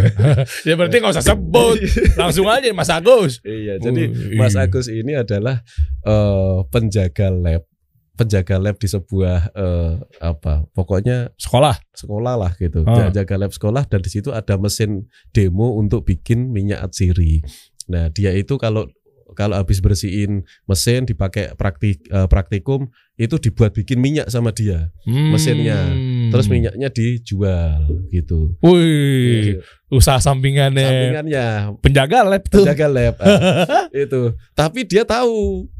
ya 0.68 0.74
berarti 0.74 0.96
nggak 0.96 1.12
usah 1.12 1.26
sebut, 1.26 1.76
langsung 2.16 2.48
aja 2.48 2.72
Mas 2.72 2.88
Agus. 2.88 3.44
iya 3.44 3.76
jadi 3.76 4.08
Mas 4.34 4.56
iya. 4.56 4.64
Agus 4.64 4.88
ini 4.88 5.12
adalah 5.12 5.60
eh, 6.02 6.58
penjaga 6.68 7.28
lab 7.28 7.68
penjaga 8.14 8.58
lab 8.58 8.74
di 8.74 8.88
sebuah 8.88 9.52
eh, 9.52 9.92
apa 10.18 10.66
pokoknya 10.72 11.30
Sekolah. 11.36 11.76
sekolah 11.92 12.34
lah 12.34 12.52
gitu 12.56 12.82
Ah. 12.82 13.12
jaga 13.12 13.36
lab 13.36 13.52
sekolah 13.52 13.84
dan 13.84 14.00
di 14.00 14.10
situ 14.10 14.32
ada 14.32 14.56
mesin 14.56 15.04
demo 15.30 15.76
untuk 15.76 16.02
bikin 16.02 16.48
minyak 16.48 16.82
atsiri 16.82 17.44
nah 17.86 18.08
dia 18.08 18.32
itu 18.32 18.56
kalau 18.56 18.84
kalau 19.38 19.54
habis 19.54 19.78
bersihin 19.78 20.42
mesin 20.66 21.06
dipakai 21.06 21.54
praktik 21.54 22.02
eh, 22.04 22.26
praktikum 22.26 22.90
itu 23.14 23.38
dibuat 23.38 23.70
bikin 23.70 23.96
minyak 23.96 24.26
sama 24.26 24.50
dia 24.50 24.90
Hmm. 25.02 25.30
Mesinnya. 25.30 25.78
terus 26.28 26.44
minyaknya 26.46 26.90
dijual 26.90 27.80
gitu 28.08 28.58
Wih, 28.60 29.62
usaha 29.88 30.18
sampingannya. 30.18 30.82
sampingannya 30.82 31.46
Penjaga 31.78 32.26
lab 32.26 32.42
tuh. 32.44 32.60
penjaga 32.60 32.86
lab 32.86 33.14
ah, 33.16 33.86
itu 33.96 34.22
tapi 34.52 34.82
dia 34.82 35.02
tahu 35.02 35.70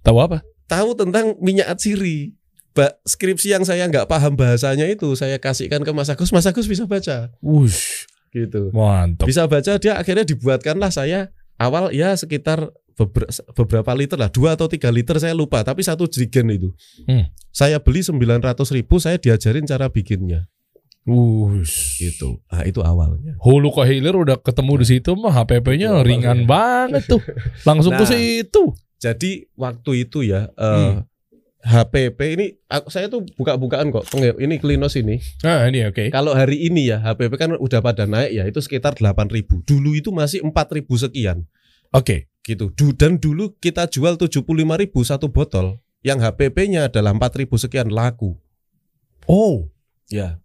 Tahu 0.00 0.16
apa? 0.16 0.38
tahu 0.64 0.94
tentang 0.94 1.34
minyak 1.38 1.68
atsiri 1.68 2.32
Ba- 2.70 2.94
skripsi 3.02 3.50
yang 3.50 3.64
saya 3.64 3.84
nggak 3.84 4.06
paham 4.06 4.32
bahasanya 4.32 4.86
itu 4.86 5.10
saya 5.12 5.36
kasihkan 5.36 5.82
ke 5.82 5.90
Mas 5.90 6.06
Agus 6.06 6.30
Mas 6.30 6.46
Agus 6.46 6.64
bisa 6.64 6.84
baca 6.84 7.34
Wush, 7.40 8.06
gitu 8.30 8.70
mantap. 8.70 9.24
bisa 9.24 9.44
baca 9.44 9.74
dia 9.74 9.92
akhirnya 9.94 10.22
dibuatkanlah 10.22 10.88
saya 10.88 11.28
awal 11.56 11.90
ya 11.90 12.14
sekitar 12.14 12.70
beberapa 13.52 13.92
liter 13.92 14.16
lah 14.16 14.26
dua 14.26 14.52
atau 14.52 14.66
tiga 14.66 14.88
liter 14.88 15.14
saya 15.16 15.30
lupa 15.32 15.60
tapi 15.60 15.80
satu 15.80 16.04
jerigen 16.04 16.50
itu 16.50 16.68
Hmm. 17.04 17.30
saya 17.48 17.78
beli 17.78 18.00
900 18.00 18.42
ribu 18.72 18.96
saya 18.96 19.14
diajarin 19.16 19.62
cara 19.62 19.86
bikinnya 19.86 20.50
Wush. 21.04 21.96
gitu 21.98 22.42
ah 22.46 22.62
itu 22.62 22.80
awalnya 22.80 23.38
Hulu 23.38 23.70
ke 23.70 23.82
hilir 23.86 24.12
udah 24.14 24.36
ketemu 24.36 24.72
di 24.78 24.86
situ 24.90 25.10
mah 25.14 25.32
HPP-nya 25.32 25.88
Itu 25.90 26.04
ringan 26.04 26.38
awalnya. 26.38 26.48
banget 26.48 27.02
tuh. 27.06 27.22
Langsung 27.62 27.92
ke 27.92 28.02
Nah. 28.02 28.10
situ. 28.10 28.62
jadi 28.98 29.30
waktu 29.54 30.04
itu 30.04 30.20
ya 30.22 30.50
eh, 30.52 30.74
Hmm. 30.92 31.06
HPP 31.60 32.18
ini 32.30 32.46
aku- 32.64 32.86
saya 32.86 33.06
tuh 33.06 33.26
buka-bukaan 33.32 33.88
kok 33.88 34.06
ini 34.36 34.58
Klinos 34.58 34.94
ini 34.94 35.18
Nah, 35.40 35.66
ini 35.66 35.82
oke. 35.84 36.06
kalau 36.08 36.30
hari 36.30 36.64
ini 36.64 36.86
ya 36.86 36.98
HPP 36.98 37.34
kan 37.34 37.50
udah 37.52 37.78
pada 37.78 38.04
naik 38.04 38.30
ya 38.32 38.42
itu 38.44 38.58
sekitar 38.58 38.94
8.000 38.94 39.62
dulu 39.62 39.90
itu 39.92 40.10
masih 40.10 40.38
4.000 40.40 40.54
sekian 40.98 41.46
Oke. 41.92 42.28
gitu 42.42 42.72
Du- 42.72 42.96
dan 42.96 43.20
dulu 43.20 43.52
kita 43.60 43.84
jual 43.86 44.16
75.000 44.16 44.40
satu 45.04 45.28
botol 45.28 45.84
yang 46.00 46.16
HPP-nya 46.16 46.88
adalah 46.88 47.12
4.000 47.12 47.60
sekian 47.60 47.92
laku 47.92 48.40
Oh. 49.28 49.68
Ya. 50.08 50.40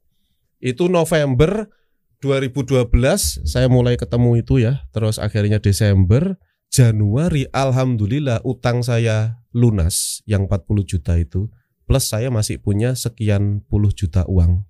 Itu 0.59 0.91
November 0.91 1.71
2012 2.19 3.47
saya 3.47 3.67
mulai 3.71 3.95
ketemu 3.95 4.43
itu 4.43 4.59
ya. 4.59 4.83
Terus 4.91 5.15
akhirnya 5.15 5.63
Desember, 5.63 6.35
Januari 6.67 7.47
alhamdulillah 7.51 8.43
utang 8.43 8.83
saya 8.83 9.39
lunas 9.55 10.19
yang 10.27 10.51
40 10.51 10.83
juta 10.83 11.15
itu. 11.15 11.47
Plus 11.87 12.03
saya 12.07 12.27
masih 12.27 12.59
punya 12.59 12.95
sekian 12.95 13.59
puluh 13.67 13.91
juta 13.91 14.23
uang 14.27 14.63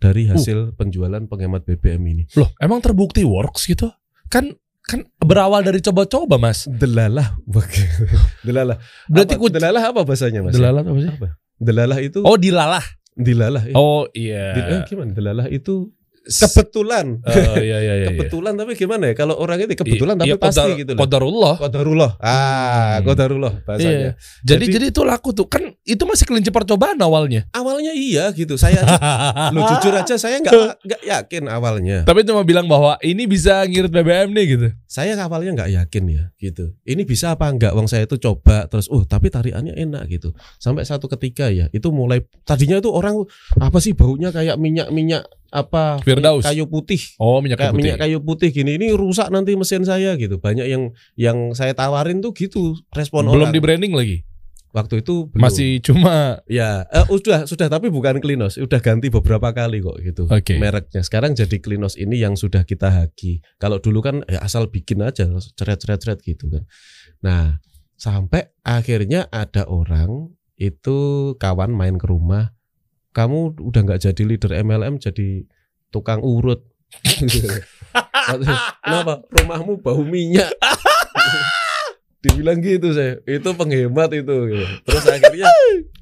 dari 0.00 0.28
hasil 0.28 0.76
penjualan 0.76 1.24
penghemat 1.24 1.64
BBM 1.64 2.02
ini. 2.08 2.22
Loh, 2.36 2.52
emang 2.60 2.84
terbukti 2.84 3.24
works 3.24 3.64
gitu? 3.68 3.88
Kan 4.28 4.52
kan 4.82 5.00
berawal 5.18 5.62
dari 5.62 5.78
coba-coba, 5.78 6.36
Mas. 6.36 6.66
Delalah. 6.66 7.38
Delalah. 8.46 8.76
Berarti 9.06 9.34
Apa- 9.38 9.52
delalah 9.52 9.82
apa 9.88 10.00
bahasanya 10.02 10.40
Mas? 10.42 10.54
Delalah 10.54 10.82
apa 10.82 10.98
sih? 10.98 11.10
Apa? 11.10 11.28
Delalah 11.56 11.98
itu 12.02 12.18
Oh, 12.26 12.34
dilalah. 12.34 12.82
dilalah. 13.14 13.62
ya. 13.64 13.74
Oh, 13.78 14.08
iya. 14.12 14.44
Di- 14.52 14.64
eh, 14.66 14.82
gimana? 14.88 15.10
Delalah 15.14 15.46
itu 15.46 15.92
kebetulan. 16.24 17.18
Oh, 17.22 17.56
iya 17.58 17.78
iya 17.78 17.94
iya. 17.98 18.06
kebetulan 18.10 18.54
tapi 18.54 18.72
gimana 18.74 19.10
ya 19.10 19.14
kalau 19.14 19.34
orang 19.36 19.58
itu 19.58 19.74
kebetulan 19.74 20.14
tapi 20.14 20.30
Iya, 20.30 20.38
pasti 20.38 20.62
qadar- 20.62 20.78
gitu 20.78 20.90
loh. 20.94 21.00
Qadarullah. 21.02 21.54
Qadarullah. 21.58 22.10
Ah, 22.18 22.32
Hmm. 22.98 23.04
qadarullah 23.04 23.52
bahasanya. 23.62 23.90
Iya. 23.90 24.10
Jadi, 24.42 24.64
Jadi- 24.64 24.72
jadi 24.72 24.86
itu 24.90 25.02
laku 25.02 25.30
tuh. 25.32 25.46
Kan 25.46 25.74
itu 25.82 26.02
masih 26.02 26.24
kelinci 26.24 26.50
percobaan 26.50 26.98
awalnya. 26.98 27.46
Awalnya 27.50 27.92
iya 27.92 28.30
gitu. 28.30 28.54
Saya 28.54 28.78
lo 29.50 29.60
jujur 29.74 29.92
aja 29.92 30.14
saya 30.14 30.38
nggak 30.38 30.86
nggak 30.86 31.02
yakin 31.02 31.42
awalnya. 31.46 31.98
Tapi 32.04 32.22
cuma 32.22 32.42
bilang 32.42 32.66
bahwa 32.66 32.94
ini 33.02 33.26
bisa 33.26 33.62
ngirit 33.66 33.90
BBM 33.90 34.30
nih 34.30 34.46
gitu. 34.48 34.68
saya 34.86 35.16
awalnya 35.16 35.56
nggak 35.56 35.70
yakin 35.72 36.04
ya 36.06 36.24
gitu. 36.36 36.76
Ini 36.84 37.02
bisa 37.02 37.32
apa 37.32 37.48
enggak? 37.48 37.72
Wong 37.72 37.88
saya 37.88 38.04
itu 38.04 38.20
coba 38.20 38.68
terus, 38.68 38.92
oh 38.92 39.02
tapi 39.02 39.32
tarikannya 39.32 39.72
enak 39.72 40.04
gitu. 40.06 40.36
Sampai 40.60 40.84
satu 40.84 41.08
ketika 41.08 41.48
ya, 41.48 41.72
itu 41.72 41.88
mulai 41.88 42.20
tadinya 42.44 42.76
itu 42.76 42.92
orang 42.92 43.24
apa 43.56 43.80
sih 43.80 43.96
baunya 43.96 44.28
kayak 44.28 44.60
minyak-minyak 44.60 45.24
apa 45.52 46.00
Firdaus. 46.00 46.42
kayu 46.42 46.64
putih 46.64 46.98
Oh, 47.16 47.38
minyak 47.38 47.60
kayu 47.60 47.70
putih. 47.70 47.78
minyak 47.78 47.98
kayu 47.98 48.18
putih 48.18 48.48
gini 48.50 48.74
ini 48.74 48.88
rusak 48.90 49.28
nanti 49.28 49.52
mesin 49.52 49.84
saya 49.84 50.16
gitu 50.16 50.36
banyak 50.36 50.64
yang 50.64 50.82
yang 51.14 51.52
saya 51.52 51.70
tawarin 51.72 52.18
tuh 52.18 52.32
gitu 52.32 52.72
respon 52.90 53.24
Belum 53.24 53.36
orang 53.38 53.52
di 53.52 53.60
branding 53.60 53.92
lagi. 53.92 54.24
waktu 54.70 55.04
itu 55.04 55.28
belum. 55.28 55.44
Masih 55.44 55.84
cuma 55.84 56.40
ya 56.48 56.88
eh, 56.88 57.04
sudah 57.04 57.44
sudah 57.44 57.68
tapi 57.68 57.86
bukan 57.86 58.16
Klinos 58.18 58.56
udah 58.56 58.80
ganti 58.80 59.06
beberapa 59.06 59.52
kali 59.52 59.78
kok 59.78 60.00
gitu 60.00 60.24
Oke. 60.26 60.56
mereknya 60.56 61.00
sekarang 61.00 61.36
jadi 61.36 61.60
Klinos 61.60 61.92
ini 61.94 62.16
yang 62.16 62.32
sudah 62.34 62.64
kita 62.64 62.88
haki 62.88 63.44
kalau 63.56 63.76
dulu 63.76 64.00
kan 64.00 64.24
ya 64.24 64.40
asal 64.40 64.66
bikin 64.66 65.04
aja 65.04 65.28
ceret 65.52 65.76
ceret 65.76 66.00
ceret 66.00 66.18
gitu 66.20 66.48
kan 66.48 66.64
nah 67.20 67.60
sampai 67.94 68.48
akhirnya 68.62 69.28
ada 69.28 69.62
orang 69.64 70.32
itu 70.56 70.96
kawan 71.36 71.68
main 71.68 71.94
ke 71.94 72.06
rumah 72.06 72.56
kamu 73.12 73.60
udah 73.60 73.80
nggak 73.84 74.02
jadi 74.08 74.22
leader 74.24 74.52
MLM 74.64 74.96
jadi 74.96 75.44
tukang 75.92 76.24
urut. 76.24 76.64
Kenapa? 78.84 79.24
Rumahmu 79.28 79.80
bau 79.84 80.00
minyak. 80.04 80.52
Dibilang 82.22 82.62
gitu 82.62 82.94
saya 82.94 83.18
itu 83.26 83.50
penghemat 83.50 84.14
itu 84.14 84.36
gitu. 84.54 84.66
terus 84.86 85.04
akhirnya 85.10 85.50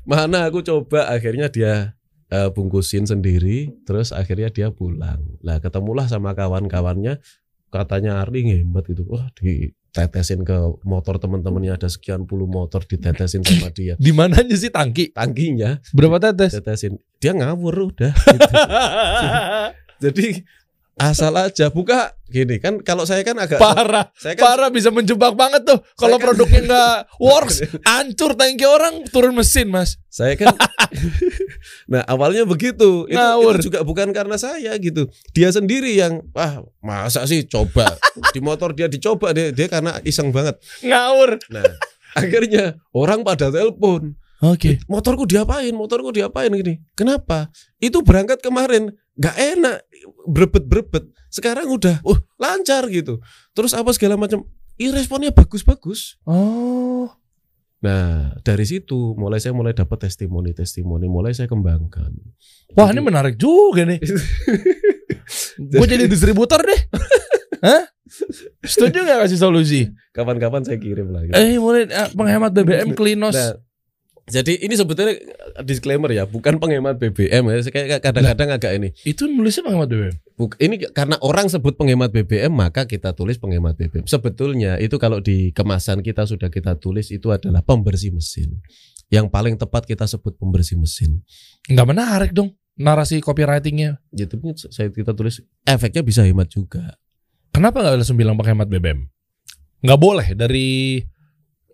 mana 0.04 0.46
aku 0.46 0.60
coba? 0.60 1.08
Akhirnya 1.08 1.48
dia 1.48 1.96
eh, 2.28 2.48
bungkusin 2.52 3.08
sendiri 3.08 3.72
terus 3.88 4.12
akhirnya 4.12 4.52
dia 4.52 4.68
pulang. 4.70 5.24
Lah 5.42 5.58
ketemulah 5.58 6.06
sama 6.06 6.36
kawan-kawannya. 6.36 7.18
Katanya 7.70 8.18
Arli 8.18 8.42
hebat 8.50 8.84
itu 8.90 9.06
wah 9.06 9.30
ditetesin 9.90 10.46
ke 10.46 10.54
motor 10.86 11.18
teman-temannya 11.18 11.74
ada 11.74 11.90
sekian 11.90 12.22
puluh 12.22 12.46
motor 12.46 12.86
ditetesin 12.86 13.42
sama 13.42 13.68
dia 13.76 13.98
di 13.98 14.14
mananya 14.14 14.54
sih 14.54 14.70
tangki? 14.70 15.10
tangkinya 15.10 15.82
Berapa 15.90 16.22
tetes? 16.22 16.54
ditetesin 16.54 17.02
dia 17.18 17.34
ngawur 17.34 17.90
udah 17.90 18.14
gitu. 18.14 18.52
jadi 20.06 20.26
asal 21.00 21.32
aja 21.32 21.72
buka 21.72 22.12
gini 22.28 22.60
kan 22.60 22.78
kalau 22.84 23.02
saya 23.02 23.24
kan 23.24 23.34
agak 23.40 23.56
Parah, 23.58 24.12
saya 24.14 24.36
kan 24.36 24.44
parah 24.44 24.68
bisa 24.70 24.92
menjebak 24.92 25.34
banget 25.34 25.64
tuh. 25.66 25.80
Kalau 25.96 26.20
kan- 26.20 26.30
produknya 26.30 26.60
nggak 26.62 26.96
works, 27.24 27.64
hancur 27.82 28.36
tangki 28.36 28.68
orang 28.68 29.02
turun 29.08 29.32
mesin 29.32 29.72
mas. 29.72 29.96
Saya 30.06 30.36
kan 30.36 30.52
Nah 31.92 32.02
awalnya 32.06 32.42
begitu 32.44 33.06
itu, 33.06 33.14
Ngawur. 33.14 33.58
itu 33.58 33.70
juga 33.70 33.80
bukan 33.82 34.10
karena 34.10 34.34
saya 34.34 34.74
gitu 34.74 35.06
Dia 35.30 35.54
sendiri 35.54 35.94
yang 35.94 36.26
Wah 36.34 36.66
masa 36.82 37.22
sih 37.26 37.46
coba 37.46 37.94
Di 38.34 38.42
motor 38.42 38.74
dia 38.74 38.90
dicoba 38.90 39.30
Dia, 39.30 39.54
dia 39.54 39.70
karena 39.70 40.02
iseng 40.02 40.34
banget 40.34 40.58
Ngawur. 40.82 41.38
Nah 41.50 41.62
akhirnya 42.10 42.74
orang 42.90 43.22
pada 43.22 43.54
telepon 43.54 44.18
Oke. 44.40 44.80
Motorku 44.88 45.28
diapain 45.28 45.68
Motorku 45.76 46.16
diapain 46.16 46.48
gini 46.48 46.80
Kenapa 46.96 47.52
Itu 47.76 48.00
berangkat 48.00 48.40
kemarin 48.40 48.88
nggak 49.20 49.36
enak 49.36 49.76
Berebet-berebet 50.24 51.12
Sekarang 51.28 51.68
udah 51.68 52.00
uh, 52.02 52.18
lancar 52.40 52.88
gitu 52.88 53.20
Terus 53.52 53.76
apa 53.76 53.92
segala 53.92 54.16
macam 54.16 54.48
Ih 54.80 54.92
responnya 54.96 55.28
bagus-bagus 55.28 56.16
Oh. 56.24 57.12
Nah 57.80 58.36
dari 58.40 58.64
situ 58.64 59.12
mulai 59.16 59.40
saya 59.40 59.52
mulai 59.52 59.76
dapat 59.76 60.08
testimoni-testimoni 60.08 61.04
Mulai 61.04 61.36
saya 61.36 61.48
kembangkan 61.48 62.12
Wah 62.72 62.88
Jadi- 62.88 62.96
ini 62.96 63.00
menarik 63.02 63.34
juga 63.36 63.82
nih. 63.84 64.00
Gue 65.70 65.86
jadi 65.86 66.10
distributor 66.10 66.58
deh. 66.58 66.80
Hah? 67.62 67.82
Setuju 68.62 69.06
gak 69.06 69.26
kasih 69.26 69.38
solusi? 69.38 69.80
kapan-kapan 70.10 70.66
saya 70.66 70.78
kirim 70.78 71.14
lagi. 71.14 71.30
Eh 71.30 71.54
mulai 71.56 71.86
eh, 71.86 72.08
penghemat 72.10 72.50
BBM 72.50 72.98
Klinos. 72.98 73.36
Nah, 73.36 73.54
jadi 74.30 74.62
ini 74.62 74.74
sebetulnya 74.78 75.18
disclaimer 75.66 76.10
ya, 76.14 76.24
bukan 76.24 76.62
penghemat 76.62 76.96
BBM 76.96 77.42
ya. 77.50 77.56
Saya 77.66 77.72
Kayak 77.74 78.00
kadang-kadang 78.00 78.48
agak 78.54 78.72
ini. 78.78 78.88
Itu 79.02 79.26
nulisnya 79.26 79.66
penghemat 79.66 79.90
BBM. 79.90 80.16
Buk- 80.38 80.58
ini 80.62 80.80
karena 80.94 81.18
orang 81.20 81.50
sebut 81.50 81.74
penghemat 81.74 82.14
BBM 82.14 82.54
maka 82.54 82.86
kita 82.86 83.12
tulis 83.12 83.36
penghemat 83.36 83.74
BBM. 83.74 84.06
Sebetulnya 84.06 84.78
itu 84.78 84.96
kalau 84.96 85.18
di 85.18 85.50
kemasan 85.50 86.00
kita 86.00 86.24
sudah 86.24 86.48
kita 86.48 86.78
tulis 86.78 87.10
itu 87.10 87.28
adalah 87.28 87.60
pembersih 87.60 88.14
mesin. 88.14 88.62
Yang 89.10 89.26
paling 89.28 89.58
tepat 89.58 89.90
kita 89.90 90.06
sebut 90.06 90.38
pembersih 90.38 90.78
mesin. 90.78 91.20
Nggak 91.66 91.86
menarik 91.90 92.30
dong 92.30 92.54
narasi 92.80 93.20
copywritingnya. 93.20 94.00
Jadi 94.14 94.38
saya 94.70 94.88
kita 94.88 95.12
tulis 95.12 95.44
efeknya 95.68 96.00
bisa 96.00 96.24
hemat 96.24 96.48
juga. 96.48 96.96
Kenapa 97.50 97.82
nggak 97.82 98.00
langsung 98.00 98.16
bilang 98.16 98.38
penghemat 98.38 98.70
BBM? 98.70 99.10
Nggak 99.82 100.00
boleh 100.00 100.28
dari 100.38 101.00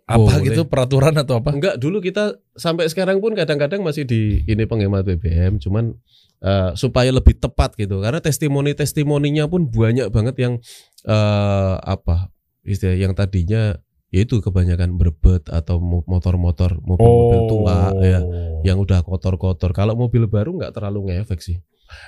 apa 0.07 0.23
Boleh. 0.23 0.47
gitu 0.47 0.63
peraturan 0.71 1.15
atau 1.19 1.43
apa? 1.43 1.51
Enggak, 1.51 1.83
dulu 1.83 1.99
kita 1.99 2.39
sampai 2.55 2.87
sekarang 2.87 3.19
pun 3.19 3.35
kadang-kadang 3.35 3.83
masih 3.83 4.07
di 4.07 4.47
ini 4.47 4.63
penghemat 4.63 5.03
BBM, 5.03 5.59
cuman 5.59 5.99
eh, 6.47 6.71
supaya 6.79 7.11
lebih 7.11 7.35
tepat 7.43 7.75
gitu. 7.75 7.99
Karena 7.99 8.23
testimoni-testimoninya 8.23 9.51
pun 9.51 9.67
banyak 9.67 10.07
banget 10.15 10.37
yang 10.39 10.55
eh, 11.03 11.75
apa 11.83 12.31
istilah 12.63 12.95
yang 12.95 13.19
tadinya 13.19 13.75
yaitu 14.15 14.39
kebanyakan 14.39 14.95
berbet 14.95 15.51
atau 15.51 15.83
mo- 15.83 16.07
motor-motor 16.07 16.79
mobil-mobil 16.79 17.41
tua 17.51 17.91
ya 17.99 18.23
yang 18.63 18.79
udah 18.79 19.03
kotor-kotor. 19.03 19.75
Kalau 19.75 19.99
mobil 19.99 20.31
baru 20.31 20.55
nggak 20.55 20.71
terlalu 20.79 21.11
ngefek 21.11 21.43
sih. 21.43 21.59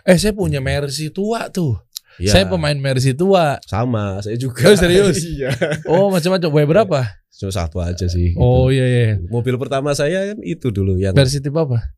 Eh 0.07 0.19
saya 0.19 0.35
punya 0.35 0.63
Mercy 0.63 1.11
tua 1.11 1.51
tuh. 1.51 1.79
Ya, 2.19 2.31
Saya 2.31 2.45
pemain 2.47 2.75
Mercy 2.75 3.15
tua. 3.15 3.63
sama, 3.63 4.19
saya 4.19 4.35
juga. 4.35 4.67
Oh, 4.67 4.75
serius? 4.75 5.23
iya. 5.39 5.55
Oh 5.87 6.11
macam-macam. 6.11 6.51
W 6.51 6.59
berapa? 6.67 7.01
Cuma 7.31 7.53
satu 7.55 7.79
aja 7.79 8.05
sih. 8.05 8.35
gitu. 8.35 8.39
Oh 8.39 8.69
iya 8.69 8.83
iya. 8.83 9.07
Mobil 9.25 9.55
pertama 9.55 9.95
saya 9.95 10.27
kan 10.29 10.43
itu 10.43 10.69
dulu 10.69 10.99
yang 10.99 11.15
Mercy 11.15 11.39
tipe 11.39 11.55
apa? 11.55 11.95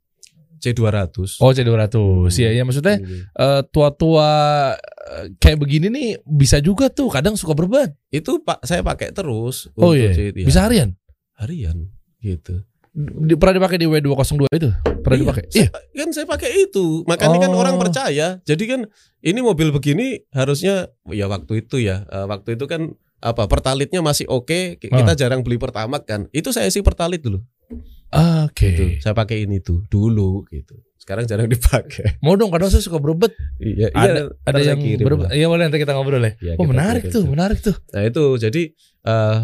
C200. 0.60 1.40
Oh 1.40 1.50
C200. 1.50 1.96
Iya 2.36 2.50
ya 2.52 2.62
maksudnya 2.62 3.00
eh, 3.32 3.60
tua-tua 3.66 4.28
eh, 5.16 5.26
kayak 5.36 5.56
begini 5.56 5.88
nih 5.88 6.08
bisa 6.20 6.60
juga 6.60 6.92
tuh 6.92 7.08
kadang 7.08 7.32
suka 7.32 7.56
berbat. 7.56 7.96
itu 8.10 8.44
pak 8.44 8.60
saya 8.62 8.84
pakai 8.84 9.08
terus 9.10 9.72
Oh 9.72 9.96
untuk 9.96 10.04
iya. 10.04 10.12
CT, 10.12 10.36
ya. 10.36 10.44
Bisa 10.44 10.60
harian. 10.62 10.92
harian 11.34 11.88
gitu 12.20 12.60
Di, 12.92 13.34
pernah 13.34 13.54
dipakai 13.56 13.76
di 13.76 13.86
W202 13.86 14.50
itu? 14.50 14.66
Pernah 15.00 15.14
Iya, 15.14 15.22
dipakai? 15.22 15.44
saya- 15.46 15.62
Iya. 15.62 15.68
kan 15.96 16.08
saya 16.10 16.26
pakai 16.26 16.50
itu 16.60 16.86
makanya 17.04 17.38
kan 17.38 17.50
Oh. 17.50 17.58
orang 17.58 17.76
percaya 17.76 18.42
jadi 18.42 18.64
kan 18.66 18.80
ini 19.20 19.40
mobil 19.40 19.70
begini 19.70 20.26
harusnya 20.28 20.74
ya 21.06 21.26
waktu 21.26 21.60
itu 21.60 21.78
ya 21.78 22.02
eh, 22.04 22.26
waktu 22.26 22.54
itu 22.54 22.66
kan 22.66 22.90
apa 23.18 23.46
pertalitnya 23.46 24.00
masih 24.00 24.26
oke 24.26 24.50
ki- 24.76 24.88
Ah. 24.88 24.98
kita 24.98 25.12
jarang 25.14 25.40
beli 25.40 25.54
pertamak 25.54 26.02
kan 26.02 26.26
itu 26.30 26.50
saya 26.50 26.66
sih 26.66 26.80
pertalit 26.80 27.20
dulu 27.20 27.38
Oke. 28.10 28.66
gitu. 28.66 28.84
saya 28.98 29.14
pakai 29.14 29.44
ini 29.44 29.60
tuh 29.60 29.86
dulu 29.86 30.42
gitu 30.48 30.74
sekarang 30.96 31.24
jarang 31.24 31.46
dipakai 31.52 32.18
Mau 32.18 32.34
dong 32.34 32.50
kadang 32.50 32.68
saya 32.68 32.80
suka 32.80 32.96
berbet. 32.96 33.30
iya 33.56 33.86
Ada 33.88 33.94
iya, 33.94 34.10
ada 34.10 34.22
ntar 34.42 34.54
saya 34.56 34.66
yang 34.68 34.80
kirim 34.80 35.06
berbet. 35.06 35.24
lah. 35.24 35.32
Iya 35.32 35.46
boleh 35.46 35.62
nanti 35.64 35.78
kita 35.78 35.92
ngobrol 35.92 36.20
ya. 36.20 36.32
Iya, 36.34 36.52
Oh 36.56 36.66
menarik 36.66 37.02
kirim 37.04 37.14
tuh, 37.14 37.24
menarik 37.24 37.58
tuh. 37.60 37.76
nah 37.88 38.02
itu 38.02 38.22
jadi 38.36 38.62
eh 39.00 39.38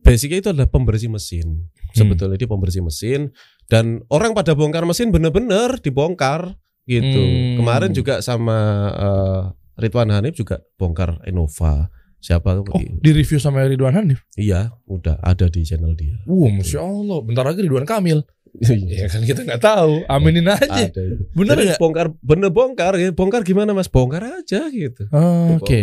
basicnya 0.00 0.38
itu 0.38 0.48
adalah 0.48 0.66
pembersih 0.66 1.06
mesin 1.06 1.68
Hmm. 1.92 1.96
sebetulnya 1.96 2.36
dia 2.36 2.48
pembersih 2.50 2.84
mesin 2.84 3.32
dan 3.68 4.04
orang 4.12 4.32
pada 4.32 4.52
bongkar 4.52 4.84
mesin 4.84 5.12
bener-bener 5.12 5.76
dibongkar 5.80 6.56
gitu. 6.88 7.20
Hmm. 7.20 7.60
Kemarin 7.60 7.92
juga 7.92 8.24
sama 8.24 8.58
eh, 8.96 9.42
Ridwan 9.78 10.10
Hanif 10.10 10.34
juga 10.40 10.64
bongkar 10.80 11.22
Innova. 11.28 11.92
Siapa 12.18 12.50
tuh? 12.58 12.66
Oh, 12.74 12.82
di 12.82 13.10
review 13.14 13.38
sama 13.38 13.62
Ridwan 13.62 13.94
Hanif. 13.94 14.26
Iya, 14.34 14.74
udah 14.90 15.22
ada 15.22 15.46
di 15.46 15.62
channel 15.62 15.94
dia. 15.94 16.18
Wah, 16.26 16.50
masya 16.50 16.82
Allah. 16.82 17.22
Bentar 17.22 17.46
lagi 17.46 17.62
Ridwan 17.62 17.86
Kamil. 17.86 18.26
Iya, 18.54 19.04
Ya 19.04 19.06
kan 19.06 19.22
kita 19.22 19.40
nggak 19.42 19.60
tahu. 19.60 20.02
Aminin 20.06 20.46
aja. 20.46 20.64
ada 20.64 20.80
itu. 20.84 21.28
Bener 21.32 21.56
nggak? 21.56 21.78
bongkar 21.78 22.06
bener 22.18 22.48
bongkar 22.48 22.92
ya. 22.94 23.08
Bongkar 23.10 23.42
gimana 23.42 23.70
Mas? 23.70 23.86
Bongkar 23.86 24.24
aja 24.24 24.66
gitu. 24.66 25.04
Oke. 25.06 25.80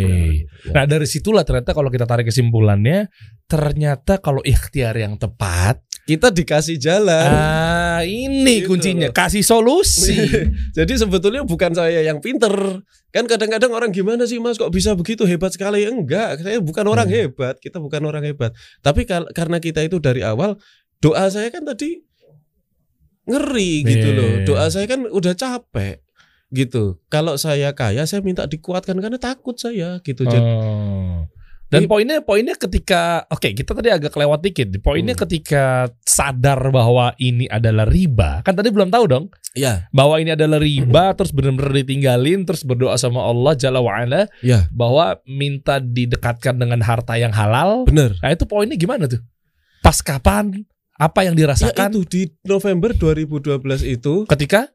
Ya. 0.66 0.72
Nah 0.72 0.84
dari 0.84 1.06
situlah 1.06 1.42
ternyata 1.42 1.70
kalau 1.70 1.88
kita 1.88 2.04
tarik 2.04 2.26
kesimpulannya, 2.26 3.08
ternyata 3.44 4.18
kalau 4.18 4.42
ikhtiar 4.42 4.94
yang 4.94 5.14
tepat, 5.14 5.80
Kita 6.02 6.30
dikasih 6.30 6.78
jalan. 6.78 7.26
ah 7.28 7.98
ini 8.00 8.62
Gitu 8.62 8.70
kuncinya 8.70 9.10
loh. 9.10 9.12
kasih 9.12 9.42
solusi. 9.42 10.14
Jadi 10.78 10.92
sebetulnya 10.96 11.42
bukan 11.42 11.72
saya 11.72 11.98
yang 12.00 12.18
pinter. 12.20 12.54
Kan 13.10 13.24
kadang-kadang 13.24 13.72
orang 13.72 13.90
gimana 13.90 14.22
sih 14.22 14.36
Mas 14.36 14.54
kok 14.54 14.70
bisa 14.70 14.94
begitu 14.94 15.24
hebat 15.24 15.50
sekali? 15.50 15.82
Enggak, 15.82 16.38
saya 16.40 16.60
bukan 16.60 16.84
orang 16.84 17.06
Hmm. 17.06 17.16
hebat. 17.26 17.58
Kita 17.58 17.78
bukan 17.78 17.98
orang 18.02 18.22
hebat. 18.22 18.54
Tapi 18.78 19.02
karena 19.08 19.58
kita 19.58 19.82
itu 19.82 19.98
dari 19.98 20.22
awal 20.22 20.54
doa 20.96 21.26
saya 21.26 21.48
kan 21.48 21.66
tadi 21.66 21.98
ngeri 23.26 23.72
gitu 23.82 24.08
Iya. 24.08 24.16
loh. 24.16 24.30
Doa 24.44 24.66
saya 24.68 24.86
kan 24.86 25.04
udah 25.04 25.34
capek 25.34 26.00
gitu. 26.48 27.02
Kalau 27.06 27.34
saya 27.34 27.70
kaya 27.72 28.02
saya 28.04 28.22
minta 28.22 28.44
dikuatkan 28.44 28.94
karena 28.96 29.18
takut 29.18 29.54
saya 29.54 29.98
gitu. 30.00 30.22
Jadi 30.22 30.38
Oh. 30.38 31.26
Dan 31.66 31.82
Ini- 31.82 31.90
poinnya 31.90 32.16
poinnya 32.22 32.54
ketika 32.54 33.26
oke 33.26 33.50
kita 33.50 33.74
tadi 33.74 33.90
agak 33.90 34.14
kelewat 34.14 34.38
dikit. 34.38 34.70
Poinnya 34.78 35.12
Hmm. 35.12 35.26
ketika 35.26 35.64
sadar 36.00 36.70
bahwa 36.70 37.10
ini 37.18 37.50
adalah 37.50 37.82
riba. 37.82 38.38
Kan 38.46 38.54
tadi 38.54 38.70
belum 38.70 38.86
tahu 38.86 39.10
dong 39.10 39.34
Iya, 39.50 39.90
bahwa 39.90 40.22
ini 40.22 40.30
adalah 40.30 40.62
riba 40.62 41.10
terus 41.18 41.34
benar-benar 41.34 41.74
ditinggalin 41.74 42.46
terus 42.46 42.62
berdoa 42.62 42.94
sama 42.94 43.18
Allah 43.18 43.58
Jalla 43.58 43.82
wa 43.82 43.98
ala 43.98 44.30
iya, 44.38 44.70
bahwa 44.70 45.18
minta 45.26 45.82
didekatkan 45.82 46.54
dengan 46.54 46.86
harta 46.86 47.18
yang 47.18 47.34
halal. 47.34 47.82
bener. 47.82 48.14
Nah, 48.22 48.30
itu 48.30 48.46
poinnya 48.46 48.78
gimana 48.78 49.10
tuh? 49.10 49.18
Pas 49.82 49.98
kapan? 49.98 50.62
Apa 50.96 51.22
yang 51.22 51.34
Ya 51.34 51.44
dirasakan 51.44 51.92
itu 51.92 52.00
di 52.04 52.22
November 52.42 52.90
2012 52.92 53.60
itu 53.86 54.24
ketika 54.24 54.72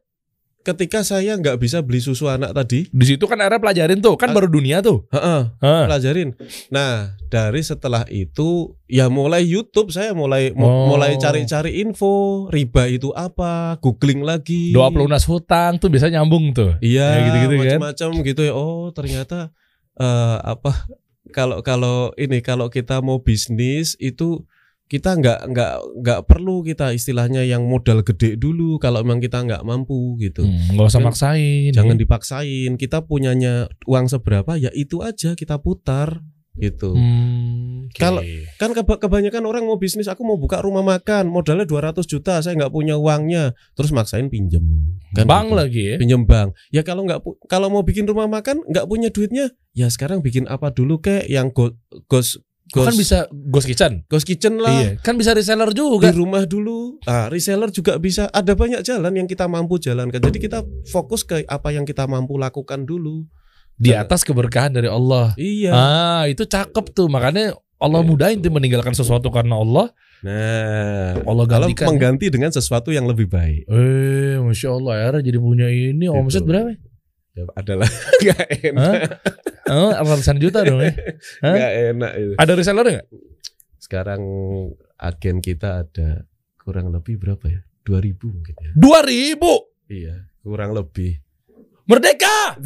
ketika 0.62 1.02
saya 1.02 1.34
nggak 1.34 1.58
bisa 1.58 1.82
beli 1.82 1.98
susu 1.98 2.30
anak 2.30 2.54
tadi, 2.54 2.86
di 2.86 3.02
situ 3.04 3.26
kan 3.26 3.34
era 3.36 3.58
pelajarin 3.58 3.98
tuh, 3.98 4.14
kan 4.14 4.30
Ah. 4.30 4.34
baru 4.38 4.46
dunia 4.46 4.78
tuh. 4.78 5.02
heeh, 5.10 5.42
Hah. 5.58 5.90
pelajarin. 5.90 6.38
Nah, 6.70 7.18
dari 7.26 7.58
setelah 7.60 8.06
itu 8.06 8.70
ya 8.86 9.10
mulai 9.10 9.42
YouTube 9.42 9.90
saya 9.90 10.14
mulai 10.14 10.54
Oh. 10.54 10.86
mulai 10.86 11.18
cari-cari 11.18 11.82
info 11.82 12.46
riba 12.46 12.86
itu 12.86 13.10
apa, 13.10 13.74
googling 13.82 14.22
lagi. 14.22 14.70
Doa 14.70 14.86
pelunas 14.88 15.26
hutang 15.26 15.82
tuh 15.82 15.90
biasa 15.90 16.06
nyambung 16.08 16.54
tuh. 16.54 16.78
Iya, 16.78 17.10
Ya, 17.10 17.22
gitu-gitu 17.26 17.54
kan. 17.58 17.62
macam-macam 17.82 18.10
gitu 18.22 18.40
ya. 18.40 18.52
Oh, 18.54 18.94
ternyata 18.94 19.50
eh, 19.92 20.36
apa 20.40 20.86
kalau 21.30 21.58
kalau 21.60 22.14
ini 22.14 22.38
kalau 22.38 22.70
kita 22.70 23.02
mau 23.02 23.18
bisnis 23.18 23.98
itu 23.98 24.46
kita 24.92 25.16
nggak 25.16 25.40
nggak 25.48 25.72
nggak 25.98 26.20
perlu 26.28 26.60
kita 26.60 26.92
istilahnya 26.92 27.40
yang 27.42 27.64
modal 27.64 28.04
gede 28.04 28.36
dulu 28.36 28.76
kalau 28.76 29.00
memang 29.00 29.18
kita 29.18 29.40
nggak 29.40 29.64
mampu 29.64 30.20
gitu. 30.20 30.44
Hmm, 30.44 30.76
nggak 30.76 30.86
usah 30.86 31.00
Kan 31.00 31.06
maksain. 31.08 31.72
Jangan 31.72 31.96
dipaksain. 31.96 32.70
Kita 32.76 33.00
punyanya 33.00 33.72
uang 33.82 34.06
seberapa 34.06 34.52
ya 34.54 34.68
itu 34.70 35.00
aja 35.00 35.32
kita 35.32 35.56
putar 35.56 36.20
gitu. 36.54 36.92
Hmm, 36.92 37.88
oke. 37.88 37.96
Kalau- 37.96 38.20
Kan 38.54 38.76
keba- 38.76 39.00
kebanyakan 39.00 39.42
orang 39.42 39.64
mau 39.64 39.80
bisnis, 39.80 40.04
aku 40.04 40.20
mau 40.20 40.36
buka 40.36 40.60
rumah 40.60 40.84
makan, 40.84 41.26
modalnya 41.26 41.64
200 41.64 42.04
juta, 42.04 42.36
saya 42.38 42.52
nggak 42.54 42.68
punya 42.68 42.94
uangnya, 42.94 43.56
terus 43.72 43.88
maksain 43.88 44.28
pinjem. 44.28 44.60
Kan 45.10 45.24
Bang 45.24 45.48
gitu. 45.48 45.56
lagi 45.56 45.82
ya. 45.82 45.96
pinjem 45.96 46.22
bank. 46.22 46.52
Ya 46.68 46.84
kalau 46.84 47.02
nggak 47.02 47.20
kalau 47.46 47.68
mau 47.68 47.80
bikin 47.80 48.04
rumah 48.04 48.28
makan 48.28 48.60
nggak 48.62 48.84
punya 48.84 49.08
duitnya, 49.08 49.48
ya 49.72 49.88
sekarang 49.88 50.20
bikin 50.20 50.44
apa 50.44 50.68
dulu 50.68 51.00
kek 51.00 51.24
yang 51.24 51.48
go, 51.48 51.72
ghost 52.06 52.44
ghost, 52.70 52.86
kan 52.86 52.94
bisa 52.94 53.18
ghost 53.30 53.66
kitchen. 53.66 53.92
ghost 54.06 54.26
kitchen 54.28 54.62
lah. 54.62 54.70
Iya, 54.70 54.90
kan 55.02 55.18
bisa 55.18 55.34
reseller 55.34 55.72
Di 55.72 55.82
juga. 55.82 56.14
rumah 56.14 56.46
dulu, 56.46 57.02
ah, 57.04 57.26
reseller 57.26 57.68
juga 57.68 57.98
bisa. 57.98 58.30
Ada 58.30 58.54
banyak 58.54 58.86
jalan 58.86 59.12
yang 59.12 59.26
kita 59.26 59.50
mampu 59.50 59.82
jalankan. 59.82 60.22
Jadi 60.22 60.38
kita 60.38 60.62
fokus 60.86 61.26
ke 61.26 61.42
apa 61.44 61.68
yang 61.70 61.82
kita 61.82 62.06
mampu 62.06 62.38
lakukan 62.38 62.86
dulu. 62.86 63.26
Di 63.74 63.90
atas 63.90 64.22
keberkahan 64.22 64.70
dari 64.70 64.86
Allah. 64.86 65.34
Iya. 65.34 65.72
Ah, 65.74 66.22
itu 66.30 66.46
cakep 66.46 66.94
tuh. 66.94 67.10
Makanya 67.10 67.56
Allah 67.82 67.98
Gitu. 68.04 68.10
mudahin 68.14 68.38
tuh 68.38 68.52
meninggalkan 68.54 68.94
sesuatu 68.94 69.26
karena 69.32 69.58
Allah. 69.58 69.90
Nah, 70.22 71.18
Allah 71.26 71.44
gantikan. 71.50 71.90
mengganti 71.90 72.30
dengan 72.30 72.54
sesuatu 72.54 72.94
yang 72.94 73.10
lebih 73.10 73.26
baik. 73.26 73.66
Eh, 73.66 74.38
masya 74.38 74.70
Allah 74.70 74.94
ya 74.94 75.08
jadi 75.18 75.38
punya 75.42 75.66
ini 75.66 76.06
omset 76.06 76.46
Gitu. 76.46 76.54
berapa? 76.54 76.78
Ya, 77.32 77.48
adalah 77.56 77.88
nggak 78.22 78.48
enak, 78.60 78.92
Oh, 79.72 79.88
ratusan 79.88 80.36
juta 80.36 80.60
dong 80.68 80.84
ya. 80.84 80.92
Hah? 81.44 81.54
nggak 81.56 81.72
enak 81.96 82.12
itu. 82.20 82.32
Ada 82.36 82.52
reseller 82.52 82.86
nggak? 82.92 83.06
Sekarang 83.80 84.20
agen 85.00 85.40
kita 85.40 85.88
ada 85.88 86.28
kurang 86.60 86.92
lebih 86.92 87.16
berapa 87.16 87.44
ya? 87.48 87.60
2000 87.88 88.36
mungkin 88.36 88.54
ya. 88.60 88.70
Dua 88.76 89.00
ribu. 89.02 89.52
Iya, 89.88 90.28
kurang 90.44 90.76
lebih. 90.76 91.18
Merdeka. 91.88 92.60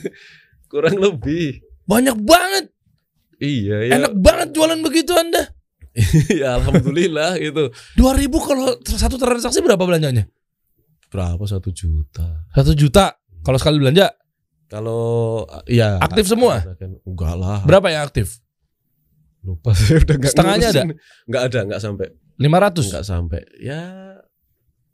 kurang 0.72 1.00
lebih. 1.00 1.64
Banyak 1.88 2.16
banget. 2.22 2.64
Iya, 3.40 3.76
ya. 3.88 3.92
Enak 3.98 4.14
banget 4.20 4.48
jualan 4.52 4.78
begitu 4.84 5.16
anda. 5.16 5.48
ya 6.30 6.60
alhamdulillah 6.60 7.40
itu. 7.40 7.72
Dua 7.98 8.14
ribu 8.14 8.38
kalau 8.38 8.78
satu 8.84 9.18
transaksi 9.18 9.58
berapa 9.58 9.80
belanjanya? 9.80 10.28
Berapa 11.10 11.42
satu 11.48 11.74
juta? 11.74 12.46
Satu 12.54 12.76
juta. 12.78 13.19
Kalau 13.40 13.58
sekali 13.58 13.76
belanja 13.80 14.12
Kalau 14.70 15.02
ya 15.66 15.98
Aktif 15.98 16.30
semua? 16.30 16.62
Enggak 17.02 17.34
lah. 17.34 17.58
berapa 17.66 17.90
yang 17.90 18.06
aktif? 18.06 18.38
Lupa 19.42 19.72
saya 19.78 20.04
udah 20.04 20.16
enggak 20.20 20.32
Setengahnya 20.32 20.68
ada? 20.70 20.82
Enggak 21.26 21.42
ada, 21.50 21.58
enggak 21.66 21.80
sampai. 21.82 22.06
500. 22.38 22.88
Enggak 22.88 23.04
sampai. 23.08 23.40
Ya 23.58 23.82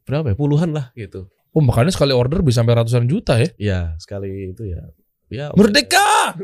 berapa 0.07 0.33
ya? 0.33 0.35
Puluhan 0.39 0.71
lah 0.73 0.95
gitu. 0.95 1.29
Oh, 1.57 1.65
makanya 1.65 1.91
sekali 1.93 2.13
order 2.13 2.45
bisa 2.45 2.61
sampai 2.61 2.77
ratusan 2.77 3.09
juta 3.09 3.41
ya. 3.41 3.49
Ya, 3.57 3.81
sekali 3.97 4.53
itu 4.53 4.69
ya. 4.69 4.81
Ya. 5.33 5.47
Merdeka. 5.57 6.37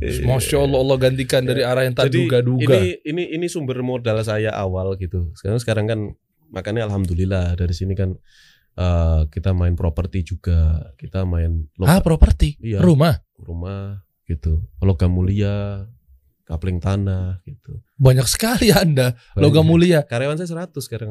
Iya. 0.00 0.26
Masya 0.28 0.58
Allah 0.64 0.78
Allah 0.80 0.96
gantikan 1.00 1.44
dari 1.44 1.62
arah 1.64 1.86
yang 1.86 1.96
tak 1.96 2.12
duga-duga. 2.12 2.76
ini 2.76 3.00
ini 3.06 3.22
ini 3.36 3.46
sumber 3.48 3.80
modal 3.80 4.20
saya 4.24 4.52
awal 4.52 4.96
gitu. 5.00 5.32
Sekarang 5.38 5.60
sekarang 5.60 5.86
kan 5.86 6.00
makanya 6.50 6.88
alhamdulillah 6.88 7.56
dari 7.56 7.74
sini 7.76 7.96
kan 7.96 8.16
eh, 8.76 9.20
kita 9.28 9.50
main 9.50 9.72
properti 9.72 10.22
juga, 10.22 10.92
kita 10.94 11.24
main 11.24 11.64
Ah, 11.80 11.98
properti. 11.98 12.60
Iya. 12.60 12.80
Rumah. 12.80 13.16
rumah 13.36 14.00
gitu, 14.24 14.64
logam 14.80 15.12
mulia, 15.12 15.86
kapling 16.44 16.78
tanah 16.78 17.40
gitu. 17.42 17.80
Banyak 17.96 18.24
sekali 18.24 18.70
Anda. 18.72 19.12
Logam 19.34 19.62
Banyak. 19.62 19.68
mulia. 19.68 19.98
Karyawan 20.02 20.36
saya 20.36 20.66
100 20.66 20.80
sekarang. 20.80 21.10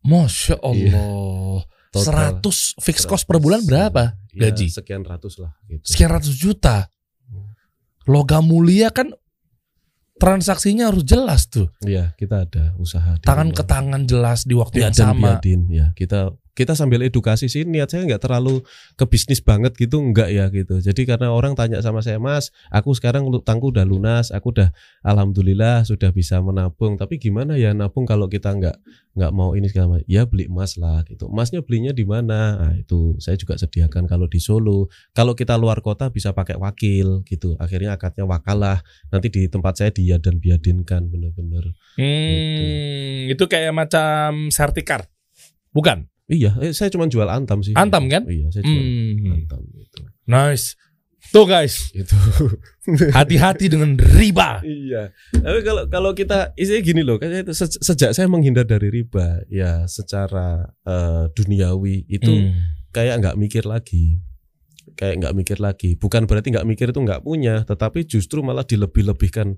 Masya 0.00 0.60
Allah. 0.60 1.64
Total. 1.90 2.40
100 2.42 2.82
fixed 2.82 3.06
cost 3.06 3.22
per 3.24 3.38
bulan 3.38 3.62
berapa? 3.62 4.18
Ya, 4.34 4.50
gaji? 4.50 4.66
sekian 4.66 5.00
ratus 5.00 5.38
lah 5.38 5.54
gitu. 5.64 5.86
Sekian 5.86 6.10
ratus 6.10 6.34
juta. 6.34 6.90
Logam 8.04 8.44
mulia 8.44 8.90
kan 8.90 9.14
transaksinya 10.18 10.90
harus 10.90 11.02
jelas 11.02 11.50
tuh. 11.50 11.68
Iya, 11.82 12.14
kita 12.14 12.46
ada 12.46 12.72
usaha 12.78 13.18
Tangan 13.20 13.50
ke 13.50 13.62
tangan 13.66 14.02
jelas 14.06 14.46
di 14.46 14.54
waktu 14.54 14.80
Iya, 14.80 14.90
yang 14.90 14.94
sama. 14.94 15.38
biadin 15.38 15.60
ya. 15.68 15.86
Kita 15.92 16.30
kita 16.54 16.78
sambil 16.78 17.02
edukasi 17.02 17.50
sih 17.50 17.66
niat 17.66 17.90
saya 17.90 18.06
nggak 18.06 18.22
terlalu 18.22 18.62
ke 18.94 19.04
bisnis 19.10 19.42
banget 19.42 19.74
gitu 19.74 19.98
enggak 19.98 20.30
ya 20.30 20.46
gitu. 20.54 20.78
Jadi 20.78 21.02
karena 21.02 21.34
orang 21.34 21.58
tanya 21.58 21.82
sama 21.82 21.98
saya, 21.98 22.22
"Mas, 22.22 22.54
aku 22.70 22.94
sekarang 22.94 23.26
utangku 23.26 23.74
udah 23.74 23.82
lunas, 23.82 24.30
aku 24.30 24.54
udah 24.54 24.70
alhamdulillah 25.02 25.82
sudah 25.82 26.14
bisa 26.14 26.38
menabung. 26.38 26.94
Tapi 26.94 27.18
gimana 27.18 27.58
ya 27.58 27.74
nabung 27.74 28.06
kalau 28.06 28.30
kita 28.30 28.54
nggak 28.54 28.78
nggak 29.18 29.32
mau 29.34 29.58
ini 29.58 29.66
segala 29.66 29.98
macam?" 29.98 30.06
Ya 30.06 30.22
beli 30.30 30.46
emas 30.46 30.78
lah 30.78 31.02
gitu. 31.10 31.26
Emasnya 31.26 31.66
belinya 31.66 31.90
di 31.90 32.06
mana? 32.06 32.54
Nah, 32.54 32.72
itu 32.78 33.18
saya 33.18 33.34
juga 33.34 33.58
sediakan 33.58 34.06
kalau 34.06 34.30
di 34.30 34.38
Solo. 34.38 34.86
Kalau 35.10 35.34
kita 35.34 35.58
luar 35.58 35.82
kota 35.82 36.14
bisa 36.14 36.30
pakai 36.30 36.54
wakil 36.54 37.26
gitu. 37.26 37.58
Akhirnya 37.58 37.98
akadnya 37.98 38.22
wakalah. 38.30 38.78
Nanti 39.10 39.26
di 39.26 39.50
tempat 39.50 39.82
saya 39.82 39.90
dia 39.90 40.22
dan 40.22 40.38
biadinkan 40.38 41.10
bener-bener. 41.10 41.74
Hmm, 41.98 43.26
itu 43.26 43.44
kayak 43.50 43.74
macam 43.74 44.54
sertikar. 44.54 45.10
Bukan. 45.74 46.13
Iya, 46.24 46.56
eh, 46.58 46.72
saya 46.72 46.88
cuma 46.88 47.04
jual 47.04 47.28
antam 47.28 47.60
sih. 47.60 47.76
Antam 47.76 48.08
kan? 48.08 48.24
Iya, 48.24 48.48
saya 48.48 48.62
jual 48.62 48.80
Hmm. 48.80 49.34
antam 49.34 49.60
gitu. 49.70 50.00
Nice. 50.24 50.72
Tuh 51.26 51.44
guys, 51.44 51.88
Itu. 51.90 52.12
hati-hati 53.16 53.68
dengan 53.68 53.96
riba. 53.96 54.60
iya. 54.60 55.08
Tapi 55.32 55.60
kalau 55.60 55.82
kalau 55.88 56.10
kita 56.12 56.52
isinya 56.54 56.80
gini 56.80 57.00
loh, 57.00 57.16
se- 57.50 57.80
sejak 57.80 58.12
saya 58.12 58.28
menghindar 58.28 58.64
dari 58.64 58.92
riba, 58.92 59.40
ya 59.48 59.84
secara 59.84 60.68
eh, 60.84 61.24
duniawi 61.32 62.04
itu 62.06 62.28
Hmm. 62.28 62.52
kayak 62.90 63.20
nggak 63.20 63.36
mikir 63.36 63.64
lagi. 63.64 64.20
Kayak 64.94 65.24
nggak 65.24 65.34
mikir 65.34 65.58
lagi. 65.58 65.96
Bukan 65.96 66.28
berarti 66.28 66.52
nggak 66.52 66.68
mikir 66.68 66.92
itu 66.92 67.00
nggak 67.00 67.24
punya, 67.24 67.64
tetapi 67.64 68.04
justru 68.04 68.44
malah 68.44 68.62
dilebih-lebihkan 68.62 69.56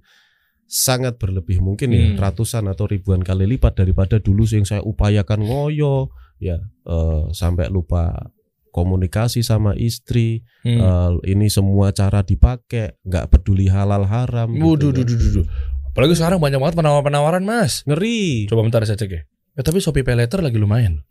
sangat 0.65 1.19
berlebih 1.19 1.59
mungkin 1.59 1.91
ya 1.91 2.05
Hmm. 2.11 2.19
ratusan 2.19 2.67
atau 2.67 2.87
ribuan 2.87 3.23
kali 3.23 3.47
lipat 3.47 3.75
daripada 3.77 4.19
dulu 4.19 4.43
yang 4.47 4.63
saya 4.63 4.83
upayakan 4.83 5.43
ngoyo 5.43 6.11
ya 6.39 6.61
eh, 6.87 7.23
sampai 7.33 7.69
lupa 7.69 8.33
komunikasi 8.71 9.41
sama 9.41 9.73
istri 9.73 10.45
Hmm. 10.61 10.83
Eh, 10.83 11.13
ini 11.31 11.47
semua 11.47 11.95
cara 11.95 12.27
dipakai, 12.27 12.99
nggak 13.07 13.31
peduli 13.31 13.71
halal 13.71 14.03
haram. 14.03 14.51
gitu 14.51 14.67
Waduh, 14.67 14.91
ya. 14.91 14.97
duh, 15.01 15.05
duh, 15.07 15.31
duh. 15.41 15.47
Apalagi 15.95 16.19
sekarang 16.19 16.43
banyak 16.43 16.59
banget 16.59 16.75
penawaran-penawaran, 16.75 17.47
Mas. 17.47 17.87
Ngeri. 17.87 18.51
Coba 18.51 18.67
bentar 18.67 18.83
saya 18.83 18.99
cek 18.99 19.11
ya. 19.15 19.23
Eh, 19.57 19.63
tapi 19.63 19.79
Shopee 19.79 20.03
Pay 20.03 20.19
Later 20.19 20.43
lagi 20.43 20.59
lumayan. 20.59 21.07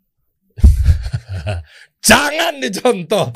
Jangan 2.05 2.59
dicontoh. 2.59 3.33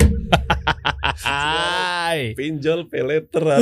Hai. 1.20 2.34
Pinjol 2.34 2.86
peleter. 2.86 3.42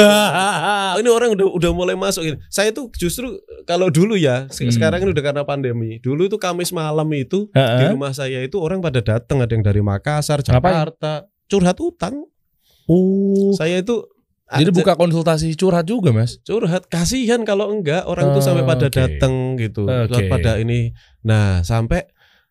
Oh, 0.88 0.98
ini 0.98 1.08
orang 1.08 1.30
udah 1.32 1.46
udah 1.48 1.70
mulai 1.70 1.94
masuk 1.94 2.24
ini. 2.24 2.36
Saya 2.48 2.72
tuh 2.72 2.90
justru 2.92 3.38
kalau 3.64 3.88
dulu 3.88 4.14
ya, 4.14 4.48
Hmm. 4.48 4.68
sekarang 4.68 5.00
ini 5.00 5.10
udah 5.12 5.24
karena 5.24 5.42
pandemi. 5.44 5.96
Dulu 5.98 6.26
itu 6.26 6.36
Kamis 6.36 6.72
malam 6.72 7.06
itu 7.12 7.46
di 7.48 7.54
Heeh. 7.54 7.92
rumah 7.92 8.10
saya 8.10 8.40
itu 8.40 8.58
orang 8.58 8.80
pada 8.80 8.98
datang, 8.98 9.38
ada 9.38 9.48
yang 9.48 9.62
dari 9.62 9.78
Makassar, 9.78 10.40
Ngapain? 10.40 10.58
Jakarta, 10.74 11.12
curhat 11.46 11.78
utang. 11.78 12.26
Oh. 12.84 13.52
Saya 13.52 13.78
itu 13.78 14.02
Jadi 14.48 14.64
aja- 14.64 14.74
buka 14.74 14.92
konsultasi 14.94 15.52
curhat 15.54 15.84
juga, 15.84 16.08
Mas. 16.10 16.40
curhat 16.42 16.88
kasihan 16.88 17.44
kalau 17.44 17.68
enggak 17.70 18.02
orang 18.02 18.32
tuh 18.32 18.40
Oh, 18.40 18.44
sampai 18.44 18.64
pada 18.64 18.88
oke. 18.88 18.96
datang 18.96 19.32
gitu 19.54 19.84
Oke. 19.84 20.24
pada 20.26 20.56
ini 20.56 20.96
nah 21.20 21.60
sampai 21.60 22.08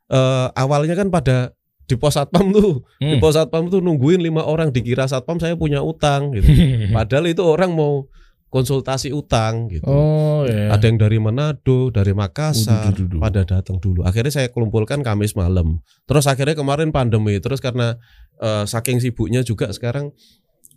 eh, 0.08 0.48
awalnya 0.54 0.94
kan 0.94 1.10
pada 1.10 1.57
di 1.88 1.96
pos 1.96 2.20
satpam 2.20 2.52
tuh, 2.52 2.84
di 3.00 3.16
Hmm. 3.16 3.24
pos 3.24 3.34
satpam 3.34 3.72
tuh 3.72 3.80
nungguin 3.80 4.20
lima 4.20 4.44
orang 4.44 4.70
dikira 4.70 5.08
satpam 5.08 5.40
saya 5.40 5.56
punya 5.56 5.80
utang 5.80 6.36
gitu. 6.36 6.44
Padahal 6.96 7.32
itu 7.32 7.40
orang 7.42 7.72
mau 7.72 8.06
konsultasi 8.48 9.12
utang 9.12 9.68
gitu. 9.68 9.84
oh 9.84 10.48
ya. 10.48 10.72
Ada 10.72 10.88
yang 10.88 11.00
dari 11.00 11.20
Manado, 11.20 11.92
dari 11.92 12.16
Makassar, 12.16 12.92
Waduh, 12.92 13.08
duh, 13.08 13.08
duh, 13.16 13.20
pada 13.20 13.42
datang 13.44 13.76
dulu. 13.80 14.08
Akhirnya 14.08 14.32
saya 14.32 14.48
kumpulkan 14.48 15.04
Kamis 15.04 15.36
malam. 15.36 15.84
Terus 16.08 16.28
akhirnya 16.28 16.56
kemarin 16.56 16.96
pandemi, 16.96 17.40
terus 17.44 17.60
karena 17.60 18.00
eh, 18.40 18.64
saking 18.64 19.04
sibuknya 19.04 19.44
juga 19.44 19.68
sekarang 19.72 20.16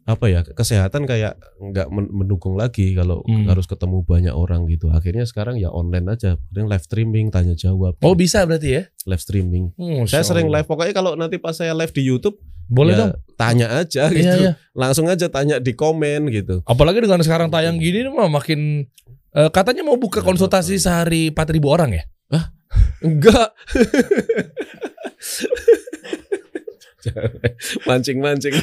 apa 0.03 0.27
ya 0.27 0.41
kesehatan 0.43 1.05
kayak 1.05 1.37
nggak 1.57 1.87
men- 1.89 2.11
mendukung 2.11 2.55
lagi 2.55 2.93
kalau 2.93 3.21
Hmm. 3.23 3.47
harus 3.47 3.65
ketemu 3.65 4.01
banyak 4.01 4.31
orang 4.31 4.65
gitu. 4.67 4.89
Akhirnya 4.89 5.23
sekarang 5.23 5.55
ya 5.57 5.69
online 5.69 6.11
aja, 6.11 6.35
Kadang 6.43 6.67
live 6.67 6.81
streaming, 6.81 7.29
tanya 7.29 7.53
jawab. 7.53 7.95
Oh 8.01 8.13
bisa 8.13 8.43
berarti 8.43 8.69
ya? 8.71 8.83
live 9.03 9.19
streaming. 9.19 9.71
Hmm, 9.75 10.05
Saya 10.05 10.23
sering 10.23 10.47
live 10.47 10.65
pokoknya 10.65 10.93
kalau 10.93 11.15
nanti 11.15 11.37
pas 11.37 11.53
saya 11.53 11.73
live 11.73 11.91
di 11.91 12.03
YouTube 12.03 12.37
Boleh 12.67 12.93
ya 12.93 12.97
dong. 13.01 13.11
tanya 13.35 13.67
aja 13.77 14.03
gitu. 14.09 14.21
Iya 14.21 14.33
iya. 14.37 14.51
Langsung 14.73 15.05
aja 15.07 15.27
tanya 15.27 15.57
di 15.57 15.73
komen 15.73 16.29
gitu. 16.29 16.61
Apalagi 16.65 16.99
dengan 16.99 17.19
sekarang 17.19 17.49
tayang 17.49 17.77
gini 17.77 18.01
nih 18.01 18.09
mah 18.09 18.29
makin 18.29 18.85
eh, 19.31 19.49
katanya 19.49 19.83
mau 19.83 19.95
buka 19.95 20.21
konsultasi 20.21 20.77
sehari 20.77 21.29
4000 21.29 21.67
orang 21.67 21.91
ya? 21.93 22.03
Enggak. 23.01 23.57
Mancing-mancing. 27.89 28.55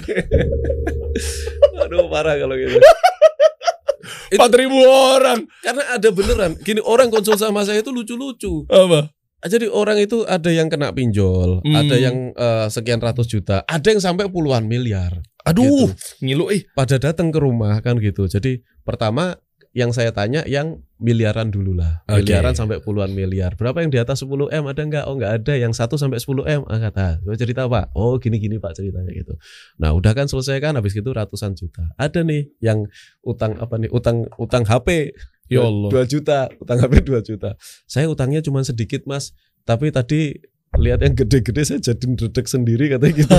Aduh 1.84 2.08
parah 2.08 2.36
kalau 2.38 2.56
gitu. 2.56 2.78
Itu- 4.28 4.40
4000 4.44 4.68
orang. 4.88 5.40
Karena 5.64 5.84
ada 5.96 6.10
beneran. 6.12 6.52
Gini 6.60 6.84
orang 6.84 7.08
konsul 7.08 7.40
sama 7.40 7.64
saya 7.64 7.80
itu 7.80 7.92
lucu-lucu. 7.92 8.68
Apa? 8.68 9.12
Jadi 9.48 9.70
orang 9.70 10.02
itu 10.02 10.26
ada 10.26 10.50
yang 10.50 10.66
kena 10.68 10.90
pinjol, 10.92 11.62
Hmm. 11.62 11.76
ada 11.78 11.96
yang 11.96 12.34
eh, 12.34 12.68
sekian 12.68 12.98
ratus 12.98 13.30
juta, 13.30 13.62
ada 13.64 13.86
yang 13.86 14.02
sampai 14.02 14.26
puluhan 14.28 14.66
miliar. 14.66 15.14
Aduh, 15.46 15.88
Gitu. 15.88 16.26
ngilu 16.26 16.46
ih. 16.52 16.66
Pada 16.74 16.98
datang 17.00 17.32
ke 17.32 17.40
rumah 17.40 17.80
kan 17.80 18.02
gitu. 18.02 18.26
Jadi 18.28 18.60
pertama 18.84 19.38
yang 19.78 19.94
saya 19.94 20.10
tanya 20.10 20.42
yang 20.50 20.82
miliaran 20.98 21.54
dulu 21.54 21.78
lah. 21.78 22.02
Oke. 22.10 22.26
Miliaran 22.26 22.58
sampai 22.58 22.82
puluhan 22.82 23.14
miliar. 23.14 23.54
Berapa 23.54 23.86
yang 23.86 23.94
di 23.94 24.02
atas 24.02 24.26
10 24.26 24.50
M 24.50 24.66
ada 24.66 24.82
enggak? 24.82 25.06
Oh 25.06 25.14
enggak 25.14 25.38
ada. 25.38 25.54
Yang 25.54 25.78
1 25.78 26.02
sampai 26.02 26.18
10 26.18 26.50
M. 26.50 26.62
Ah, 26.66 26.82
kata. 26.82 27.22
Coba 27.22 27.38
cerita 27.38 27.62
Pak. 27.70 27.94
Oh 27.94 28.18
gini-gini 28.18 28.58
Pak 28.58 28.74
ceritanya 28.74 29.14
gitu. 29.14 29.38
Nah 29.78 29.94
udah 29.94 30.18
kan 30.18 30.26
selesai 30.26 30.58
kan. 30.58 30.74
Habis 30.74 30.98
itu 30.98 31.06
ratusan 31.06 31.54
juta. 31.54 31.94
Ada 31.94 32.26
nih 32.26 32.50
yang 32.58 32.90
utang 33.22 33.54
apa 33.62 33.78
nih? 33.78 33.94
Utang 33.94 34.26
utang 34.42 34.66
HP. 34.66 35.14
Ya 35.48 35.62
Dua- 35.62 35.70
Allah. 35.70 35.90
dua 35.94 36.04
juta. 36.10 36.40
Utang 36.58 36.78
HP 36.82 36.94
2 37.06 37.22
juta. 37.22 37.50
Saya 37.86 38.10
utangnya 38.10 38.42
cuma 38.42 38.66
sedikit 38.66 39.06
Mas. 39.06 39.30
Tapi 39.62 39.94
tadi 39.94 40.42
lihat 40.76 41.00
yang 41.00 41.16
gede-gede 41.16 41.64
saya 41.64 41.80
jadi 41.80 42.06
dedek 42.06 42.46
sendiri 42.46 42.92
katanya 42.92 43.14
gitu. 43.18 43.34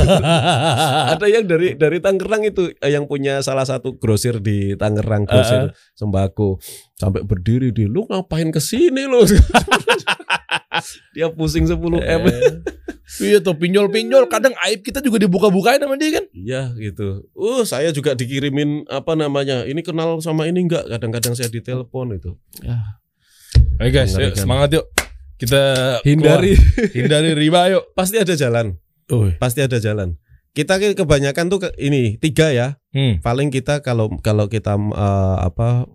ada 1.14 1.26
yang 1.29 1.45
dari 1.45 1.76
dari 1.76 2.01
Tangerang 2.01 2.43
itu 2.49 2.72
eh, 2.81 2.91
yang 2.91 3.05
punya 3.05 3.45
salah 3.45 3.68
satu 3.68 4.01
grosir 4.01 4.41
di 4.41 4.74
Tangerang 4.74 5.29
grosir 5.29 5.76
sembako. 5.95 6.59
Sampai 6.99 7.22
berdiri 7.22 7.70
di 7.70 7.87
lu 7.87 8.09
ngapain 8.09 8.51
ke 8.51 8.59
sini 8.59 9.07
lu? 9.07 9.22
Dia 11.14 11.31
pusing 11.35 11.66
10 11.66 11.79
m. 12.01 12.22
Iya 13.18 13.41
tuh 13.41 13.57
pinjol-pinjol. 13.57 14.29
Kadang 14.31 14.55
aib 14.68 14.85
kita 14.85 15.03
juga 15.03 15.18
dibuka-bukain 15.18 15.81
sama 15.81 15.97
dia 15.99 16.22
kan. 16.22 16.24
iya 16.31 16.70
gitu. 16.76 17.26
Uh 17.35 17.64
saya 17.64 17.91
juga 17.91 18.14
dikirimin 18.14 18.87
apa 18.87 19.16
namanya 19.18 19.64
ini 19.66 19.81
kenal 19.83 20.20
sama 20.22 20.47
ini 20.47 20.68
enggak? 20.68 20.87
Kadang-kadang 20.87 21.35
saya 21.35 21.51
ditelepon 21.51 22.14
itu. 22.14 22.37
Ya. 22.62 23.01
Ayo 23.79 23.91
guys, 23.95 24.11
yuk, 24.12 24.35
Mengerikan. 24.35 24.43
semangat 24.43 24.68
yuk. 24.74 24.87
Kita 25.39 25.62
hindari 26.03 26.53
keluar. 26.53 26.91
hindari 26.93 27.30
riba 27.32 27.61
yuk. 27.70 27.84
pasti 27.93 28.16
ada 28.16 28.34
jalan 28.34 28.74
pasti 29.34 29.61
ada 29.61 29.78
jalan 29.78 30.18
kita 30.51 30.76
ke- 30.76 30.93
kebanyakan 30.93 31.47
tuh 31.47 31.59
ke- 31.61 31.76
ini 31.78 32.16
tiga 32.16 32.51
ya 32.51 32.76
Hmm. 32.89 33.20
paling 33.20 33.49
kita 33.49 33.78
kalau 33.78 34.11
kalau 34.18 34.47
kita 34.47 34.74
eh, 34.74 35.36
apa 35.41 35.86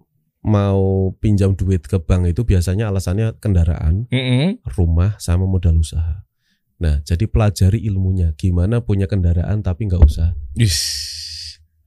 mau 0.41 0.83
pinjam 1.17 1.51
duit 1.51 1.81
ke 1.81 1.97
bank 1.97 2.27
itu 2.27 2.43
biasanya 2.43 2.87
alasannya 2.87 3.35
kendaraan 3.37 4.07
Mm-mm. 4.07 4.59
rumah 4.69 5.15
sama 5.17 5.43
modal 5.43 5.77
usaha. 5.77 6.27
Nah, 6.75 6.99
jadi 6.99 7.25
pelajari 7.25 7.79
ilmunya. 7.81 8.35
Gimana 8.35 8.79
punya 8.79 9.07
kendaraan 9.07 9.59
tapi 9.59 9.87
nggak 9.87 10.03
usah 10.03 10.35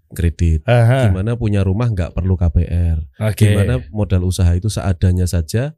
kredit. 0.08 0.64
Aha. 0.64 1.10
Gimana 1.10 1.34
punya 1.34 1.60
rumah 1.60 1.84
nggak 1.86 2.12
perlu 2.12 2.32
KPR. 2.34 3.04
Oke. 3.20 3.44
Gimana 3.46 3.82
modal 3.90 4.24
usaha 4.24 4.48
itu 4.50 4.68
seadanya 4.68 5.26
saja 5.26 5.76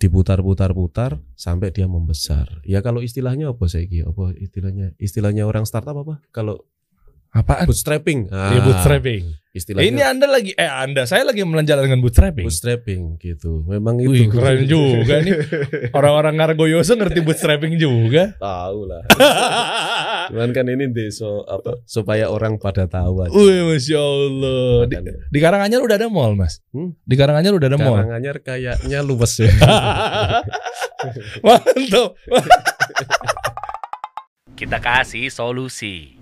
diputar-putar-putar 0.00 1.20
sampai 1.36 1.68
dia 1.76 1.84
membesar. 1.84 2.64
Ya 2.64 2.80
kalau 2.80 3.04
istilahnya 3.04 3.52
apa 3.52 3.68
saya 3.68 3.84
Apa 4.08 4.32
istilahnya? 4.32 4.96
Istilahnya 4.96 5.44
orang 5.44 5.68
startup 5.68 6.00
apa? 6.00 6.24
Kalau 6.32 6.64
Apaan? 7.30 7.62
bootstrapping. 7.64 8.26
Ah, 8.28 8.50
Ya 8.50 8.60
bootstrapping. 8.60 9.38
Istilahnya 9.50 9.82
Ini 9.82 10.02
Anda 10.04 10.26
lagi 10.26 10.54
eh 10.54 10.66
Anda 10.66 11.06
saya 11.06 11.26
lagi 11.26 11.42
menjalankan 11.42 11.98
bootstrapping. 11.98 12.46
bootstrapping 12.46 13.02
gitu. 13.18 13.66
Memang 13.66 13.98
Wih, 13.98 14.26
itu. 14.26 14.30
keren 14.30 14.62
juga 14.64 15.18
nih. 15.18 15.34
Orang-orang 15.98 16.38
Ngargoyoso 16.38 16.94
ngerti 16.94 17.18
bootstrapping 17.18 17.74
juga. 17.74 18.34
Tahu 18.36 18.78
lah. 18.86 19.02
Cuman 20.30 20.50
kan 20.50 20.62
ini 20.64 20.86
deso 20.88 21.42
apa 21.44 21.82
supaya 21.82 22.30
orang 22.30 22.58
pada 22.58 22.86
tahu 22.86 23.26
aja. 23.26 23.34
Wih, 23.34 23.74
masya 23.74 23.98
Allah. 23.98 24.74
Di, 24.86 24.96
di 25.26 25.38
Karanganyar 25.38 25.80
udah 25.82 25.96
ada 25.98 26.06
mall, 26.06 26.34
mas. 26.34 26.62
Hmm? 26.70 26.94
Di 27.02 27.14
Karanganyar 27.14 27.50
udah 27.50 27.66
ada 27.66 27.74
mall. 27.76 27.98
Karanganyar 27.98 28.36
kayaknya 28.38 29.02
luwes 29.02 29.34
ya. 29.36 29.50
Mantap. 31.42 32.14
Kita 34.54 34.78
kasih 34.78 35.26
solusi. 35.26 36.19